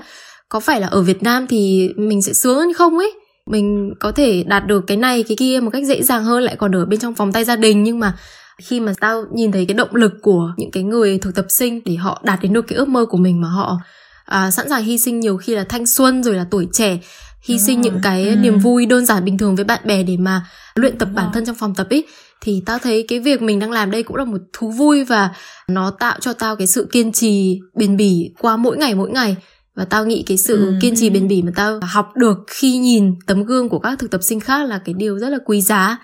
có 0.49 0.59
phải 0.59 0.81
là 0.81 0.87
ở 0.87 1.01
Việt 1.01 1.23
Nam 1.23 1.47
thì 1.47 1.89
mình 1.97 2.21
sẽ 2.21 2.33
sướng 2.33 2.57
hơn 2.57 2.73
không 2.73 2.97
ấy? 2.97 3.13
Mình 3.45 3.93
có 3.99 4.11
thể 4.11 4.43
đạt 4.47 4.67
được 4.67 4.83
cái 4.87 4.97
này 4.97 5.23
cái 5.23 5.37
kia 5.37 5.59
một 5.59 5.69
cách 5.73 5.83
dễ 5.85 6.03
dàng 6.03 6.23
hơn 6.23 6.43
lại 6.43 6.55
còn 6.55 6.75
ở 6.75 6.85
bên 6.85 6.99
trong 6.99 7.13
vòng 7.13 7.31
tay 7.31 7.43
gia 7.43 7.55
đình. 7.55 7.83
Nhưng 7.83 7.99
mà 7.99 8.13
khi 8.61 8.79
mà 8.79 8.93
tao 8.99 9.23
nhìn 9.33 9.51
thấy 9.51 9.65
cái 9.65 9.75
động 9.75 9.95
lực 9.95 10.13
của 10.21 10.53
những 10.57 10.71
cái 10.71 10.83
người 10.83 11.17
thực 11.17 11.35
tập 11.35 11.45
sinh 11.49 11.81
để 11.85 11.95
họ 11.95 12.21
đạt 12.23 12.39
đến 12.41 12.53
được 12.53 12.67
cái 12.67 12.77
ước 12.77 12.87
mơ 12.87 13.05
của 13.05 13.17
mình 13.17 13.41
mà 13.41 13.47
họ 13.47 13.77
à, 14.27 14.51
sẵn 14.51 14.69
sàng 14.69 14.83
hy 14.83 14.97
sinh 14.97 15.19
nhiều 15.19 15.37
khi 15.37 15.55
là 15.55 15.63
thanh 15.63 15.85
xuân 15.85 16.23
rồi 16.23 16.35
là 16.35 16.45
tuổi 16.51 16.67
trẻ 16.73 16.97
hy 17.41 17.55
Đúng 17.55 17.59
sinh 17.59 17.75
rồi. 17.75 17.83
những 17.83 17.99
cái 18.03 18.29
ừ. 18.29 18.35
niềm 18.35 18.59
vui 18.59 18.85
đơn 18.85 19.05
giản 19.05 19.25
bình 19.25 19.37
thường 19.37 19.55
với 19.55 19.65
bạn 19.65 19.79
bè 19.85 20.03
để 20.03 20.17
mà 20.17 20.45
luyện 20.75 20.97
tập 20.97 21.05
Đúng 21.05 21.15
bản 21.15 21.25
rồi. 21.25 21.31
thân 21.33 21.45
trong 21.45 21.55
phòng 21.55 21.75
tập 21.75 21.87
ấy 21.89 22.05
thì 22.41 22.63
tao 22.65 22.79
thấy 22.79 23.05
cái 23.07 23.19
việc 23.19 23.41
mình 23.41 23.59
đang 23.59 23.71
làm 23.71 23.91
đây 23.91 24.03
cũng 24.03 24.17
là 24.17 24.25
một 24.25 24.41
thú 24.53 24.71
vui 24.71 25.03
và 25.03 25.29
nó 25.67 25.91
tạo 25.91 26.17
cho 26.19 26.33
tao 26.33 26.55
cái 26.55 26.67
sự 26.67 26.87
kiên 26.91 27.11
trì 27.11 27.59
bền 27.75 27.97
bỉ 27.97 28.31
qua 28.39 28.57
mỗi 28.57 28.77
ngày 28.77 28.95
mỗi 28.95 29.09
ngày 29.09 29.35
và 29.75 29.85
tao 29.85 30.05
nghĩ 30.05 30.23
cái 30.27 30.37
sự 30.37 30.65
ừ. 30.65 30.73
kiên 30.81 30.95
trì 30.95 31.09
bền 31.09 31.27
bỉ 31.27 31.41
mà 31.41 31.51
tao 31.55 31.79
học 31.81 32.09
được 32.15 32.37
khi 32.47 32.77
nhìn 32.77 33.13
tấm 33.27 33.43
gương 33.43 33.69
của 33.69 33.79
các 33.79 33.99
thực 33.99 34.11
tập 34.11 34.23
sinh 34.23 34.39
khác 34.39 34.67
là 34.67 34.81
cái 34.85 34.95
điều 34.97 35.19
rất 35.19 35.29
là 35.29 35.37
quý 35.45 35.61
giá 35.61 35.97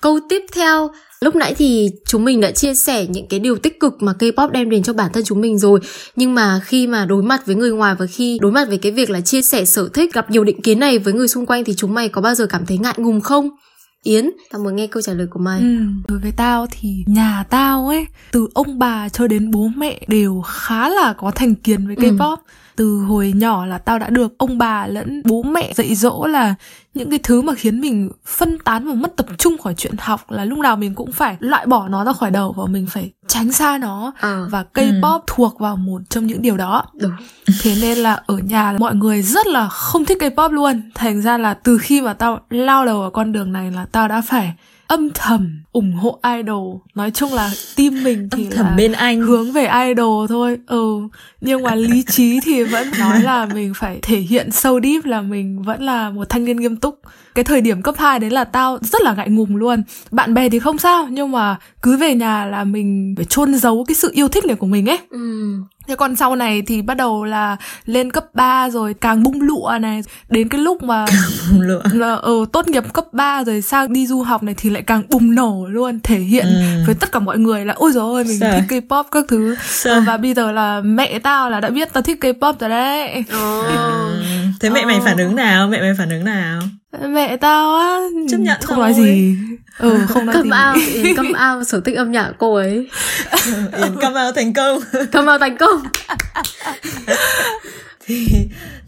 câu 0.00 0.20
tiếp 0.28 0.42
theo 0.54 0.90
Lúc 1.24 1.36
nãy 1.36 1.54
thì 1.54 1.90
chúng 2.06 2.24
mình 2.24 2.40
đã 2.40 2.50
chia 2.50 2.74
sẻ 2.74 3.06
những 3.06 3.26
cái 3.28 3.40
điều 3.40 3.56
tích 3.56 3.80
cực 3.80 4.02
mà 4.02 4.12
K-pop 4.18 4.50
đem 4.50 4.70
đến 4.70 4.82
cho 4.82 4.92
bản 4.92 5.12
thân 5.12 5.24
chúng 5.24 5.40
mình 5.40 5.58
rồi 5.58 5.80
Nhưng 6.16 6.34
mà 6.34 6.60
khi 6.64 6.86
mà 6.86 7.04
đối 7.04 7.22
mặt 7.22 7.46
với 7.46 7.56
người 7.56 7.70
ngoài 7.70 7.94
và 7.98 8.06
khi 8.06 8.38
đối 8.42 8.52
mặt 8.52 8.68
với 8.68 8.78
cái 8.78 8.92
việc 8.92 9.10
là 9.10 9.20
chia 9.20 9.42
sẻ 9.42 9.64
sở 9.64 9.88
thích 9.94 10.14
gặp 10.14 10.30
nhiều 10.30 10.44
định 10.44 10.62
kiến 10.62 10.78
này 10.78 10.98
với 10.98 11.12
người 11.12 11.28
xung 11.28 11.46
quanh 11.46 11.64
thì 11.64 11.74
chúng 11.76 11.94
mày 11.94 12.08
có 12.08 12.20
bao 12.20 12.34
giờ 12.34 12.46
cảm 12.46 12.66
thấy 12.66 12.78
ngại 12.78 12.94
ngùng 12.96 13.20
không? 13.20 13.50
Yến, 14.02 14.30
tao 14.50 14.62
muốn 14.62 14.76
nghe 14.76 14.86
câu 14.86 15.02
trả 15.02 15.12
lời 15.12 15.26
của 15.30 15.40
mày. 15.40 15.60
Ừ, 15.60 15.76
đối 16.08 16.18
với 16.18 16.32
tao 16.36 16.66
thì 16.70 17.04
nhà 17.06 17.44
tao 17.50 17.88
ấy, 17.88 18.06
từ 18.32 18.48
ông 18.54 18.78
bà 18.78 19.08
cho 19.08 19.26
đến 19.26 19.50
bố 19.50 19.68
mẹ 19.76 20.00
đều 20.08 20.42
khá 20.46 20.88
là 20.88 21.14
có 21.18 21.30
thành 21.30 21.54
kiến 21.54 21.86
với 21.86 21.96
K-pop. 21.96 22.36
Ừ 22.36 22.42
từ 22.80 22.98
hồi 22.98 23.32
nhỏ 23.36 23.66
là 23.66 23.78
tao 23.78 23.98
đã 23.98 24.10
được 24.10 24.38
ông 24.38 24.58
bà 24.58 24.86
lẫn 24.86 25.22
bố 25.24 25.42
mẹ 25.42 25.72
dạy 25.74 25.94
dỗ 25.94 26.26
là 26.26 26.54
những 26.94 27.10
cái 27.10 27.18
thứ 27.22 27.42
mà 27.42 27.54
khiến 27.54 27.80
mình 27.80 28.10
phân 28.26 28.58
tán 28.58 28.88
và 28.88 28.94
mất 28.94 29.16
tập 29.16 29.26
trung 29.38 29.58
khỏi 29.58 29.74
chuyện 29.76 29.94
học 29.98 30.30
là 30.30 30.44
lúc 30.44 30.58
nào 30.58 30.76
mình 30.76 30.94
cũng 30.94 31.12
phải 31.12 31.36
loại 31.40 31.66
bỏ 31.66 31.88
nó 31.88 32.04
ra 32.04 32.12
khỏi 32.12 32.30
đầu 32.30 32.52
và 32.52 32.66
mình 32.66 32.86
phải 32.86 33.10
tránh 33.26 33.52
xa 33.52 33.78
nó 33.78 34.12
à, 34.20 34.40
và 34.50 34.64
K-pop 34.74 35.18
ừ. 35.18 35.24
thuộc 35.26 35.58
vào 35.58 35.76
một 35.76 36.02
trong 36.08 36.26
những 36.26 36.42
điều 36.42 36.56
đó. 36.56 36.84
Đúng. 37.00 37.12
Thế 37.62 37.74
nên 37.80 37.98
là 37.98 38.22
ở 38.26 38.38
nhà 38.38 38.76
mọi 38.78 38.94
người 38.94 39.22
rất 39.22 39.46
là 39.46 39.68
không 39.68 40.04
thích 40.04 40.18
K-pop 40.20 40.50
luôn. 40.50 40.82
Thành 40.94 41.22
ra 41.22 41.38
là 41.38 41.54
từ 41.54 41.78
khi 41.78 42.00
mà 42.00 42.14
tao 42.14 42.40
lao 42.50 42.86
đầu 42.86 43.00
vào 43.00 43.10
con 43.10 43.32
đường 43.32 43.52
này 43.52 43.70
là 43.70 43.86
tao 43.92 44.08
đã 44.08 44.22
phải 44.26 44.54
âm 44.90 45.10
thầm 45.14 45.62
ủng 45.72 45.92
hộ 45.92 46.20
idol. 46.36 46.76
Nói 46.94 47.10
chung 47.10 47.34
là 47.34 47.50
team 47.76 48.04
mình 48.04 48.28
thì 48.30 48.44
âm 48.44 48.50
thầm 48.50 48.66
là 48.66 48.74
bên 48.76 48.92
anh. 48.92 49.20
hướng 49.20 49.52
về 49.52 49.68
idol 49.88 50.26
thôi. 50.28 50.58
Ừ 50.66 51.08
nhưng 51.40 51.62
mà 51.62 51.74
lý 51.74 52.02
trí 52.02 52.40
thì 52.40 52.64
vẫn 52.64 52.88
nói 52.98 53.22
là 53.22 53.46
mình 53.46 53.72
phải 53.76 53.98
thể 54.02 54.18
hiện 54.18 54.50
sâu 54.50 54.80
deep 54.80 55.04
là 55.04 55.20
mình 55.22 55.62
vẫn 55.62 55.82
là 55.82 56.10
một 56.10 56.28
thanh 56.28 56.44
niên 56.44 56.56
nghiêm 56.56 56.76
túc 56.76 57.00
cái 57.34 57.44
thời 57.44 57.60
điểm 57.60 57.82
cấp 57.82 57.94
2 57.98 58.18
đấy 58.18 58.30
là 58.30 58.44
tao 58.44 58.78
rất 58.82 59.02
là 59.02 59.14
ngại 59.14 59.30
ngùng 59.30 59.56
luôn 59.56 59.82
bạn 60.10 60.34
bè 60.34 60.48
thì 60.48 60.58
không 60.58 60.78
sao 60.78 61.08
nhưng 61.10 61.32
mà 61.32 61.56
cứ 61.82 61.96
về 61.96 62.14
nhà 62.14 62.44
là 62.44 62.64
mình 62.64 63.14
phải 63.16 63.24
chôn 63.24 63.54
giấu 63.54 63.84
cái 63.88 63.94
sự 63.94 64.10
yêu 64.14 64.28
thích 64.28 64.44
này 64.46 64.56
của 64.56 64.66
mình 64.66 64.88
ấy 64.88 64.98
ừ. 65.10 65.52
Thế 65.88 65.96
còn 65.96 66.16
sau 66.16 66.36
này 66.36 66.62
thì 66.62 66.82
bắt 66.82 66.96
đầu 66.96 67.24
là 67.24 67.56
lên 67.86 68.10
cấp 68.12 68.24
3 68.34 68.70
rồi 68.70 68.94
càng 68.94 69.22
bung 69.22 69.42
lụa 69.42 69.78
này 69.80 70.02
Đến 70.28 70.48
cái 70.48 70.60
lúc 70.60 70.82
mà 70.82 71.04
bung 71.50 71.60
lụa. 71.60 71.80
là 71.92 72.14
ở 72.14 72.20
ừ, 72.22 72.44
tốt 72.52 72.68
nghiệp 72.68 72.92
cấp 72.92 73.04
3 73.12 73.44
rồi 73.44 73.62
sang 73.62 73.92
đi 73.92 74.06
du 74.06 74.22
học 74.22 74.42
này 74.42 74.54
thì 74.58 74.70
lại 74.70 74.82
càng 74.82 75.02
bùng 75.10 75.34
nổ 75.34 75.66
luôn 75.70 76.00
Thể 76.02 76.18
hiện 76.18 76.44
ừ. 76.46 76.82
với 76.86 76.94
tất 76.94 77.12
cả 77.12 77.18
mọi 77.18 77.38
người 77.38 77.64
là 77.64 77.74
ôi 77.76 77.92
dồi 77.92 78.02
ôi 78.04 78.24
mình 78.24 78.38
Sợ. 78.38 78.52
thích 78.68 78.82
K-pop 78.88 79.04
các 79.12 79.24
thứ 79.28 79.54
Sợ. 79.68 80.00
Và 80.06 80.16
bây 80.16 80.34
giờ 80.34 80.52
là 80.52 80.80
mẹ 80.80 81.18
tao 81.18 81.50
là 81.50 81.60
đã 81.60 81.70
biết 81.70 81.92
tao 81.92 82.02
thích 82.02 82.18
K-pop 82.24 82.54
rồi 82.60 82.70
đấy 82.70 83.24
ừ. 83.28 83.62
Thế 84.60 84.70
mẹ 84.70 84.84
mày 84.84 85.00
phản 85.04 85.16
ứng 85.18 85.36
nào? 85.36 85.68
Mẹ 85.68 85.80
mày 85.80 85.92
phản 85.98 86.10
ứng 86.10 86.24
nào? 86.24 86.60
Mẹ 86.98 87.36
tao 87.36 87.74
á 87.76 87.98
chấp 88.30 88.36
nhận 88.36 88.60
không 88.62 88.78
nói 88.78 88.94
gì. 88.94 89.36
Ừ 89.78 89.98
không 90.08 90.26
nói 90.26 90.34
come 90.34 90.50
gì. 90.50 90.52
out 90.68 91.04
yến 91.04 91.16
come 91.16 91.28
out 91.28 91.68
sở 91.68 91.80
thích 91.84 91.96
âm 91.96 92.12
nhạc 92.12 92.32
cô 92.38 92.54
ấy. 92.54 92.88
Yến 93.76 93.96
come 94.00 94.24
out 94.26 94.34
thành 94.36 94.52
công. 94.52 94.80
Come 95.12 95.32
out 95.32 95.40
thành 95.40 95.56
công. 95.56 95.82
Thì 98.06 98.26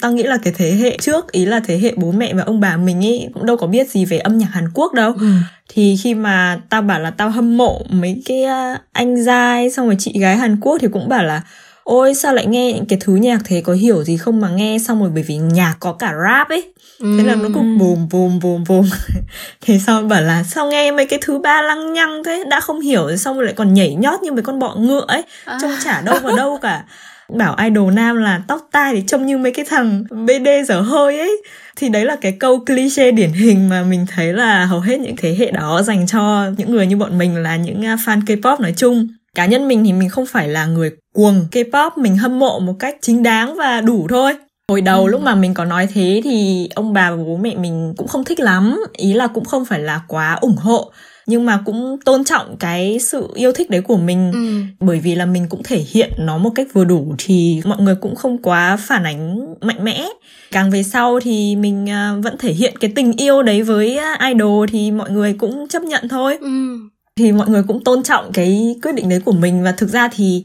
tao 0.00 0.12
nghĩ 0.12 0.22
là 0.22 0.36
cái 0.42 0.52
thế 0.56 0.70
hệ 0.72 0.96
trước 1.00 1.32
ý 1.32 1.44
là 1.44 1.60
thế 1.60 1.78
hệ 1.78 1.92
bố 1.96 2.12
mẹ 2.12 2.34
và 2.34 2.42
ông 2.42 2.60
bà 2.60 2.76
mình 2.76 3.04
ấy 3.04 3.28
cũng 3.34 3.46
đâu 3.46 3.56
có 3.56 3.66
biết 3.66 3.90
gì 3.90 4.04
về 4.04 4.18
âm 4.18 4.38
nhạc 4.38 4.48
Hàn 4.52 4.64
Quốc 4.74 4.92
đâu. 4.94 5.12
Ừ. 5.20 5.26
thì 5.68 5.96
khi 6.02 6.14
mà 6.14 6.60
tao 6.70 6.82
bảo 6.82 7.00
là 7.00 7.10
tao 7.10 7.30
hâm 7.30 7.56
mộ 7.56 7.82
mấy 7.90 8.22
cái 8.26 8.44
anh 8.92 9.24
giai 9.24 9.70
xong 9.70 9.86
rồi 9.86 9.96
chị 9.98 10.12
gái 10.18 10.36
Hàn 10.36 10.60
Quốc 10.60 10.78
thì 10.80 10.88
cũng 10.92 11.08
bảo 11.08 11.24
là 11.24 11.42
ôi 11.84 12.14
sao 12.14 12.34
lại 12.34 12.46
nghe 12.46 12.72
những 12.72 12.86
cái 12.86 12.98
thứ 13.02 13.14
nhạc 13.14 13.38
thế 13.44 13.60
có 13.60 13.72
hiểu 13.72 14.04
gì 14.04 14.16
không 14.16 14.40
mà 14.40 14.48
nghe 14.48 14.78
xong 14.78 15.00
rồi 15.00 15.10
bởi 15.14 15.22
vì 15.22 15.36
nhạc 15.36 15.74
có 15.80 15.92
cả 15.92 16.14
rap 16.24 16.48
ấy. 16.48 16.72
Thế 17.00 17.24
là 17.24 17.34
nó 17.34 17.48
cũng 17.54 17.78
bùm 17.78 18.08
bùm 18.08 18.38
bùm 18.38 18.64
bùm. 18.68 18.84
Thế 19.60 19.78
sau 19.86 20.02
bảo 20.02 20.22
là 20.22 20.42
sao 20.42 20.70
nghe 20.70 20.90
mấy 20.90 21.06
cái 21.06 21.18
thứ 21.22 21.38
ba 21.38 21.62
lăng 21.62 21.92
nhăng 21.92 22.24
thế? 22.24 22.44
Đã 22.50 22.60
không 22.60 22.80
hiểu 22.80 23.02
rồi 23.06 23.18
xong 23.18 23.36
rồi 23.36 23.44
lại 23.46 23.54
còn 23.54 23.74
nhảy 23.74 23.94
nhót 23.94 24.22
như 24.22 24.32
mấy 24.32 24.42
con 24.42 24.58
bọ 24.58 24.74
ngựa 24.74 25.04
ấy. 25.08 25.22
À. 25.44 25.58
trông 25.62 25.72
chả 25.84 26.00
đâu 26.00 26.18
vào 26.22 26.36
đâu 26.36 26.58
cả. 26.62 26.84
Bảo 27.28 27.56
idol 27.64 27.92
nam 27.92 28.16
là 28.16 28.40
tóc 28.48 28.68
tai 28.72 28.94
thì 28.94 29.02
trông 29.06 29.26
như 29.26 29.38
mấy 29.38 29.52
cái 29.52 29.64
thằng 29.68 30.04
bd 30.10 30.68
dở 30.68 30.80
hơi 30.80 31.18
ấy. 31.18 31.42
Thì 31.76 31.88
đấy 31.88 32.04
là 32.04 32.16
cái 32.16 32.32
câu 32.40 32.64
cliché 32.64 33.10
điển 33.10 33.32
hình 33.32 33.68
mà 33.68 33.82
mình 33.82 34.06
thấy 34.14 34.32
là 34.32 34.64
hầu 34.64 34.80
hết 34.80 35.00
những 35.00 35.16
thế 35.16 35.36
hệ 35.38 35.50
đó 35.50 35.82
dành 35.82 36.06
cho 36.06 36.50
những 36.56 36.70
người 36.70 36.86
như 36.86 36.96
bọn 36.96 37.18
mình 37.18 37.36
là 37.36 37.56
những 37.56 37.86
à, 37.86 37.96
fan 38.04 38.20
K-pop 38.20 38.60
nói 38.60 38.74
chung 38.76 39.08
cá 39.36 39.46
nhân 39.46 39.68
mình 39.68 39.84
thì 39.84 39.92
mình 39.92 40.08
không 40.08 40.26
phải 40.26 40.48
là 40.48 40.66
người 40.66 40.90
cuồng 41.14 41.46
K-pop 41.52 41.90
mình 41.96 42.16
hâm 42.16 42.38
mộ 42.38 42.58
một 42.58 42.74
cách 42.78 42.96
chính 43.00 43.22
đáng 43.22 43.56
và 43.56 43.80
đủ 43.80 44.06
thôi. 44.10 44.32
Hồi 44.68 44.80
đầu 44.80 45.04
ừ. 45.04 45.10
lúc 45.10 45.20
mà 45.22 45.34
mình 45.34 45.54
có 45.54 45.64
nói 45.64 45.88
thế 45.94 46.20
thì 46.24 46.68
ông 46.74 46.92
bà 46.92 47.10
và 47.10 47.16
bố 47.16 47.36
mẹ 47.36 47.56
mình 47.56 47.94
cũng 47.96 48.08
không 48.08 48.24
thích 48.24 48.40
lắm 48.40 48.76
ý 48.92 49.12
là 49.12 49.26
cũng 49.26 49.44
không 49.44 49.64
phải 49.64 49.80
là 49.80 50.00
quá 50.08 50.38
ủng 50.40 50.56
hộ 50.56 50.92
nhưng 51.26 51.46
mà 51.46 51.62
cũng 51.64 51.96
tôn 52.04 52.24
trọng 52.24 52.56
cái 52.56 52.98
sự 52.98 53.28
yêu 53.34 53.52
thích 53.52 53.70
đấy 53.70 53.80
của 53.80 53.96
mình. 53.96 54.32
Ừ. 54.32 54.62
bởi 54.80 55.00
vì 55.00 55.14
là 55.14 55.26
mình 55.26 55.46
cũng 55.48 55.62
thể 55.62 55.84
hiện 55.90 56.12
nó 56.18 56.38
một 56.38 56.50
cách 56.54 56.66
vừa 56.72 56.84
đủ 56.84 57.14
thì 57.18 57.60
mọi 57.64 57.80
người 57.80 57.94
cũng 57.94 58.14
không 58.14 58.42
quá 58.42 58.76
phản 58.76 59.04
ánh 59.04 59.54
mạnh 59.60 59.84
mẽ. 59.84 60.08
Càng 60.50 60.70
về 60.70 60.82
sau 60.82 61.20
thì 61.20 61.56
mình 61.56 61.90
à, 61.90 62.14
vẫn 62.22 62.38
thể 62.38 62.52
hiện 62.52 62.74
cái 62.80 62.92
tình 62.94 63.12
yêu 63.12 63.42
đấy 63.42 63.62
với 63.62 63.98
idol 64.28 64.68
thì 64.72 64.90
mọi 64.90 65.10
người 65.10 65.32
cũng 65.32 65.68
chấp 65.68 65.82
nhận 65.82 66.08
thôi. 66.08 66.38
Ừ 66.40 66.78
thì 67.18 67.32
mọi 67.32 67.48
người 67.48 67.62
cũng 67.68 67.84
tôn 67.84 68.02
trọng 68.02 68.32
cái 68.32 68.76
quyết 68.82 68.94
định 68.94 69.08
đấy 69.08 69.20
của 69.24 69.32
mình 69.32 69.62
và 69.62 69.72
thực 69.72 69.88
ra 69.88 70.08
thì 70.08 70.44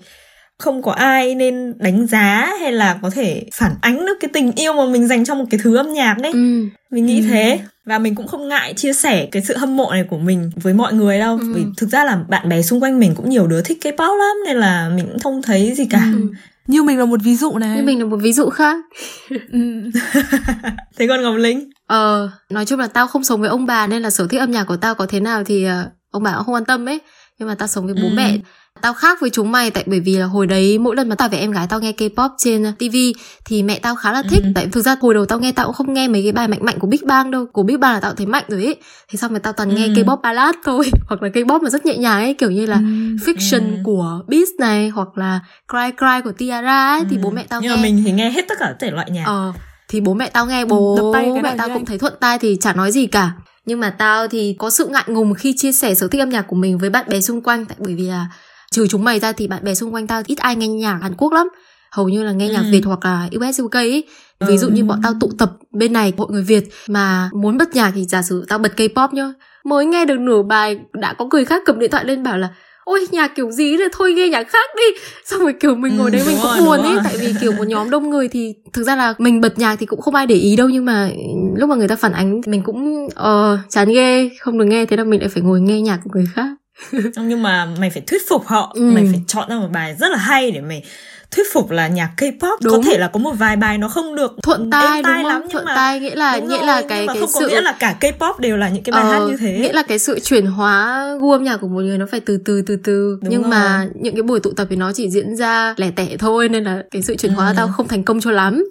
không 0.59 0.81
có 0.81 0.91
ai 0.91 1.35
nên 1.35 1.73
đánh 1.77 2.07
giá 2.07 2.55
hay 2.59 2.71
là 2.71 2.99
có 3.01 3.09
thể 3.09 3.45
phản 3.53 3.71
ánh 3.81 4.05
được 4.05 4.13
cái 4.19 4.29
tình 4.33 4.51
yêu 4.51 4.73
mà 4.73 4.85
mình 4.85 5.07
dành 5.07 5.25
cho 5.25 5.35
một 5.35 5.45
cái 5.49 5.59
thứ 5.63 5.75
âm 5.75 5.93
nhạc 5.93 6.15
đấy 6.21 6.31
ừ. 6.31 6.65
mình 6.91 7.05
nghĩ 7.05 7.19
ừ. 7.19 7.25
thế 7.29 7.59
và 7.85 7.99
mình 7.99 8.15
cũng 8.15 8.27
không 8.27 8.47
ngại 8.47 8.73
chia 8.73 8.93
sẻ 8.93 9.27
cái 9.31 9.41
sự 9.41 9.57
hâm 9.57 9.77
mộ 9.77 9.91
này 9.91 10.03
của 10.09 10.17
mình 10.17 10.51
với 10.55 10.73
mọi 10.73 10.93
người 10.93 11.19
đâu 11.19 11.37
ừ. 11.37 11.53
vì 11.55 11.63
thực 11.77 11.89
ra 11.89 12.03
là 12.03 12.19
bạn 12.29 12.49
bè 12.49 12.61
xung 12.61 12.83
quanh 12.83 12.99
mình 12.99 13.15
cũng 13.15 13.29
nhiều 13.29 13.47
đứa 13.47 13.61
thích 13.61 13.77
K-pop 13.81 14.17
lắm 14.17 14.37
nên 14.45 14.57
là 14.57 14.89
mình 14.95 15.05
cũng 15.07 15.19
không 15.19 15.41
thấy 15.41 15.73
gì 15.75 15.85
cả 15.89 16.11
ừ. 16.13 16.21
như 16.67 16.83
mình 16.83 16.99
là 16.99 17.05
một 17.05 17.19
ví 17.23 17.35
dụ 17.35 17.57
này 17.57 17.77
như 17.77 17.83
mình 17.83 17.99
là 17.99 18.05
một 18.05 18.17
ví 18.21 18.33
dụ 18.33 18.49
khác 18.49 18.77
ừ. 19.29 19.59
thế 20.97 21.07
còn 21.07 21.21
ngọc 21.21 21.35
linh 21.35 21.69
ờ 21.87 22.29
nói 22.49 22.65
chung 22.65 22.79
là 22.79 22.87
tao 22.87 23.07
không 23.07 23.23
sống 23.23 23.41
với 23.41 23.49
ông 23.49 23.65
bà 23.65 23.87
nên 23.87 24.01
là 24.01 24.09
sở 24.09 24.27
thích 24.27 24.39
âm 24.39 24.51
nhạc 24.51 24.63
của 24.63 24.77
tao 24.77 24.95
có 24.95 25.05
thế 25.05 25.19
nào 25.19 25.43
thì 25.43 25.67
uh, 25.67 25.96
ông 26.17 26.23
bà 26.23 26.33
cũng 26.35 26.45
không 26.45 26.53
quan 26.53 26.65
tâm 26.65 26.89
ấy 26.89 26.99
nhưng 27.39 27.49
mà 27.49 27.55
tao 27.55 27.67
sống 27.67 27.85
với 27.85 27.95
bố 27.95 28.07
ừ. 28.07 28.13
mẹ 28.13 28.37
Tao 28.81 28.93
khác 28.93 29.21
với 29.21 29.29
chúng 29.29 29.51
mày 29.51 29.71
tại 29.71 29.83
bởi 29.87 29.99
vì 29.99 30.17
là 30.17 30.25
hồi 30.25 30.47
đấy 30.47 30.79
mỗi 30.79 30.95
lần 30.95 31.09
mà 31.09 31.15
tao 31.15 31.29
với 31.29 31.39
em 31.39 31.51
gái 31.51 31.67
tao 31.69 31.79
nghe 31.79 31.91
K-pop 31.91 32.29
trên 32.37 32.63
TV 32.79 32.95
thì 33.45 33.63
mẹ 33.63 33.79
tao 33.79 33.95
khá 33.95 34.11
là 34.11 34.23
thích. 34.29 34.43
Ừ. 34.43 34.49
Tại 34.55 34.67
thực 34.71 34.81
ra 34.81 34.95
hồi 35.01 35.13
đầu 35.13 35.25
tao 35.25 35.39
nghe 35.39 35.51
tao 35.51 35.65
cũng 35.65 35.75
không 35.75 35.93
nghe 35.93 36.07
mấy 36.07 36.23
cái 36.23 36.31
bài 36.31 36.47
mạnh 36.47 36.59
mạnh 36.61 36.79
của 36.79 36.87
Big 36.87 36.99
Bang 37.05 37.31
đâu. 37.31 37.45
Của 37.45 37.63
Big 37.63 37.79
Bang 37.79 37.93
là 37.93 37.99
tao 37.99 38.13
thấy 38.13 38.25
mạnh 38.25 38.43
rồi 38.47 38.65
ấy. 38.65 38.75
Thế 39.09 39.17
xong 39.17 39.31
rồi 39.31 39.39
tao 39.39 39.53
toàn 39.53 39.69
ừ. 39.69 39.75
nghe 39.75 39.87
K-pop 39.87 40.21
ballad 40.21 40.55
thôi 40.65 40.91
hoặc 41.07 41.23
là 41.23 41.29
K-pop 41.29 41.61
mà 41.61 41.69
rất 41.69 41.85
nhẹ 41.85 41.97
nhàng 41.97 42.23
ấy 42.23 42.33
kiểu 42.33 42.51
như 42.51 42.65
là 42.65 42.75
ừ. 42.75 42.81
Fiction 43.25 43.71
ừ. 43.71 43.77
của 43.83 44.21
Beast 44.27 44.51
này 44.59 44.89
hoặc 44.89 45.17
là 45.17 45.39
Cry 45.69 45.91
Cry 45.97 46.21
của 46.23 46.31
Tiara 46.31 46.87
ấy 46.87 46.99
ừ. 46.99 47.05
thì 47.09 47.17
bố 47.17 47.29
mẹ 47.29 47.45
tao 47.49 47.61
Nhưng 47.61 47.69
nghe. 47.69 47.75
Nhưng 47.75 47.81
mà 47.81 47.83
mình 47.83 48.03
thì 48.05 48.11
nghe 48.11 48.29
hết 48.29 48.45
tất 48.47 48.55
cả 48.59 48.75
thể 48.79 48.91
loại 48.91 49.11
nhạc. 49.11 49.25
Ờ 49.25 49.53
thì 49.89 50.01
bố 50.01 50.13
mẹ 50.13 50.29
tao 50.29 50.45
nghe 50.45 50.65
bố 50.65 51.11
tay 51.13 51.31
mẹ 51.43 51.55
tao 51.57 51.69
cũng 51.73 51.85
thấy 51.85 51.97
thuận 51.97 52.13
tai 52.19 52.39
thì 52.39 52.57
chả 52.61 52.73
nói 52.73 52.91
gì 52.91 53.07
cả 53.07 53.31
nhưng 53.67 53.79
mà 53.79 53.89
tao 53.89 54.27
thì 54.27 54.55
có 54.59 54.69
sự 54.69 54.87
ngại 54.87 55.03
ngùng 55.07 55.33
khi 55.33 55.53
chia 55.57 55.71
sẻ 55.71 55.95
sở 55.95 56.07
thích 56.07 56.19
âm 56.19 56.29
nhạc 56.29 56.41
của 56.41 56.55
mình 56.55 56.77
với 56.77 56.89
bạn 56.89 57.05
bè 57.09 57.21
xung 57.21 57.41
quanh 57.41 57.65
tại 57.65 57.77
bởi 57.79 57.95
vì 57.95 58.07
là 58.07 58.27
trừ 58.71 58.87
chúng 58.87 59.03
mày 59.03 59.19
ra 59.19 59.31
thì 59.31 59.47
bạn 59.47 59.63
bè 59.63 59.75
xung 59.75 59.93
quanh 59.93 60.07
tao 60.07 60.21
ít 60.25 60.37
ai 60.37 60.55
nghe 60.55 60.67
nhạc 60.67 60.99
Hàn 61.01 61.15
Quốc 61.17 61.33
lắm 61.33 61.47
hầu 61.91 62.09
như 62.09 62.23
là 62.23 62.31
nghe 62.31 62.49
nhạc 62.49 62.61
ừ. 62.61 62.67
Việt 62.71 62.81
hoặc 62.85 63.05
là 63.05 63.29
US 63.37 63.61
UK 63.61 63.73
ấy. 63.73 64.03
Ví 64.39 64.53
ừ. 64.53 64.57
dụ 64.57 64.69
như 64.69 64.83
bọn 64.83 64.99
tao 65.03 65.13
tụ 65.19 65.31
tập 65.37 65.51
bên 65.71 65.93
này 65.93 66.13
hội 66.17 66.27
người 66.31 66.43
Việt 66.43 66.63
mà 66.87 67.29
muốn 67.33 67.57
bật 67.57 67.75
nhạc 67.75 67.91
thì 67.95 68.05
giả 68.05 68.21
sử 68.21 68.45
tao 68.47 68.59
bật 68.59 68.71
K-pop 68.75 69.13
nhá. 69.13 69.33
Mới 69.65 69.85
nghe 69.85 70.05
được 70.05 70.19
nửa 70.19 70.41
bài 70.41 70.79
đã 70.93 71.13
có 71.13 71.27
người 71.31 71.45
khác 71.45 71.63
cầm 71.65 71.79
điện 71.79 71.91
thoại 71.91 72.05
lên 72.05 72.23
bảo 72.23 72.37
là 72.37 72.49
ôi 72.87 73.07
nhạc 73.11 73.35
kiểu 73.35 73.51
gì 73.51 73.77
thì 73.77 73.83
thôi 73.91 74.13
nghe 74.13 74.27
nhạc 74.29 74.43
khác 74.43 74.69
đi. 74.77 74.99
Xong 75.25 75.39
rồi 75.39 75.53
kiểu 75.53 75.75
mình 75.75 75.97
ngồi 75.97 76.11
ừ, 76.11 76.13
đấy 76.13 76.23
mình 76.27 76.37
cũng 76.41 76.65
buồn 76.65 76.79
ấy 76.79 76.97
tại 77.03 77.17
vì 77.17 77.33
kiểu 77.41 77.51
một 77.51 77.67
nhóm 77.67 77.89
đông 77.89 78.09
người 78.09 78.27
thì 78.27 78.53
thực 78.73 78.83
ra 78.83 78.95
là 78.95 79.13
mình 79.17 79.41
bật 79.41 79.59
nhạc 79.59 79.75
thì 79.79 79.85
cũng 79.85 80.01
không 80.01 80.15
ai 80.15 80.27
để 80.27 80.35
ý 80.35 80.55
đâu 80.55 80.69
nhưng 80.69 80.85
mà 80.85 81.09
lúc 81.55 81.69
mà 81.69 81.75
người 81.75 81.87
ta 81.87 81.95
phản 81.95 82.11
ánh 82.11 82.41
mình 82.45 82.61
cũng 82.63 83.09
ờ 83.15 83.53
uh, 83.53 83.69
chán 83.69 83.89
ghê 83.89 84.29
không 84.39 84.57
được 84.57 84.65
nghe 84.65 84.85
thế 84.85 84.97
là 84.97 85.03
mình 85.03 85.19
lại 85.19 85.29
phải 85.29 85.43
ngồi 85.43 85.61
nghe 85.61 85.81
nhạc 85.81 85.99
của 86.03 86.09
người 86.13 86.27
khác. 86.33 86.47
Nhưng 87.17 87.43
mà 87.43 87.67
mày 87.79 87.89
phải 87.89 88.03
thuyết 88.07 88.21
phục 88.29 88.47
họ. 88.47 88.71
Ừ. 88.75 88.81
mày 88.81 89.05
phải 89.11 89.21
chọn 89.27 89.49
ra 89.49 89.55
một 89.55 89.69
bài 89.73 89.95
rất 89.99 90.11
là 90.11 90.17
hay 90.17 90.51
để 90.51 90.61
mày 90.61 90.83
thuyết 91.31 91.53
phục 91.53 91.71
là 91.71 91.87
nhạc 91.87 92.09
K-pop 92.17 92.57
đúng. 92.63 92.73
có 92.73 92.81
thể 92.85 92.97
là 92.97 93.07
có 93.07 93.19
một 93.19 93.31
vài 93.31 93.55
bài 93.55 93.77
nó 93.77 93.89
không 93.89 94.15
được 94.15 94.35
thuận 94.43 94.71
tai, 94.71 95.03
tai 95.03 95.23
đúng 95.23 95.31
lắm 95.31 95.41
nhưng 95.41 95.51
thuận 95.51 95.65
mà 95.65 95.75
tai 95.75 95.99
nghĩa 95.99 96.15
là 96.15 96.37
nghĩa 96.37 96.57
rồi, 96.57 96.67
là 96.67 96.81
cái 96.89 96.99
nhưng 96.99 97.07
mà 97.07 97.13
cái 97.13 97.21
không 97.21 97.29
sự 97.29 97.39
có 97.41 97.47
nghĩa 97.47 97.61
là 97.61 97.75
cả 97.79 97.95
K-pop 98.01 98.33
đều 98.39 98.57
là 98.57 98.69
những 98.69 98.83
cái 98.83 98.91
bài 98.91 99.03
ờ, 99.03 99.09
hát 99.11 99.19
như 99.29 99.37
thế 99.37 99.59
nghĩa 99.59 99.73
là 99.73 99.83
cái 99.83 99.99
sự 99.99 100.19
chuyển 100.19 100.45
hóa 100.45 101.05
gu 101.19 101.31
âm 101.31 101.43
nhạc 101.43 101.57
của 101.57 101.67
một 101.67 101.81
người 101.81 101.97
nó 101.97 102.05
phải 102.11 102.19
từ 102.19 102.37
từ 102.45 102.61
từ 102.67 102.77
từ 102.83 103.17
đúng 103.21 103.31
nhưng 103.31 103.41
rồi. 103.41 103.51
mà 103.51 103.87
những 103.95 104.15
cái 104.15 104.23
buổi 104.23 104.39
tụ 104.39 104.51
tập 104.51 104.67
thì 104.69 104.75
nó 104.75 104.91
chỉ 104.93 105.09
diễn 105.09 105.35
ra 105.35 105.73
lẻ 105.77 105.91
tẻ 105.95 106.07
thôi 106.19 106.49
nên 106.49 106.63
là 106.63 106.83
cái 106.91 107.01
sự 107.01 107.15
chuyển 107.15 107.31
hóa 107.31 107.47
ừ. 107.47 107.53
tao 107.57 107.67
không 107.77 107.87
thành 107.87 108.03
công 108.03 108.21
cho 108.21 108.31
lắm 108.31 108.63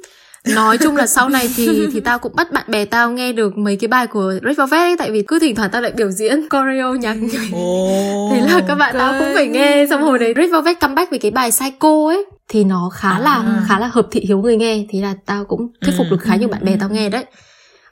nói 0.54 0.78
chung 0.78 0.96
là 0.96 1.06
sau 1.06 1.28
này 1.28 1.48
thì 1.56 1.86
thì 1.92 2.00
tao 2.00 2.18
cũng 2.18 2.32
bắt 2.36 2.52
bạn 2.52 2.64
bè 2.68 2.84
tao 2.84 3.10
nghe 3.10 3.32
được 3.32 3.58
mấy 3.58 3.76
cái 3.76 3.88
bài 3.88 4.06
của 4.06 4.34
Red 4.44 4.58
Velvet 4.58 4.80
ấy 4.80 4.96
tại 4.98 5.10
vì 5.10 5.22
cứ 5.22 5.38
thỉnh 5.38 5.54
thoảng 5.54 5.70
tao 5.70 5.82
lại 5.82 5.92
biểu 5.96 6.10
diễn 6.10 6.48
choreo 6.50 6.94
nhạc 6.94 7.14
nhảy 7.14 7.50
oh, 7.56 8.32
thế 8.32 8.40
là 8.40 8.60
các 8.68 8.74
bạn 8.74 8.94
okay. 8.94 9.12
tao 9.12 9.20
cũng 9.20 9.34
phải 9.34 9.46
nghe 9.46 9.86
xong 9.90 10.02
hồi 10.02 10.18
đấy 10.18 10.34
Red 10.36 10.50
Velvet 10.50 10.80
comeback 10.80 11.10
với 11.10 11.18
cái 11.18 11.30
bài 11.30 11.50
Psycho 11.50 12.06
ấy 12.06 12.24
thì 12.48 12.64
nó 12.64 12.90
khá 12.94 13.18
là 13.18 13.34
à. 13.34 13.64
khá 13.68 13.78
là 13.78 13.86
hợp 13.86 14.08
thị 14.10 14.20
hiếu 14.28 14.38
người 14.38 14.56
nghe. 14.56 14.86
Thế 14.88 15.00
là 15.00 15.14
tao 15.26 15.44
cũng 15.44 15.68
thuyết 15.80 15.94
phục 15.98 16.06
được 16.10 16.20
khá 16.20 16.36
nhiều 16.36 16.48
bạn 16.48 16.64
bè 16.64 16.76
tao 16.80 16.88
nghe 16.88 17.08
đấy 17.08 17.24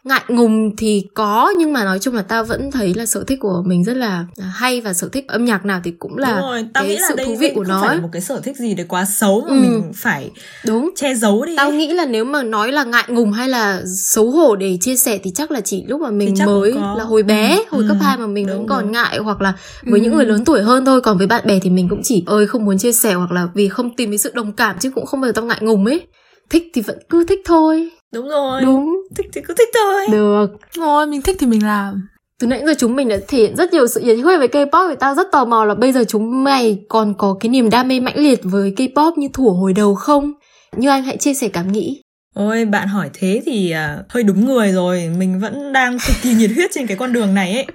ngại 0.05 0.23
ngùng 0.29 0.77
thì 0.77 1.07
có 1.15 1.53
nhưng 1.59 1.73
mà 1.73 1.85
nói 1.85 1.99
chung 1.99 2.15
là 2.15 2.23
tao 2.23 2.45
vẫn 2.45 2.71
thấy 2.71 2.95
là 2.95 3.07
sở 3.07 3.25
thích 3.25 3.39
của 3.41 3.63
mình 3.67 3.85
rất 3.85 3.97
là 3.97 4.27
hay 4.37 4.81
và 4.81 4.93
sở 4.93 5.09
thích 5.13 5.29
âm 5.29 5.45
nhạc 5.45 5.65
nào 5.65 5.81
thì 5.85 5.91
cũng 5.99 6.19
là 6.19 6.29
đúng 6.29 6.41
rồi, 6.41 6.67
tao 6.75 6.85
cái 6.85 6.93
nghĩ 6.93 6.99
là 6.99 7.09
sự 7.09 7.15
đây, 7.17 7.27
thú 7.27 7.37
vị 7.37 7.53
của 7.55 7.65
nó. 7.65 7.83
phải 7.87 7.99
một 7.99 8.09
cái 8.13 8.23
sở 8.23 8.41
thích 8.41 8.57
gì 8.57 8.75
đấy 8.75 8.87
quá 8.89 9.05
xấu 9.05 9.41
mà 9.41 9.49
ừ. 9.49 9.61
mình 9.61 9.93
phải 9.95 10.31
đúng. 10.67 10.91
che 10.97 11.15
giấu 11.15 11.45
đi. 11.45 11.57
Tao 11.57 11.73
nghĩ 11.73 11.93
là 11.93 12.07
nếu 12.07 12.25
mà 12.25 12.43
nói 12.43 12.73
là 12.73 12.85
ngại 12.85 13.05
ngùng 13.09 13.33
hay 13.33 13.49
là 13.49 13.83
xấu 13.97 14.31
hổ 14.31 14.57
để 14.57 14.79
chia 14.81 14.97
sẻ 14.97 15.19
thì 15.19 15.31
chắc 15.35 15.51
là 15.51 15.61
chỉ 15.61 15.85
lúc 15.89 16.01
mà 16.01 16.11
mình 16.11 16.35
mới 16.47 16.73
là 16.73 17.05
hồi 17.05 17.23
bé 17.23 17.65
hồi 17.71 17.83
ừ. 17.83 17.89
cấp 17.89 17.97
2 18.01 18.17
mà 18.17 18.27
mình 18.27 18.47
đúng, 18.47 18.57
vẫn 18.57 18.67
còn 18.67 18.83
đúng. 18.83 18.93
ngại 18.93 19.19
hoặc 19.19 19.41
là 19.41 19.55
với 19.83 20.01
ừ. 20.01 20.05
những 20.05 20.17
người 20.17 20.27
lớn 20.27 20.45
tuổi 20.45 20.63
hơn 20.63 20.85
thôi. 20.85 21.01
Còn 21.01 21.19
với 21.19 21.27
bạn 21.27 21.47
bè 21.47 21.59
thì 21.59 21.71
mình 21.71 21.89
cũng 21.89 22.01
chỉ 22.05 22.25
ơi 22.27 22.47
không 22.47 22.65
muốn 22.65 22.79
chia 22.79 22.93
sẻ 22.93 23.15
hoặc 23.15 23.33
là 23.33 23.49
vì 23.55 23.69
không 23.69 23.97
tìm 23.97 24.11
thấy 24.11 24.19
sự 24.19 24.31
đồng 24.35 24.53
cảm 24.53 24.77
chứ 24.81 24.91
cũng 24.91 25.07
không 25.07 25.21
bao 25.21 25.29
giờ 25.29 25.33
tao 25.33 25.45
ngại 25.45 25.59
ngùng 25.61 25.87
ấy. 25.87 26.07
Thích 26.51 26.71
thì 26.75 26.83
vẫn 26.83 26.99
cứ 27.09 27.25
thích 27.29 27.41
thôi. 27.45 27.91
Đúng 28.13 28.29
rồi. 28.29 28.61
Đúng 28.61 29.04
thích 29.15 29.27
thì 29.33 29.41
cứ 29.49 29.55
thích 29.55 29.69
thôi 29.75 30.07
được 30.13 30.47
thôi 30.77 31.07
mình 31.07 31.23
thích 31.23 31.37
thì 31.41 31.47
mình 31.47 31.67
làm 31.67 32.09
từ 32.41 32.47
nãy 32.47 32.63
giờ 32.67 32.75
chúng 32.79 32.97
mình 32.97 33.09
đã 33.09 33.17
thể 33.29 33.39
hiện 33.39 33.57
rất 33.57 33.73
nhiều 33.73 33.87
sự 33.87 34.01
nhiệt 34.01 34.19
huyết 34.23 34.41
về 34.41 34.47
K-pop 34.47 34.89
thì 34.91 34.97
tao 35.01 35.15
rất 35.15 35.27
tò 35.33 35.45
mò 35.45 35.65
là 35.65 35.75
bây 35.75 35.93
giờ 35.93 36.05
chúng 36.09 36.45
mày 36.45 36.79
còn 36.89 37.15
có 37.19 37.37
cái 37.41 37.51
niềm 37.51 37.71
đam 37.71 37.89
mê 37.89 38.01
mãnh 38.01 38.19
liệt 38.19 38.41
với 38.43 38.75
K-pop 38.77 39.13
như 39.17 39.29
thủ 39.33 39.51
hồi 39.51 39.73
đầu 39.73 39.95
không? 39.95 40.33
Như 40.77 40.89
anh 40.89 41.03
hãy 41.03 41.17
chia 41.17 41.35
sẻ 41.35 41.49
cảm 41.49 41.73
nghĩ. 41.73 42.03
Ôi 42.35 42.65
bạn 42.65 42.89
hỏi 42.89 43.11
thế 43.15 43.43
thì 43.47 43.75
uh, 43.75 44.07
hơi 44.09 44.23
đúng 44.23 44.47
người 44.47 44.73
rồi. 44.73 45.11
Mình 45.19 45.41
vẫn 45.41 45.73
đang 45.73 45.99
cực 46.07 46.17
kỳ 46.23 46.35
nhiệt 46.35 46.51
huyết 46.55 46.71
trên 46.75 46.87
cái 46.87 46.97
con 46.97 47.13
đường 47.13 47.35
này 47.35 47.53
ấy. 47.53 47.67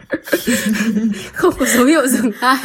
Không 1.33 1.53
có 1.59 1.65
dấu 1.65 1.85
hiệu 1.85 2.07
dừng 2.07 2.31
lại. 2.41 2.57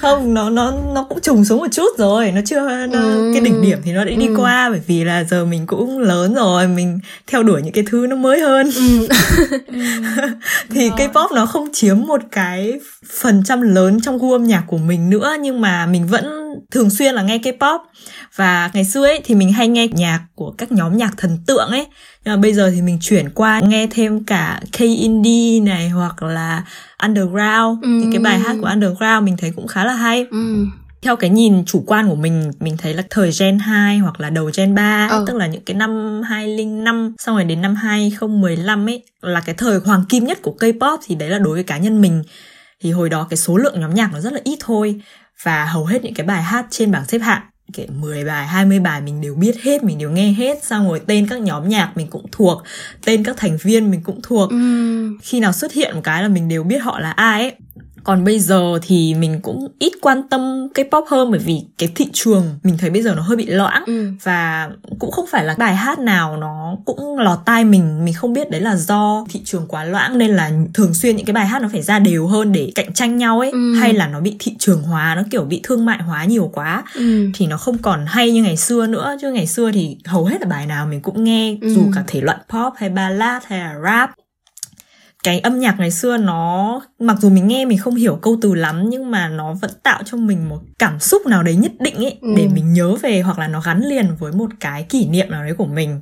Không, 0.00 0.34
nó 0.34 0.50
nó 0.50 0.72
nó 0.94 1.06
cũng 1.08 1.20
trùng 1.20 1.44
xuống 1.44 1.58
một 1.58 1.66
chút 1.72 1.98
rồi. 1.98 2.32
Nó 2.32 2.40
chưa, 2.46 2.86
nó, 2.86 3.02
ừ. 3.02 3.30
cái 3.34 3.40
đỉnh 3.40 3.62
điểm 3.62 3.78
thì 3.84 3.92
nó 3.92 4.04
đã 4.04 4.10
đi 4.10 4.26
ừ. 4.26 4.34
qua 4.36 4.70
Bởi 4.70 4.80
vì 4.86 5.04
là 5.04 5.24
giờ 5.24 5.44
mình 5.44 5.66
cũng 5.66 5.98
lớn 5.98 6.34
rồi. 6.34 6.68
Mình 6.68 6.98
theo 7.26 7.42
đuổi 7.42 7.62
những 7.62 7.72
cái 7.72 7.84
thứ 7.90 8.06
nó 8.10 8.16
mới 8.16 8.40
hơn. 8.40 8.70
Ừ. 8.76 9.08
Thì 10.70 10.90
K-pop 10.90 11.34
nó 11.34 11.46
không 11.46 11.68
chiếm 11.72 12.00
một 12.00 12.20
cái 12.32 12.72
phần 13.20 13.42
trăm 13.44 13.60
lớn 13.62 14.00
trong 14.02 14.18
gu 14.18 14.32
âm 14.32 14.44
nhạc 14.44 14.64
của 14.66 14.78
mình 14.78 15.10
nữa 15.10 15.36
Nhưng 15.40 15.60
mà 15.60 15.86
mình 15.86 16.06
vẫn 16.06 16.46
thường 16.70 16.90
xuyên 16.90 17.14
là 17.14 17.22
nghe 17.22 17.38
K-pop 17.38 17.78
và 18.36 18.70
ngày 18.74 18.84
xưa 18.84 19.04
ấy 19.06 19.20
thì 19.24 19.34
mình 19.34 19.52
hay 19.52 19.68
nghe 19.68 19.88
nhạc 19.88 20.20
của 20.34 20.50
các 20.58 20.72
nhóm 20.72 20.96
nhạc 20.96 21.14
thần 21.16 21.38
tượng 21.46 21.68
ấy. 21.68 21.86
Nhưng 22.24 22.34
mà 22.34 22.40
bây 22.40 22.54
giờ 22.54 22.70
thì 22.74 22.82
mình 22.82 22.98
chuyển 23.00 23.30
qua 23.30 23.60
nghe 23.60 23.86
thêm 23.90 24.24
cả 24.24 24.60
K-indie 24.72 25.64
này 25.64 25.88
hoặc 25.88 26.22
là 26.22 26.64
underground. 27.02 27.82
Ừ. 27.82 28.00
thì 28.02 28.08
cái 28.12 28.20
bài 28.22 28.38
hát 28.38 28.56
của 28.60 28.66
underground 28.66 29.24
mình 29.24 29.36
thấy 29.36 29.52
cũng 29.56 29.66
khá 29.66 29.84
là 29.84 29.92
hay. 29.92 30.26
Ừ. 30.30 30.66
Theo 31.02 31.16
cái 31.16 31.30
nhìn 31.30 31.64
chủ 31.64 31.84
quan 31.86 32.08
của 32.08 32.14
mình 32.14 32.50
mình 32.60 32.76
thấy 32.76 32.94
là 32.94 33.02
thời 33.10 33.30
gen 33.40 33.58
2 33.58 33.98
hoặc 33.98 34.20
là 34.20 34.30
đầu 34.30 34.50
gen 34.56 34.74
3 34.74 35.06
ấy, 35.10 35.18
ừ. 35.18 35.24
tức 35.26 35.36
là 35.36 35.46
những 35.46 35.64
cái 35.64 35.74
năm 35.74 36.22
2005 36.22 37.14
xong 37.18 37.36
rồi 37.36 37.44
đến 37.44 37.62
năm 37.62 37.74
2015 37.74 38.88
ấy 38.88 39.02
là 39.20 39.40
cái 39.40 39.54
thời 39.54 39.78
hoàng 39.78 40.04
kim 40.08 40.24
nhất 40.24 40.38
của 40.42 40.54
K-pop 40.60 40.98
thì 41.06 41.14
đấy 41.14 41.30
là 41.30 41.38
đối 41.38 41.54
với 41.54 41.62
cá 41.62 41.78
nhân 41.78 42.00
mình. 42.00 42.22
Thì 42.80 42.92
hồi 42.92 43.08
đó 43.08 43.26
cái 43.30 43.36
số 43.36 43.56
lượng 43.56 43.80
nhóm 43.80 43.94
nhạc 43.94 44.12
nó 44.12 44.20
rất 44.20 44.32
là 44.32 44.40
ít 44.44 44.58
thôi. 44.60 45.00
Và 45.42 45.64
hầu 45.64 45.84
hết 45.84 46.04
những 46.04 46.14
cái 46.14 46.26
bài 46.26 46.42
hát 46.42 46.66
trên 46.70 46.92
bảng 46.92 47.04
xếp 47.04 47.18
hạng 47.18 47.42
kể 47.72 47.86
10 48.00 48.24
bài, 48.24 48.46
20 48.46 48.78
bài 48.78 49.00
mình 49.00 49.20
đều 49.20 49.34
biết 49.34 49.56
hết, 49.62 49.84
mình 49.84 49.98
đều 49.98 50.10
nghe 50.10 50.32
hết. 50.32 50.64
Xong 50.64 50.88
rồi 50.88 51.00
tên 51.06 51.26
các 51.26 51.40
nhóm 51.40 51.68
nhạc 51.68 51.92
mình 51.96 52.06
cũng 52.10 52.26
thuộc 52.32 52.62
Tên 53.04 53.24
các 53.24 53.36
thành 53.36 53.56
viên 53.62 53.90
mình 53.90 54.00
cũng 54.02 54.20
thuộc. 54.22 54.50
Ừ. 54.50 54.56
Khi 55.22 55.40
nào 55.40 55.52
xuất 55.52 55.72
hiện 55.72 55.94
một 55.94 56.00
cái 56.04 56.22
là 56.22 56.28
mình 56.28 56.48
đều 56.48 56.62
biết 56.62 56.78
họ 56.78 57.00
là 57.00 57.10
ai 57.10 57.42
ấy 57.42 57.52
còn 58.06 58.24
bây 58.24 58.40
giờ 58.40 58.78
thì 58.82 59.14
mình 59.14 59.40
cũng 59.42 59.68
ít 59.78 59.92
quan 60.00 60.28
tâm 60.28 60.68
cái 60.74 60.84
pop 60.92 61.04
hơn 61.08 61.30
bởi 61.30 61.40
vì 61.40 61.62
cái 61.78 61.88
thị 61.94 62.08
trường 62.12 62.58
mình 62.62 62.78
thấy 62.78 62.90
bây 62.90 63.02
giờ 63.02 63.14
nó 63.16 63.22
hơi 63.22 63.36
bị 63.36 63.46
loãng 63.46 63.84
ừ. 63.86 64.08
và 64.22 64.70
cũng 64.98 65.10
không 65.10 65.24
phải 65.30 65.44
là 65.44 65.54
bài 65.58 65.76
hát 65.76 65.98
nào 65.98 66.36
nó 66.36 66.76
cũng 66.84 67.18
lọt 67.18 67.38
tai 67.44 67.64
mình 67.64 68.04
mình 68.04 68.14
không 68.14 68.32
biết 68.32 68.50
đấy 68.50 68.60
là 68.60 68.76
do 68.76 69.26
thị 69.28 69.40
trường 69.44 69.66
quá 69.68 69.84
loãng 69.84 70.18
nên 70.18 70.30
là 70.30 70.50
thường 70.74 70.94
xuyên 70.94 71.16
những 71.16 71.26
cái 71.26 71.34
bài 71.34 71.46
hát 71.46 71.62
nó 71.62 71.68
phải 71.72 71.82
ra 71.82 71.98
đều 71.98 72.26
hơn 72.26 72.52
để 72.52 72.72
cạnh 72.74 72.92
tranh 72.92 73.16
nhau 73.16 73.40
ấy 73.40 73.50
ừ. 73.50 73.74
hay 73.74 73.92
là 73.92 74.06
nó 74.06 74.20
bị 74.20 74.36
thị 74.38 74.54
trường 74.58 74.82
hóa 74.82 75.14
nó 75.14 75.22
kiểu 75.30 75.44
bị 75.44 75.60
thương 75.62 75.86
mại 75.86 76.02
hóa 76.02 76.24
nhiều 76.24 76.50
quá 76.54 76.84
ừ. 76.94 77.30
thì 77.34 77.46
nó 77.46 77.56
không 77.56 77.78
còn 77.78 78.06
hay 78.06 78.32
như 78.32 78.42
ngày 78.42 78.56
xưa 78.56 78.86
nữa 78.86 79.16
chứ 79.20 79.32
ngày 79.32 79.46
xưa 79.46 79.70
thì 79.72 79.96
hầu 80.04 80.24
hết 80.24 80.40
là 80.40 80.46
bài 80.48 80.66
nào 80.66 80.86
mình 80.86 81.00
cũng 81.00 81.24
nghe 81.24 81.56
ừ. 81.60 81.74
dù 81.74 81.82
cả 81.94 82.04
thể 82.06 82.20
loại 82.20 82.38
pop 82.48 82.72
hay 82.76 82.88
ballad 82.88 83.42
hay 83.46 83.58
là 83.58 83.74
rap 83.84 84.10
cái 85.26 85.40
âm 85.40 85.60
nhạc 85.60 85.78
ngày 85.78 85.90
xưa 85.90 86.16
nó 86.16 86.80
mặc 86.98 87.16
dù 87.20 87.30
mình 87.30 87.48
nghe 87.48 87.64
mình 87.64 87.78
không 87.78 87.94
hiểu 87.94 88.18
câu 88.22 88.38
từ 88.42 88.54
lắm 88.54 88.90
nhưng 88.90 89.10
mà 89.10 89.28
nó 89.28 89.54
vẫn 89.54 89.70
tạo 89.82 90.02
cho 90.04 90.16
mình 90.16 90.48
một 90.48 90.58
cảm 90.78 91.00
xúc 91.00 91.26
nào 91.26 91.42
đấy 91.42 91.56
nhất 91.56 91.72
định 91.78 91.94
ấy 91.94 92.18
ừ. 92.20 92.28
để 92.36 92.48
mình 92.54 92.72
nhớ 92.72 92.94
về 93.02 93.20
hoặc 93.20 93.38
là 93.38 93.48
nó 93.48 93.60
gắn 93.60 93.82
liền 93.84 94.16
với 94.18 94.32
một 94.32 94.50
cái 94.60 94.82
kỷ 94.82 95.06
niệm 95.06 95.30
nào 95.30 95.44
đấy 95.44 95.54
của 95.58 95.66
mình 95.66 96.00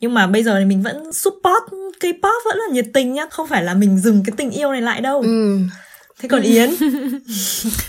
nhưng 0.00 0.14
mà 0.14 0.26
bây 0.26 0.42
giờ 0.42 0.58
thì 0.58 0.64
mình 0.64 0.82
vẫn 0.82 1.12
support 1.12 1.62
K-pop 2.00 2.40
vẫn 2.44 2.58
là 2.58 2.64
nhiệt 2.72 2.86
tình 2.94 3.12
nhá 3.12 3.26
không 3.30 3.48
phải 3.48 3.64
là 3.64 3.74
mình 3.74 3.98
dừng 3.98 4.22
cái 4.26 4.34
tình 4.36 4.50
yêu 4.50 4.72
này 4.72 4.82
lại 4.82 5.00
đâu 5.00 5.20
ừ. 5.20 5.58
Thế 6.24 6.28
còn 6.28 6.42
Yến? 6.42 6.70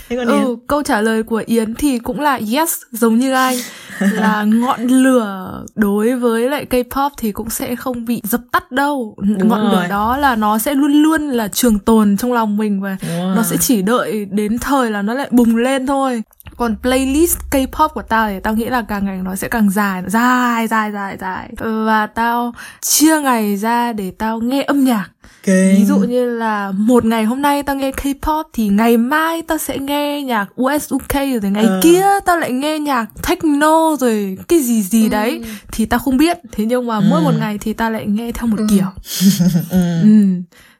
Thế 0.08 0.16
còn 0.16 0.28
Yến? 0.28 0.44
ừ, 0.44 0.56
câu 0.66 0.82
trả 0.82 1.00
lời 1.00 1.22
của 1.22 1.42
Yến 1.46 1.74
thì 1.74 1.98
cũng 1.98 2.20
là 2.20 2.40
yes 2.52 2.74
giống 2.92 3.18
như 3.18 3.32
anh 3.32 3.56
là 3.98 4.44
ngọn 4.44 4.80
lửa 4.86 5.64
đối 5.74 6.14
với 6.14 6.50
lại 6.50 6.66
K-pop 6.70 7.10
thì 7.18 7.32
cũng 7.32 7.50
sẽ 7.50 7.76
không 7.76 8.04
bị 8.04 8.20
dập 8.24 8.40
tắt 8.52 8.72
đâu. 8.72 9.16
Đúng 9.38 9.48
ngọn 9.48 9.60
rồi. 9.62 9.72
lửa 9.72 9.86
đó 9.88 10.16
là 10.16 10.36
nó 10.36 10.58
sẽ 10.58 10.74
luôn 10.74 10.92
luôn 10.92 11.22
là 11.22 11.48
trường 11.48 11.78
tồn 11.78 12.16
trong 12.16 12.32
lòng 12.32 12.56
mình 12.56 12.80
và 12.80 12.96
nó 13.08 13.42
sẽ 13.42 13.56
chỉ 13.60 13.82
đợi 13.82 14.24
đến 14.24 14.58
thời 14.58 14.90
là 14.90 15.02
nó 15.02 15.14
lại 15.14 15.28
bùng 15.30 15.56
lên 15.56 15.86
thôi 15.86 16.22
còn 16.56 16.76
playlist 16.82 17.38
K-pop 17.50 17.88
của 17.88 18.02
tao 18.02 18.28
thì 18.28 18.40
tao 18.40 18.54
nghĩ 18.54 18.64
là 18.64 18.82
càng 18.88 19.04
ngày 19.04 19.18
nó 19.22 19.36
sẽ 19.36 19.48
càng 19.48 19.70
dài 19.70 20.02
dài 20.06 20.66
dài 20.68 20.92
dài 20.92 21.16
dài 21.20 21.48
và 21.58 22.06
tao 22.06 22.52
chia 22.80 23.20
ngày 23.20 23.56
ra 23.56 23.92
để 23.92 24.10
tao 24.18 24.40
nghe 24.40 24.62
âm 24.62 24.84
nhạc 24.84 25.08
okay. 25.42 25.74
ví 25.78 25.84
dụ 25.84 25.98
như 25.98 26.38
là 26.38 26.72
một 26.76 27.04
ngày 27.04 27.24
hôm 27.24 27.42
nay 27.42 27.62
tao 27.62 27.76
nghe 27.76 27.90
K-pop 27.90 28.44
thì 28.52 28.68
ngày 28.68 28.96
mai 28.96 29.42
tao 29.42 29.58
sẽ 29.58 29.78
nghe 29.78 30.22
nhạc 30.22 30.46
US 30.62 30.92
UK 30.94 31.12
rồi 31.42 31.50
ngày 31.50 31.64
Ờ. 31.66 31.80
kia 31.82 32.04
tao 32.26 32.36
lại 32.38 32.52
nghe 32.52 32.78
nhạc 32.78 33.06
techno 33.28 33.96
rồi 34.00 34.38
cái 34.48 34.58
gì 34.58 34.82
gì 34.82 35.02
Ừ. 35.04 35.08
đấy 35.08 35.42
thì 35.72 35.86
tao 35.86 36.00
không 36.00 36.16
biết 36.16 36.38
thế 36.52 36.64
nhưng 36.64 36.86
mà 36.86 37.00
mỗi 37.00 37.20
Ừ. 37.20 37.24
một 37.24 37.34
ngày 37.38 37.58
thì 37.58 37.72
tao 37.72 37.90
lại 37.90 38.06
nghe 38.06 38.32
theo 38.32 38.46
một 38.46 38.58
Ừ. 38.58 38.66
kiểu 38.70 38.86
ừ. 39.70 40.24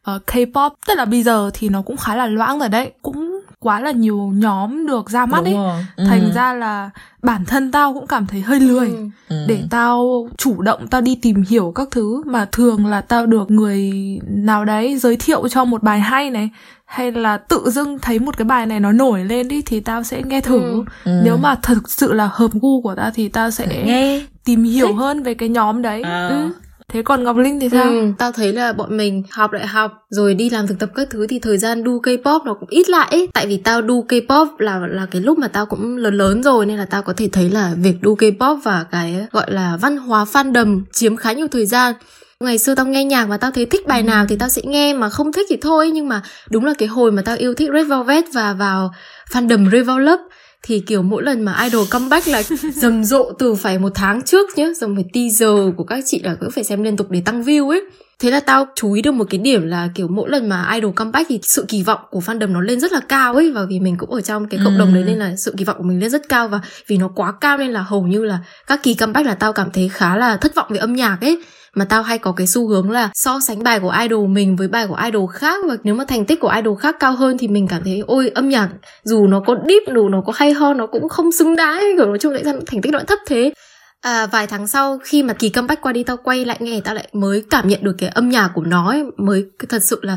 Ờ, 0.02 0.18
K-pop 0.26 0.70
tức 0.86 0.94
là 0.94 1.04
bây 1.04 1.22
giờ 1.22 1.50
thì 1.54 1.68
nó 1.68 1.82
cũng 1.82 1.96
khá 1.96 2.14
là 2.14 2.26
loãng 2.26 2.58
rồi 2.58 2.68
đấy 2.68 2.90
cũng 3.02 3.35
quá 3.66 3.80
là 3.80 3.90
nhiều 3.90 4.32
nhóm 4.34 4.86
được 4.86 5.10
ra 5.10 5.26
mắt 5.26 5.36
Đúng 5.36 5.44
ấy 5.44 5.54
rồi. 5.54 5.84
Ừ. 5.96 6.04
thành 6.08 6.32
ra 6.34 6.52
là 6.54 6.90
bản 7.22 7.44
thân 7.44 7.70
tao 7.72 7.94
cũng 7.94 8.06
cảm 8.06 8.26
thấy 8.26 8.40
hơi 8.40 8.60
lười 8.60 8.88
Ừ. 8.88 9.08
Ừ. 9.28 9.44
để 9.48 9.62
tao 9.70 10.28
chủ 10.38 10.62
động 10.62 10.86
tao 10.88 11.00
đi 11.00 11.18
tìm 11.22 11.44
hiểu 11.48 11.72
các 11.74 11.88
thứ 11.90 12.22
mà 12.26 12.44
thường 12.52 12.86
là 12.86 13.00
tao 13.00 13.26
được 13.26 13.50
người 13.50 13.92
nào 14.26 14.64
đấy 14.64 14.98
giới 14.98 15.16
thiệu 15.16 15.48
cho 15.48 15.64
một 15.64 15.82
bài 15.82 16.00
hay 16.00 16.30
này 16.30 16.50
hay 16.84 17.12
là 17.12 17.36
tự 17.36 17.70
dưng 17.70 17.98
thấy 18.02 18.18
một 18.18 18.36
cái 18.36 18.44
bài 18.44 18.66
này 18.66 18.80
nó 18.80 18.92
nổi 18.92 19.24
lên 19.24 19.48
đi 19.48 19.62
thì 19.62 19.80
tao 19.80 20.02
sẽ 20.02 20.22
nghe 20.22 20.40
thử 20.40 20.60
Ừ. 20.60 20.84
Ừ. 21.04 21.20
nếu 21.24 21.36
mà 21.36 21.54
thực 21.62 21.90
sự 21.90 22.12
là 22.12 22.30
hợp 22.32 22.50
gu 22.52 22.80
của 22.82 22.94
tao 22.94 23.10
thì 23.14 23.28
tao 23.28 23.50
sẽ 23.50 23.66
nghe 23.86 24.22
tìm 24.44 24.62
hiểu 24.64 24.94
hơn 24.94 25.22
về 25.22 25.34
cái 25.34 25.48
nhóm 25.48 25.82
đấy 25.82 26.02
À. 26.02 26.28
ừ. 26.28 26.50
Thế 26.92 27.02
còn 27.02 27.24
ngọc 27.24 27.36
linh 27.36 27.60
thì 27.60 27.68
sao 27.68 27.92
Ừ, 27.92 28.12
tao 28.18 28.32
thấy 28.32 28.52
là 28.52 28.72
bọn 28.72 28.96
mình 28.96 29.22
học 29.30 29.50
đại 29.52 29.66
học 29.66 29.92
rồi 30.10 30.34
đi 30.34 30.50
làm 30.50 30.66
thực 30.66 30.78
tập 30.78 30.90
các 30.94 31.08
thứ 31.10 31.26
thì 31.26 31.38
thời 31.38 31.58
gian 31.58 31.84
đu 31.84 32.00
K-pop 32.00 32.44
nó 32.44 32.54
cũng 32.54 32.68
ít 32.68 32.88
lại 32.88 33.08
ấy. 33.10 33.28
Tại 33.34 33.46
vì 33.46 33.56
tao 33.56 33.82
đu 33.82 34.04
K-pop 34.08 34.46
là 34.58 34.80
là 34.86 35.06
cái 35.10 35.22
lúc 35.22 35.38
mà 35.38 35.48
tao 35.48 35.66
cũng 35.66 35.96
lớn 35.96 36.14
lớn 36.14 36.42
rồi 36.42 36.66
nên 36.66 36.76
là 36.76 36.84
tao 36.84 37.02
có 37.02 37.12
thể 37.16 37.28
thấy 37.32 37.50
là 37.50 37.74
việc 37.78 37.94
đu 38.00 38.16
K-pop 38.16 38.60
và 38.64 38.84
cái 38.90 39.26
gọi 39.32 39.52
là 39.52 39.76
văn 39.80 39.96
hóa 39.96 40.24
fandom 40.24 40.82
chiếm 40.92 41.16
khá 41.16 41.32
nhiều 41.32 41.48
thời 41.48 41.66
gian. 41.66 41.94
Ngày 42.40 42.58
xưa 42.58 42.74
tao 42.74 42.86
nghe 42.86 43.04
nhạc 43.04 43.24
và 43.26 43.36
tao 43.36 43.50
thấy 43.50 43.66
thích 43.66 43.86
bài 43.86 44.02
nào 44.02 44.26
thì 44.28 44.36
tao 44.36 44.48
sẽ 44.48 44.62
nghe 44.64 44.94
mà 44.94 45.08
không 45.10 45.32
thích 45.32 45.46
thì 45.50 45.56
thôi 45.56 45.90
nhưng 45.90 46.08
mà 46.08 46.22
đúng 46.50 46.64
là 46.64 46.72
cái 46.78 46.88
hồi 46.88 47.12
mà 47.12 47.22
tao 47.22 47.36
yêu 47.36 47.54
thích 47.54 47.70
Red 47.74 47.86
Velvet 47.88 48.24
và 48.34 48.52
vào 48.52 48.92
fandom 49.32 49.70
Revolve 49.70 50.16
thì 50.62 50.80
kiểu 50.80 51.02
mỗi 51.02 51.22
lần 51.22 51.44
mà 51.44 51.62
idol 51.64 51.86
comeback 51.90 52.28
là 52.28 52.42
rầm 52.74 53.04
rộ 53.04 53.32
từ 53.38 53.54
phải 53.54 53.78
một 53.78 53.92
tháng 53.94 54.22
trước 54.22 54.50
nhá 54.56 54.66
rồi 54.80 54.94
phải 54.94 55.04
teaser 55.14 55.74
của 55.76 55.84
các 55.84 56.04
chị 56.06 56.20
là 56.24 56.36
cứ 56.40 56.48
phải 56.54 56.64
xem 56.64 56.82
liên 56.82 56.96
tục 56.96 57.10
để 57.10 57.22
tăng 57.24 57.42
view 57.42 57.68
ấy 57.70 57.82
thế 58.18 58.30
là 58.30 58.40
tao 58.40 58.66
chú 58.74 58.92
ý 58.92 59.02
được 59.02 59.12
một 59.12 59.26
cái 59.30 59.38
điểm 59.38 59.66
là 59.66 59.88
kiểu 59.94 60.08
mỗi 60.08 60.30
lần 60.30 60.48
mà 60.48 60.70
idol 60.74 60.92
comeback 60.92 61.28
thì 61.28 61.38
sự 61.42 61.64
kỳ 61.68 61.82
vọng 61.82 62.00
của 62.10 62.20
fandom 62.20 62.52
nó 62.52 62.60
lên 62.60 62.80
rất 62.80 62.92
là 62.92 63.00
cao 63.08 63.34
ấy 63.34 63.52
và 63.52 63.64
vì 63.68 63.80
mình 63.80 63.96
cũng 63.98 64.10
ở 64.10 64.20
trong 64.20 64.48
cái 64.48 64.60
cộng 64.64 64.78
đồng 64.78 64.94
đấy 64.94 65.02
Ừ. 65.02 65.06
nên 65.08 65.18
là 65.18 65.36
sự 65.36 65.54
kỳ 65.58 65.64
vọng 65.64 65.76
của 65.78 65.84
mình 65.84 66.00
lên 66.00 66.10
rất 66.10 66.28
cao 66.28 66.48
và 66.48 66.60
vì 66.86 66.96
nó 66.96 67.08
quá 67.08 67.32
cao 67.40 67.58
nên 67.58 67.70
là 67.70 67.82
hầu 67.82 68.02
như 68.02 68.24
là 68.24 68.38
các 68.66 68.82
kỳ 68.82 68.94
comeback 68.94 69.26
là 69.26 69.34
tao 69.34 69.52
cảm 69.52 69.68
thấy 69.72 69.88
khá 69.88 70.16
là 70.16 70.36
thất 70.36 70.54
vọng 70.54 70.66
về 70.70 70.78
âm 70.78 70.92
nhạc 70.92 71.18
ấy 71.20 71.42
mà 71.76 71.84
tao 71.84 72.02
hay 72.02 72.18
có 72.18 72.32
cái 72.32 72.46
xu 72.46 72.68
hướng 72.68 72.90
là 72.90 73.10
so 73.14 73.40
sánh 73.40 73.62
bài 73.62 73.80
của 73.80 73.94
idol 74.02 74.28
mình 74.28 74.56
với 74.56 74.68
bài 74.68 74.86
của 74.86 74.98
idol 75.04 75.30
khác. 75.32 75.64
Và 75.68 75.76
nếu 75.84 75.94
mà 75.94 76.04
thành 76.04 76.24
tích 76.24 76.40
của 76.40 76.52
idol 76.56 76.78
khác 76.78 76.96
cao 77.00 77.12
hơn 77.12 77.38
thì 77.38 77.48
mình 77.48 77.66
cảm 77.68 77.84
thấy 77.84 78.02
ôi 78.06 78.30
âm 78.34 78.48
nhạc 78.48 78.68
dù 79.04 79.26
nó 79.26 79.40
có 79.46 79.56
deep 79.68 79.82
dù 79.94 80.08
nó 80.08 80.20
có 80.26 80.32
hay 80.36 80.52
ho 80.52 80.74
nó 80.74 80.86
cũng 80.86 81.08
không 81.08 81.32
xứng 81.32 81.56
đáng. 81.56 81.80
Kiểu 81.96 82.06
nói 82.06 82.18
chung 82.18 82.32
lại 82.32 82.44
ra 82.44 82.52
thành 82.66 82.82
tích 82.82 82.92
nó 82.92 82.98
thấp 83.06 83.18
thế. 83.26 83.52
À, 84.00 84.26
vài 84.26 84.46
tháng 84.46 84.68
sau 84.68 84.98
khi 85.04 85.22
mà 85.22 85.32
kỳ 85.32 85.48
comeback 85.48 85.82
qua 85.82 85.92
đi 85.92 86.04
tao 86.04 86.16
quay 86.16 86.44
lại 86.44 86.56
nghe 86.60 86.80
tao 86.84 86.94
lại 86.94 87.08
mới 87.12 87.42
cảm 87.50 87.68
nhận 87.68 87.84
được 87.84 87.94
cái 87.98 88.08
âm 88.08 88.28
nhạc 88.28 88.50
của 88.54 88.62
nó 88.62 88.88
ấy, 88.90 89.04
mới 89.16 89.44
thật 89.68 89.82
sự 89.82 90.00
là 90.02 90.16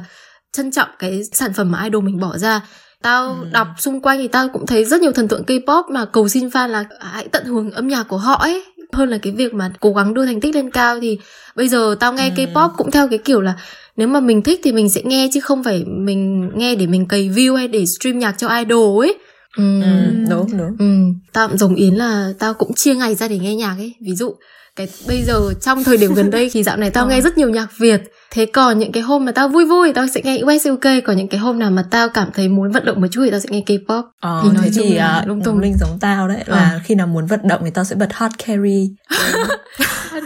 trân 0.53 0.71
trọng 0.71 0.89
cái 0.99 1.21
sản 1.31 1.53
phẩm 1.53 1.71
mà 1.71 1.83
idol 1.83 2.03
mình 2.03 2.19
bỏ 2.19 2.37
ra. 2.37 2.61
Tao 3.03 3.27
Ừ. 3.27 3.47
đọc 3.51 3.67
xung 3.77 4.01
quanh 4.01 4.17
thì 4.17 4.27
tao 4.27 4.49
cũng 4.49 4.65
thấy 4.65 4.85
rất 4.85 5.01
nhiều 5.01 5.11
thần 5.11 5.27
tượng 5.27 5.43
K-pop 5.43 5.83
mà 5.91 6.05
cầu 6.05 6.29
xin 6.29 6.47
fan 6.47 6.67
là 6.67 6.83
hãy 6.99 7.27
tận 7.27 7.45
hưởng 7.45 7.71
âm 7.71 7.87
nhạc 7.87 8.03
của 8.03 8.17
họ 8.17 8.33
ấy 8.35 8.63
hơn 8.93 9.09
là 9.09 9.17
cái 9.17 9.33
việc 9.33 9.53
mà 9.53 9.71
cố 9.79 9.93
gắng 9.93 10.13
đưa 10.13 10.25
thành 10.25 10.41
tích 10.41 10.55
lên 10.55 10.71
cao 10.71 10.99
thì 10.99 11.17
bây 11.55 11.67
giờ 11.67 11.95
tao 11.99 12.13
nghe 12.13 12.29
Ừ. 12.29 12.33
K-pop 12.35 12.69
cũng 12.77 12.91
theo 12.91 13.07
cái 13.07 13.19
kiểu 13.19 13.41
là 13.41 13.55
nếu 13.97 14.07
mà 14.07 14.19
mình 14.19 14.41
thích 14.41 14.59
thì 14.63 14.71
mình 14.71 14.89
sẽ 14.89 15.01
nghe 15.03 15.29
chứ 15.33 15.39
không 15.39 15.63
phải 15.63 15.85
mình 15.85 16.49
nghe 16.55 16.75
để 16.75 16.87
mình 16.87 17.07
cày 17.07 17.29
view 17.29 17.55
hay 17.55 17.67
để 17.67 17.85
stream 17.85 18.19
nhạc 18.19 18.35
cho 18.37 18.47
idol 18.47 19.05
ấy 19.05 19.17
ừ. 19.57 19.81
ừ. 19.81 19.87
đúng 20.29 20.57
đúng 20.57 20.75
Ừ, 20.79 20.85
tao 21.33 21.47
cũng 21.47 21.57
giống 21.57 21.75
Yến 21.75 21.93
là 21.95 22.33
tao 22.39 22.53
cũng 22.53 22.73
chia 22.73 22.95
ngày 22.95 23.15
ra 23.15 23.27
để 23.27 23.39
nghe 23.39 23.55
nhạc 23.55 23.75
ấy 23.77 23.93
Ví 24.01 24.15
dụ 24.15 24.35
cái 24.79 24.87
bây 25.07 25.23
giờ 25.23 25.53
trong 25.61 25.83
thời 25.83 25.97
điểm 25.97 26.13
gần 26.13 26.29
đây 26.31 26.49
thì 26.53 26.63
dạo 26.63 26.77
này 26.77 26.89
tao 26.89 27.03
Ờ. 27.03 27.09
nghe 27.09 27.21
rất 27.21 27.37
nhiều 27.37 27.49
nhạc 27.49 27.67
Việt. 27.77 28.01
Thế 28.31 28.45
còn 28.45 28.79
những 28.79 28.91
cái 28.91 29.03
hôm 29.03 29.25
mà 29.25 29.31
tao 29.31 29.47
vui 29.47 29.65
vui 29.65 29.93
tao 29.93 30.07
sẽ 30.07 30.21
nghe 30.23 30.41
US 30.43 30.67
UK 30.67 31.03
Còn 31.05 31.17
những 31.17 31.27
cái 31.27 31.39
hôm 31.39 31.59
nào 31.59 31.71
mà 31.71 31.83
tao 31.91 32.09
cảm 32.09 32.27
thấy 32.33 32.47
muốn 32.47 32.71
vận 32.71 32.85
động 32.85 33.01
một 33.01 33.07
chút 33.11 33.21
thì 33.25 33.31
tao 33.31 33.39
sẽ 33.39 33.49
nghe 33.51 33.61
K-pop. 33.65 34.03
Ờ, 34.19 34.41
Thì 34.43 34.49
nói 34.49 34.63
thế 34.63 34.71
chung 34.75 34.85
thì 34.89 34.95
là 34.95 35.19
uh, 35.21 35.27
lung 35.27 35.41
tung. 35.43 35.59
Linh 35.59 35.77
giống 35.79 35.97
tao 35.99 36.27
đấy. 36.27 36.43
Là 36.45 36.79
khi 36.83 36.95
nào 36.95 37.07
muốn 37.07 37.25
vận 37.25 37.39
động 37.43 37.61
thì 37.65 37.71
tao 37.73 37.83
sẽ 37.85 37.95
bật 37.95 38.13
hot 38.13 38.31
carry. 38.47 38.89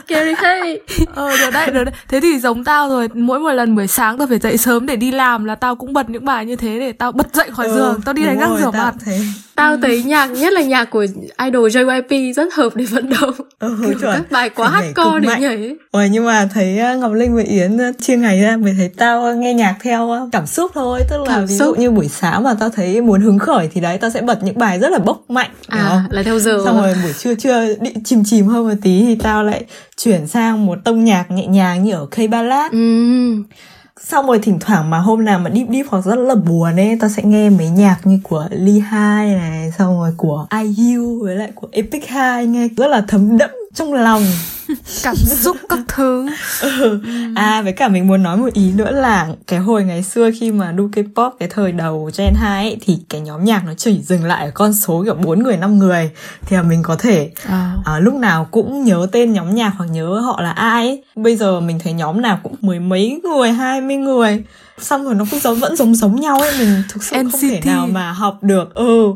Carry 0.08 0.34
hey 0.38 0.80
ờ 1.16 1.38
được 1.38 1.50
đấy 1.54 1.72
được 1.72 1.84
đấy. 1.84 1.94
Thế 2.08 2.20
thì 2.20 2.40
giống 2.40 2.64
tao 2.64 2.90
rồi 2.90 3.08
mỗi 3.14 3.40
một 3.40 3.52
lần 3.52 3.76
buổi 3.76 3.88
sáng 3.88 4.18
tao 4.18 4.28
phải 4.28 4.40
dậy 4.40 4.58
sớm 4.58 4.86
để 4.86 4.96
đi 4.96 5.12
làm 5.12 5.46
là 5.46 5.56
tao 5.56 5.76
cũng 5.76 5.94
bật 5.94 6.10
những 6.10 6.26
bài 6.26 6.46
như 6.46 6.56
thế 6.56 6.80
để 6.80 6.92
tao 6.92 7.12
bật 7.12 7.28
dậy 7.34 7.50
khỏi 7.52 7.70
giường. 7.70 8.02
Tao 8.06 8.14
đi 8.14 8.24
đánh 8.26 8.40
răng 8.40 8.50
rồi, 8.50 8.60
rửa 8.62 8.72
mặt. 8.72 8.94
thấy 9.06 9.28
Tao 9.56 9.78
thấy 9.78 10.04
nhạc 10.04 10.26
nhất 10.26 10.54
là 10.54 10.62
nhạc 10.62 10.86
của 10.86 11.06
idol 11.46 11.68
JYP 11.70 12.34
rất 12.34 12.54
hợp 12.54 12.76
để 12.76 12.86
vận 12.86 13.10
động 13.10 13.34
ừ, 13.60 13.76
Kiểu 13.86 13.94
chuẩn. 14.00 14.14
Các 14.14 14.32
bài 14.32 14.50
quá 14.50 14.70
hardcore 14.70 15.12
cực 15.14 15.22
để 15.22 15.28
mạnh. 15.28 15.42
nhảy. 15.42 15.76
Ôi, 15.92 16.10
nhưng 16.12 16.26
mà 16.26 16.50
thấy 16.54 16.80
uh, 16.94 17.00
Ngọc 17.00 17.14
Linh 17.14 17.36
với 17.36 17.44
Yến 17.44 17.76
uh, 17.90 17.96
chia 18.02 18.18
ngày 18.18 18.42
ra 18.42 18.58
mới 18.58 18.74
thấy 18.78 18.90
tao 18.98 19.22
uh, 19.32 19.38
nghe 19.38 19.54
nhạc 19.54 19.76
theo 19.82 20.30
cảm 20.32 20.46
xúc 20.48 20.72
thôi 20.74 21.00
tức 21.10 21.18
là 21.18 21.26
Cảm 21.28 21.46
ví 21.46 21.58
xúc. 21.58 21.68
dụ 21.68 21.82
như 21.82 21.92
buổi 21.92 22.08
sáng 22.08 22.44
mà 22.44 22.54
tao 22.60 22.70
thấy 22.70 23.02
muốn 23.02 23.22
hứng 23.22 23.40
khởi 23.40 23.70
thì 23.74 23.82
đấy 23.82 23.98
tao 23.98 24.10
sẽ 24.10 24.22
bật 24.22 24.44
những 24.44 24.58
bài 24.58 24.80
rất 24.80 24.92
là 24.92 24.98
bốc 25.00 25.24
mạnh 25.30 25.50
À 25.68 25.86
không? 25.90 26.02
là 26.10 26.24
theo 26.24 26.40
giờ 26.40 26.62
xong 26.66 26.82
rồi 26.82 26.96
buổi 27.04 27.14
trưa 27.14 27.36
trưa 27.36 27.66
đi 27.82 27.92
chìm 28.06 28.24
chìm 28.26 28.48
hơn 28.48 28.68
một 28.70 28.76
tí 28.82 29.02
thì 29.08 29.16
tao 29.16 29.44
lại 29.44 29.64
chuyển 29.98 30.28
sang 30.28 30.66
một 30.66 30.78
tông 30.86 31.04
nhạc 31.04 31.32
nhẹ 31.32 31.46
nhàng 31.48 31.84
như 31.84 31.94
ở 31.94 32.06
K 32.06 32.30
ballad 32.32 32.72
Ừ 32.72 32.78
xong 34.02 34.28
rồi 34.28 34.40
thỉnh 34.40 34.58
thoảng 34.60 34.90
mà 34.90 35.00
hôm 35.00 35.26
nào 35.26 35.40
mà 35.40 35.50
deep 35.50 35.68
deep 35.70 35.86
hoặc 35.90 36.06
rất 36.06 36.16
là 36.16 36.36
buồn 36.36 36.76
ấy, 36.76 36.98
tao 37.00 37.10
sẽ 37.10 37.24
nghe 37.24 37.50
mấy 37.50 37.70
nhạc 37.70 37.98
như 38.04 38.20
của 38.24 38.48
Lee 38.52 38.80
Hai 38.80 39.36
này, 39.36 39.72
xong 39.78 40.00
rồi 40.00 40.12
của 40.18 40.48
IU 40.62 41.20
với 41.24 41.36
lại 41.36 41.52
của 41.56 41.68
Epic 41.72 42.08
Hai, 42.08 42.46
nghe 42.46 42.68
rất 42.78 42.88
là 42.88 43.06
thấm 43.08 43.38
đẫm 43.38 43.50
trong 43.74 43.94
lòng 43.94 44.24
cảm 45.04 45.16
xúc 45.16 45.58
các 45.70 45.80
thứ 45.88 46.30
Ừ. 46.62 47.00
À 47.36 47.62
với 47.62 47.74
cả 47.74 47.88
mình 47.88 48.08
muốn 48.08 48.24
nói 48.24 48.38
một 48.38 48.54
ý 48.54 48.72
nữa 48.72 48.92
là 48.92 49.28
cái 49.48 49.60
hồi 49.60 49.84
ngày 49.84 50.04
xưa 50.04 50.30
khi 50.40 50.52
mà 50.52 50.72
đu 50.72 50.88
K-pop 50.88 51.32
cái 51.40 51.50
thời 51.52 51.72
đầu 51.72 52.10
Gen 52.18 52.34
2 52.36 52.64
ấy, 52.64 52.78
thì 52.82 52.98
cái 53.10 53.22
nhóm 53.22 53.44
nhạc 53.44 53.64
nó 53.66 53.74
chỉ 53.78 54.02
dừng 54.02 54.24
lại 54.24 54.46
ở 54.46 54.52
con 54.54 54.74
số 54.74 55.04
kiểu 55.06 55.16
4 55.16 55.44
người 55.44 55.58
5 55.58 55.80
người 55.80 56.10
thì 56.46 56.56
là 56.56 56.64
mình 56.64 56.84
có 56.84 56.96
thể 56.96 57.32
à. 57.46 57.76
à, 57.86 58.00
lúc 58.00 58.14
nào 58.14 58.48
cũng 58.52 58.84
nhớ 58.84 59.08
tên 59.12 59.34
nhóm 59.34 59.56
nhạc 59.56 59.74
hoặc 59.78 59.86
nhớ 59.86 60.20
họ 60.20 60.42
là 60.42 60.52
ai 60.52 60.88
ấy. 60.88 61.04
Bây 61.16 61.36
giờ 61.36 61.60
mình 61.60 61.80
thấy 61.84 61.94
nhóm 61.94 62.22
nào 62.22 62.40
cũng 62.44 62.56
mười 62.62 62.80
mấy 62.80 63.20
người, 63.24 63.52
hai 63.52 63.82
mươi 63.82 63.96
người 63.96 64.44
xong 64.80 65.04
rồi 65.06 65.16
nó 65.16 65.26
cũng 65.32 65.40
giống 65.40 65.60
vẫn 65.60 65.76
giống 65.76 65.96
giống 65.96 66.16
nhau 66.22 66.40
ấy 66.42 66.52
mình 66.60 66.84
thực 66.90 67.04
sự 67.04 67.16
không 67.16 67.42
thể 67.42 67.60
NCT. 67.60 67.66
nào 67.66 67.88
mà 67.88 68.12
học 68.12 68.38
được. 68.44 68.76
Ừ. 68.76 69.14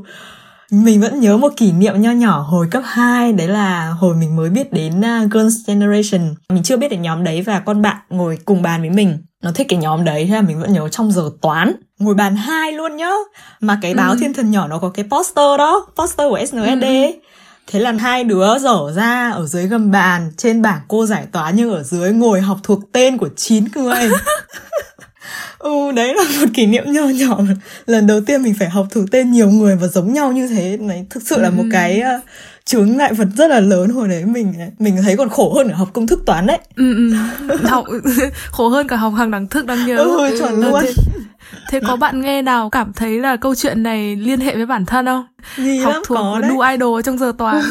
Mình 0.71 1.01
vẫn 1.01 1.19
nhớ 1.19 1.37
một 1.37 1.53
kỷ 1.57 1.71
niệm 1.71 2.01
nho 2.01 2.11
nhỏ 2.11 2.39
hồi 2.41 2.67
cấp 2.71 2.83
2 2.85 3.33
Đấy 3.33 3.47
là 3.47 3.89
hồi 3.89 4.15
mình 4.15 4.35
mới 4.35 4.49
biết 4.49 4.73
đến 4.73 4.99
uh, 4.99 5.31
Girls' 5.31 5.63
Generation. 5.67 6.35
Mình 6.53 6.63
chưa 6.63 6.77
biết 6.77 6.87
đến 6.91 7.01
nhóm 7.01 7.23
đấy 7.23 7.41
và 7.41 7.59
con 7.59 7.81
bạn 7.81 7.97
ngồi 8.09 8.37
cùng 8.45 8.61
bàn 8.61 8.81
với 8.81 8.89
mình. 8.89 9.17
Nó 9.43 9.51
thích 9.51 9.67
cái 9.69 9.79
nhóm 9.79 10.03
đấy 10.05 10.25
Thế 10.29 10.35
là 10.35 10.41
mình 10.41 10.59
vẫn 10.61 10.73
nhớ 10.73 10.89
trong 10.89 11.11
giờ 11.11 11.29
toán. 11.41 11.71
Ngồi 11.99 12.15
bàn 12.15 12.35
hai 12.35 12.71
luôn 12.71 12.97
nhá. 12.97 13.09
Mà 13.59 13.79
cái 13.81 13.93
báo 13.93 14.11
Ừ. 14.11 14.17
thiên 14.19 14.33
thần 14.33 14.51
nhỏ 14.51 14.67
nó 14.67 14.77
có 14.79 14.89
cái 14.89 15.05
poster 15.09 15.57
đó 15.57 15.87
Poster 15.95 16.29
của 16.29 16.39
SNSD 16.45 16.83
ấy. 16.83 17.21
Thế 17.67 17.79
là 17.79 17.91
hai 17.91 18.23
đứa 18.23 18.59
dở 18.59 18.91
ra 18.95 19.29
ở 19.29 19.45
dưới 19.45 19.67
gầm 19.67 19.91
bàn 19.91 20.31
Trên 20.37 20.61
bảng 20.61 20.79
cô 20.87 21.05
giải 21.05 21.27
toán 21.31 21.55
nhưng 21.55 21.71
ở 21.71 21.83
dưới 21.83 22.11
ngồi 22.11 22.41
học 22.41 22.57
thuộc 22.63 22.79
tên 22.91 23.17
của 23.17 23.29
9 23.35 23.65
người 23.75 24.09
Ừ 25.59 25.91
đấy 25.95 26.13
là 26.13 26.23
một 26.39 26.47
kỷ 26.53 26.65
niệm 26.65 26.83
nho 26.87 27.03
nhỏ 27.03 27.39
Lần 27.85 28.07
đầu 28.07 28.21
tiên 28.21 28.43
mình 28.43 28.53
phải 28.59 28.69
học 28.69 28.87
thuộc 28.91 29.05
tên 29.11 29.31
nhiều 29.31 29.49
người 29.49 29.75
và 29.75 29.87
giống 29.87 30.13
nhau 30.13 30.31
như 30.31 30.47
thế. 30.47 30.77
Đấy 30.87 31.05
thực 31.09 31.23
sự 31.23 31.41
là 31.41 31.49
một 31.49 31.63
cái 31.71 32.01
uh, 32.17 32.23
chướng 32.65 32.97
ngại 32.97 33.13
vật 33.13 33.27
rất 33.37 33.49
là 33.49 33.59
lớn 33.59 33.89
hồi 33.89 34.07
đấy. 34.07 34.25
Mình 34.25 34.53
mình 34.79 34.97
thấy 35.03 35.17
còn 35.17 35.29
khổ 35.29 35.53
hơn 35.53 35.67
ở 35.67 35.75
học 35.75 35.89
công 35.93 36.07
thức 36.07 36.19
toán 36.25 36.47
đấy. 36.47 36.59
Ừ, 36.75 36.95
ừ. 36.95 37.15
học 37.63 37.85
khổ 38.51 38.69
hơn 38.69 38.87
cả 38.87 38.95
học 38.95 39.13
hàng 39.17 39.31
đẳng 39.31 39.47
thức 39.47 39.65
đang 39.65 39.85
nhớ. 39.87 39.97
Ừ, 39.97 40.35
chuẩn 40.39 40.61
luôn. 40.61 40.81
thế, 40.83 40.93
thế 41.69 41.79
có 41.87 41.95
bạn 41.95 42.21
nghe 42.21 42.41
nào 42.41 42.69
cảm 42.69 42.93
thấy 42.93 43.19
là 43.19 43.35
câu 43.35 43.55
chuyện 43.55 43.83
này 43.83 44.15
liên 44.15 44.39
hệ 44.39 44.55
với 44.55 44.65
bản 44.65 44.85
thân 44.85 45.05
không? 45.05 45.25
Nghi 45.57 45.77
học 45.77 45.93
lắm 45.93 46.01
thuộc 46.05 46.17
đu 46.49 46.59
idol 46.59 47.01
trong 47.01 47.17
giờ 47.17 47.33
toán 47.37 47.63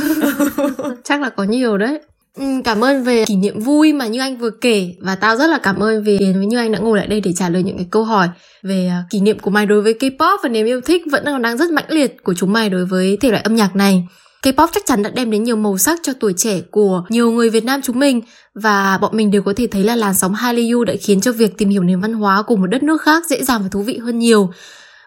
chắc 1.04 1.20
là 1.20 1.28
có 1.28 1.44
nhiều 1.44 1.78
đấy. 1.78 1.98
Ừ, 1.98 2.15
Ừ, 2.36 2.44
cảm 2.64 2.84
ơn 2.84 3.04
về 3.04 3.24
kỷ 3.24 3.36
niệm 3.36 3.60
vui 3.60 3.92
mà 3.92 4.06
như 4.06 4.20
anh 4.20 4.36
vừa 4.36 4.50
kể 4.50 4.94
và 5.00 5.14
tao 5.14 5.36
rất 5.36 5.46
là 5.46 5.58
cảm 5.58 5.82
ơn 5.82 6.02
vì 6.02 6.18
Yến 6.18 6.32
với 6.32 6.46
như 6.46 6.58
anh 6.58 6.72
đã 6.72 6.78
ngồi 6.78 6.98
lại 6.98 7.06
đây 7.06 7.20
để 7.20 7.32
trả 7.32 7.48
lời 7.48 7.62
những 7.62 7.76
cái 7.76 7.86
câu 7.90 8.04
hỏi 8.04 8.28
về 8.62 8.86
à, 8.86 9.04
kỷ 9.10 9.20
niệm 9.20 9.38
của 9.38 9.50
mày 9.50 9.66
đối 9.66 9.82
với 9.82 9.94
K-pop 10.00 10.38
và 10.42 10.48
niềm 10.48 10.66
yêu 10.66 10.80
thích 10.80 11.02
vẫn 11.10 11.24
còn 11.24 11.42
đang 11.42 11.56
rất 11.56 11.70
mãnh 11.70 11.84
liệt 11.88 12.24
của 12.24 12.34
chúng 12.34 12.52
mày 12.52 12.70
đối 12.70 12.84
với 12.84 13.18
thể 13.20 13.30
loại 13.30 13.42
âm 13.42 13.56
nhạc 13.56 13.76
này. 13.76 14.04
K-pop 14.42 14.68
chắc 14.72 14.86
chắn 14.86 15.02
đã 15.02 15.10
đem 15.10 15.30
đến 15.30 15.44
nhiều 15.44 15.56
màu 15.56 15.78
sắc 15.78 15.98
cho 16.02 16.12
tuổi 16.20 16.32
trẻ 16.36 16.60
của 16.70 17.02
nhiều 17.08 17.30
người 17.30 17.50
Việt 17.50 17.64
Nam 17.64 17.80
chúng 17.82 17.98
mình 17.98 18.20
và 18.54 18.98
bọn 18.98 19.16
mình 19.16 19.30
đều 19.30 19.42
có 19.42 19.52
thể 19.56 19.66
thấy 19.66 19.84
là 19.84 19.96
làn 19.96 20.14
sóng 20.14 20.34
Hallyu 20.34 20.84
đã 20.84 20.94
khiến 21.00 21.20
cho 21.20 21.32
việc 21.32 21.58
tìm 21.58 21.68
hiểu 21.68 21.82
nền 21.82 22.00
văn 22.00 22.12
hóa 22.12 22.42
của 22.42 22.56
một 22.56 22.66
đất 22.66 22.82
nước 22.82 23.02
khác 23.02 23.22
dễ 23.26 23.44
dàng 23.44 23.62
và 23.62 23.68
thú 23.68 23.82
vị 23.82 23.98
hơn 23.98 24.18
nhiều. 24.18 24.50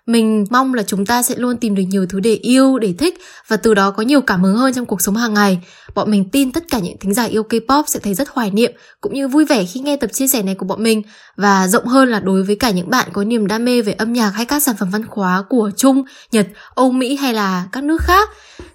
Mình 0.09 0.45
mong 0.49 0.73
là 0.73 0.83
chúng 0.83 1.05
ta 1.05 1.23
sẽ 1.23 1.35
luôn 1.37 1.57
tìm 1.57 1.75
được 1.75 1.83
nhiều 1.87 2.05
thứ 2.09 2.19
để 2.19 2.33
yêu, 2.33 2.79
để 2.79 2.93
thích 2.97 3.17
và 3.47 3.57
từ 3.57 3.73
đó 3.73 3.91
có 3.91 4.03
nhiều 4.03 4.21
cảm 4.21 4.43
hứng 4.43 4.57
hơn 4.57 4.73
trong 4.73 4.85
cuộc 4.85 5.01
sống 5.01 5.15
hàng 5.15 5.33
ngày. 5.33 5.59
Bọn 5.95 6.11
mình 6.11 6.29
tin 6.29 6.51
tất 6.51 6.63
cả 6.71 6.79
những 6.79 6.97
thính 6.99 7.13
giả 7.13 7.23
yêu 7.23 7.43
K-pop 7.49 7.83
sẽ 7.87 7.99
thấy 7.99 8.13
rất 8.13 8.29
hoài 8.29 8.51
niệm 8.51 8.71
cũng 9.01 9.13
như 9.13 9.27
vui 9.27 9.45
vẻ 9.45 9.65
khi 9.65 9.79
nghe 9.79 9.97
tập 9.97 10.09
chia 10.13 10.27
sẻ 10.27 10.43
này 10.43 10.55
của 10.55 10.65
bọn 10.65 10.83
mình 10.83 11.01
và 11.37 11.67
rộng 11.67 11.85
hơn 11.85 12.09
là 12.09 12.19
đối 12.19 12.43
với 12.43 12.55
cả 12.55 12.71
những 12.71 12.89
bạn 12.89 13.09
có 13.13 13.23
niềm 13.23 13.47
đam 13.47 13.65
mê 13.65 13.81
về 13.81 13.93
âm 13.93 14.13
nhạc 14.13 14.29
hay 14.29 14.45
các 14.45 14.63
sản 14.63 14.75
phẩm 14.79 14.89
văn 14.91 15.01
hóa 15.09 15.43
của 15.49 15.71
Trung, 15.77 16.03
Nhật, 16.31 16.47
Âu 16.75 16.91
Mỹ 16.91 17.15
hay 17.15 17.33
là 17.33 17.65
các 17.71 17.83
nước 17.83 18.01
khác. 18.01 18.29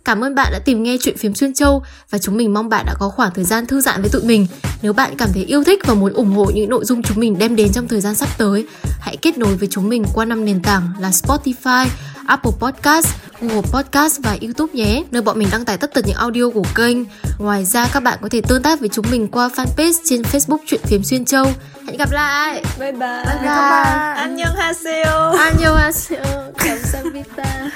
Cảm 0.05 0.25
ơn 0.25 0.35
bạn 0.35 0.49
đã 0.53 0.59
tìm 0.65 0.83
nghe 0.83 0.97
chuyện 1.01 1.17
phím 1.17 1.35
xuyên 1.35 1.55
châu 1.55 1.83
và 2.11 2.19
chúng 2.19 2.37
mình 2.37 2.55
mong 2.55 2.69
bạn 2.69 2.87
đã 2.87 2.95
có 2.99 3.09
khoảng 3.09 3.35
thời 3.35 3.45
gian 3.45 3.67
thư 3.67 3.81
giãn 3.81 4.03
với 4.03 4.11
tụi 4.11 4.23
mình. 4.23 4.47
Nếu 4.83 4.93
bạn 4.93 5.15
cảm 5.19 5.29
thấy 5.35 5.45
yêu 5.45 5.65
thích 5.65 5.81
và 5.87 5.95
muốn 5.95 6.13
ủng 6.13 6.31
hộ 6.31 6.51
những 6.55 6.71
nội 6.71 6.85
dung 6.85 7.03
chúng 7.03 7.21
mình 7.21 7.39
đem 7.39 7.57
đến 7.57 7.73
trong 7.73 7.89
thời 7.89 8.01
gian 8.01 8.15
sắp 8.15 8.29
tới, 8.39 8.67
hãy 9.01 9.17
kết 9.17 9.39
nối 9.39 9.57
với 9.57 9.69
chúng 9.71 9.89
mình 9.89 10.05
qua 10.15 10.25
năm 10.25 10.45
nền 10.45 10.63
tảng 10.63 10.83
là 11.01 11.13
Spotify, 11.24 11.88
Apple 12.28 12.52
Podcast, 12.60 13.08
Google 13.42 13.70
Podcast 13.72 14.20
và 14.24 14.38
YouTube 14.42 14.74
nhé, 14.74 15.04
nơi 15.12 15.22
bọn 15.22 15.40
mình 15.40 15.48
đăng 15.52 15.66
tải 15.66 15.78
tất 15.78 15.94
tật 15.94 16.08
những 16.08 16.16
audio 16.16 16.50
của 16.54 16.64
kênh. 16.76 16.98
Ngoài 17.38 17.66
ra 17.66 17.88
các 17.94 18.04
bạn 18.04 18.18
có 18.22 18.30
thể 18.32 18.42
tương 18.42 18.62
tác 18.62 18.80
với 18.80 18.90
chúng 18.90 19.06
mình 19.12 19.28
qua 19.28 19.50
fanpage 19.56 19.94
trên 20.06 20.22
Facebook 20.22 20.58
Chuyện 20.66 20.82
Phím 20.84 21.04
Xuyên 21.04 21.26
Châu. 21.26 21.46
Hẹn 21.88 21.98
gặp 21.98 22.12
lại. 22.12 22.64
Bye 22.80 22.92
bye. 22.92 23.24
Bye 23.26 23.40
bye. 23.42 24.16
안녕하세요. 24.16 25.34
안녕하세요. 25.40 26.54
감사합니다. 26.58 27.72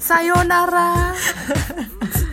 Sayonara. 0.00 1.14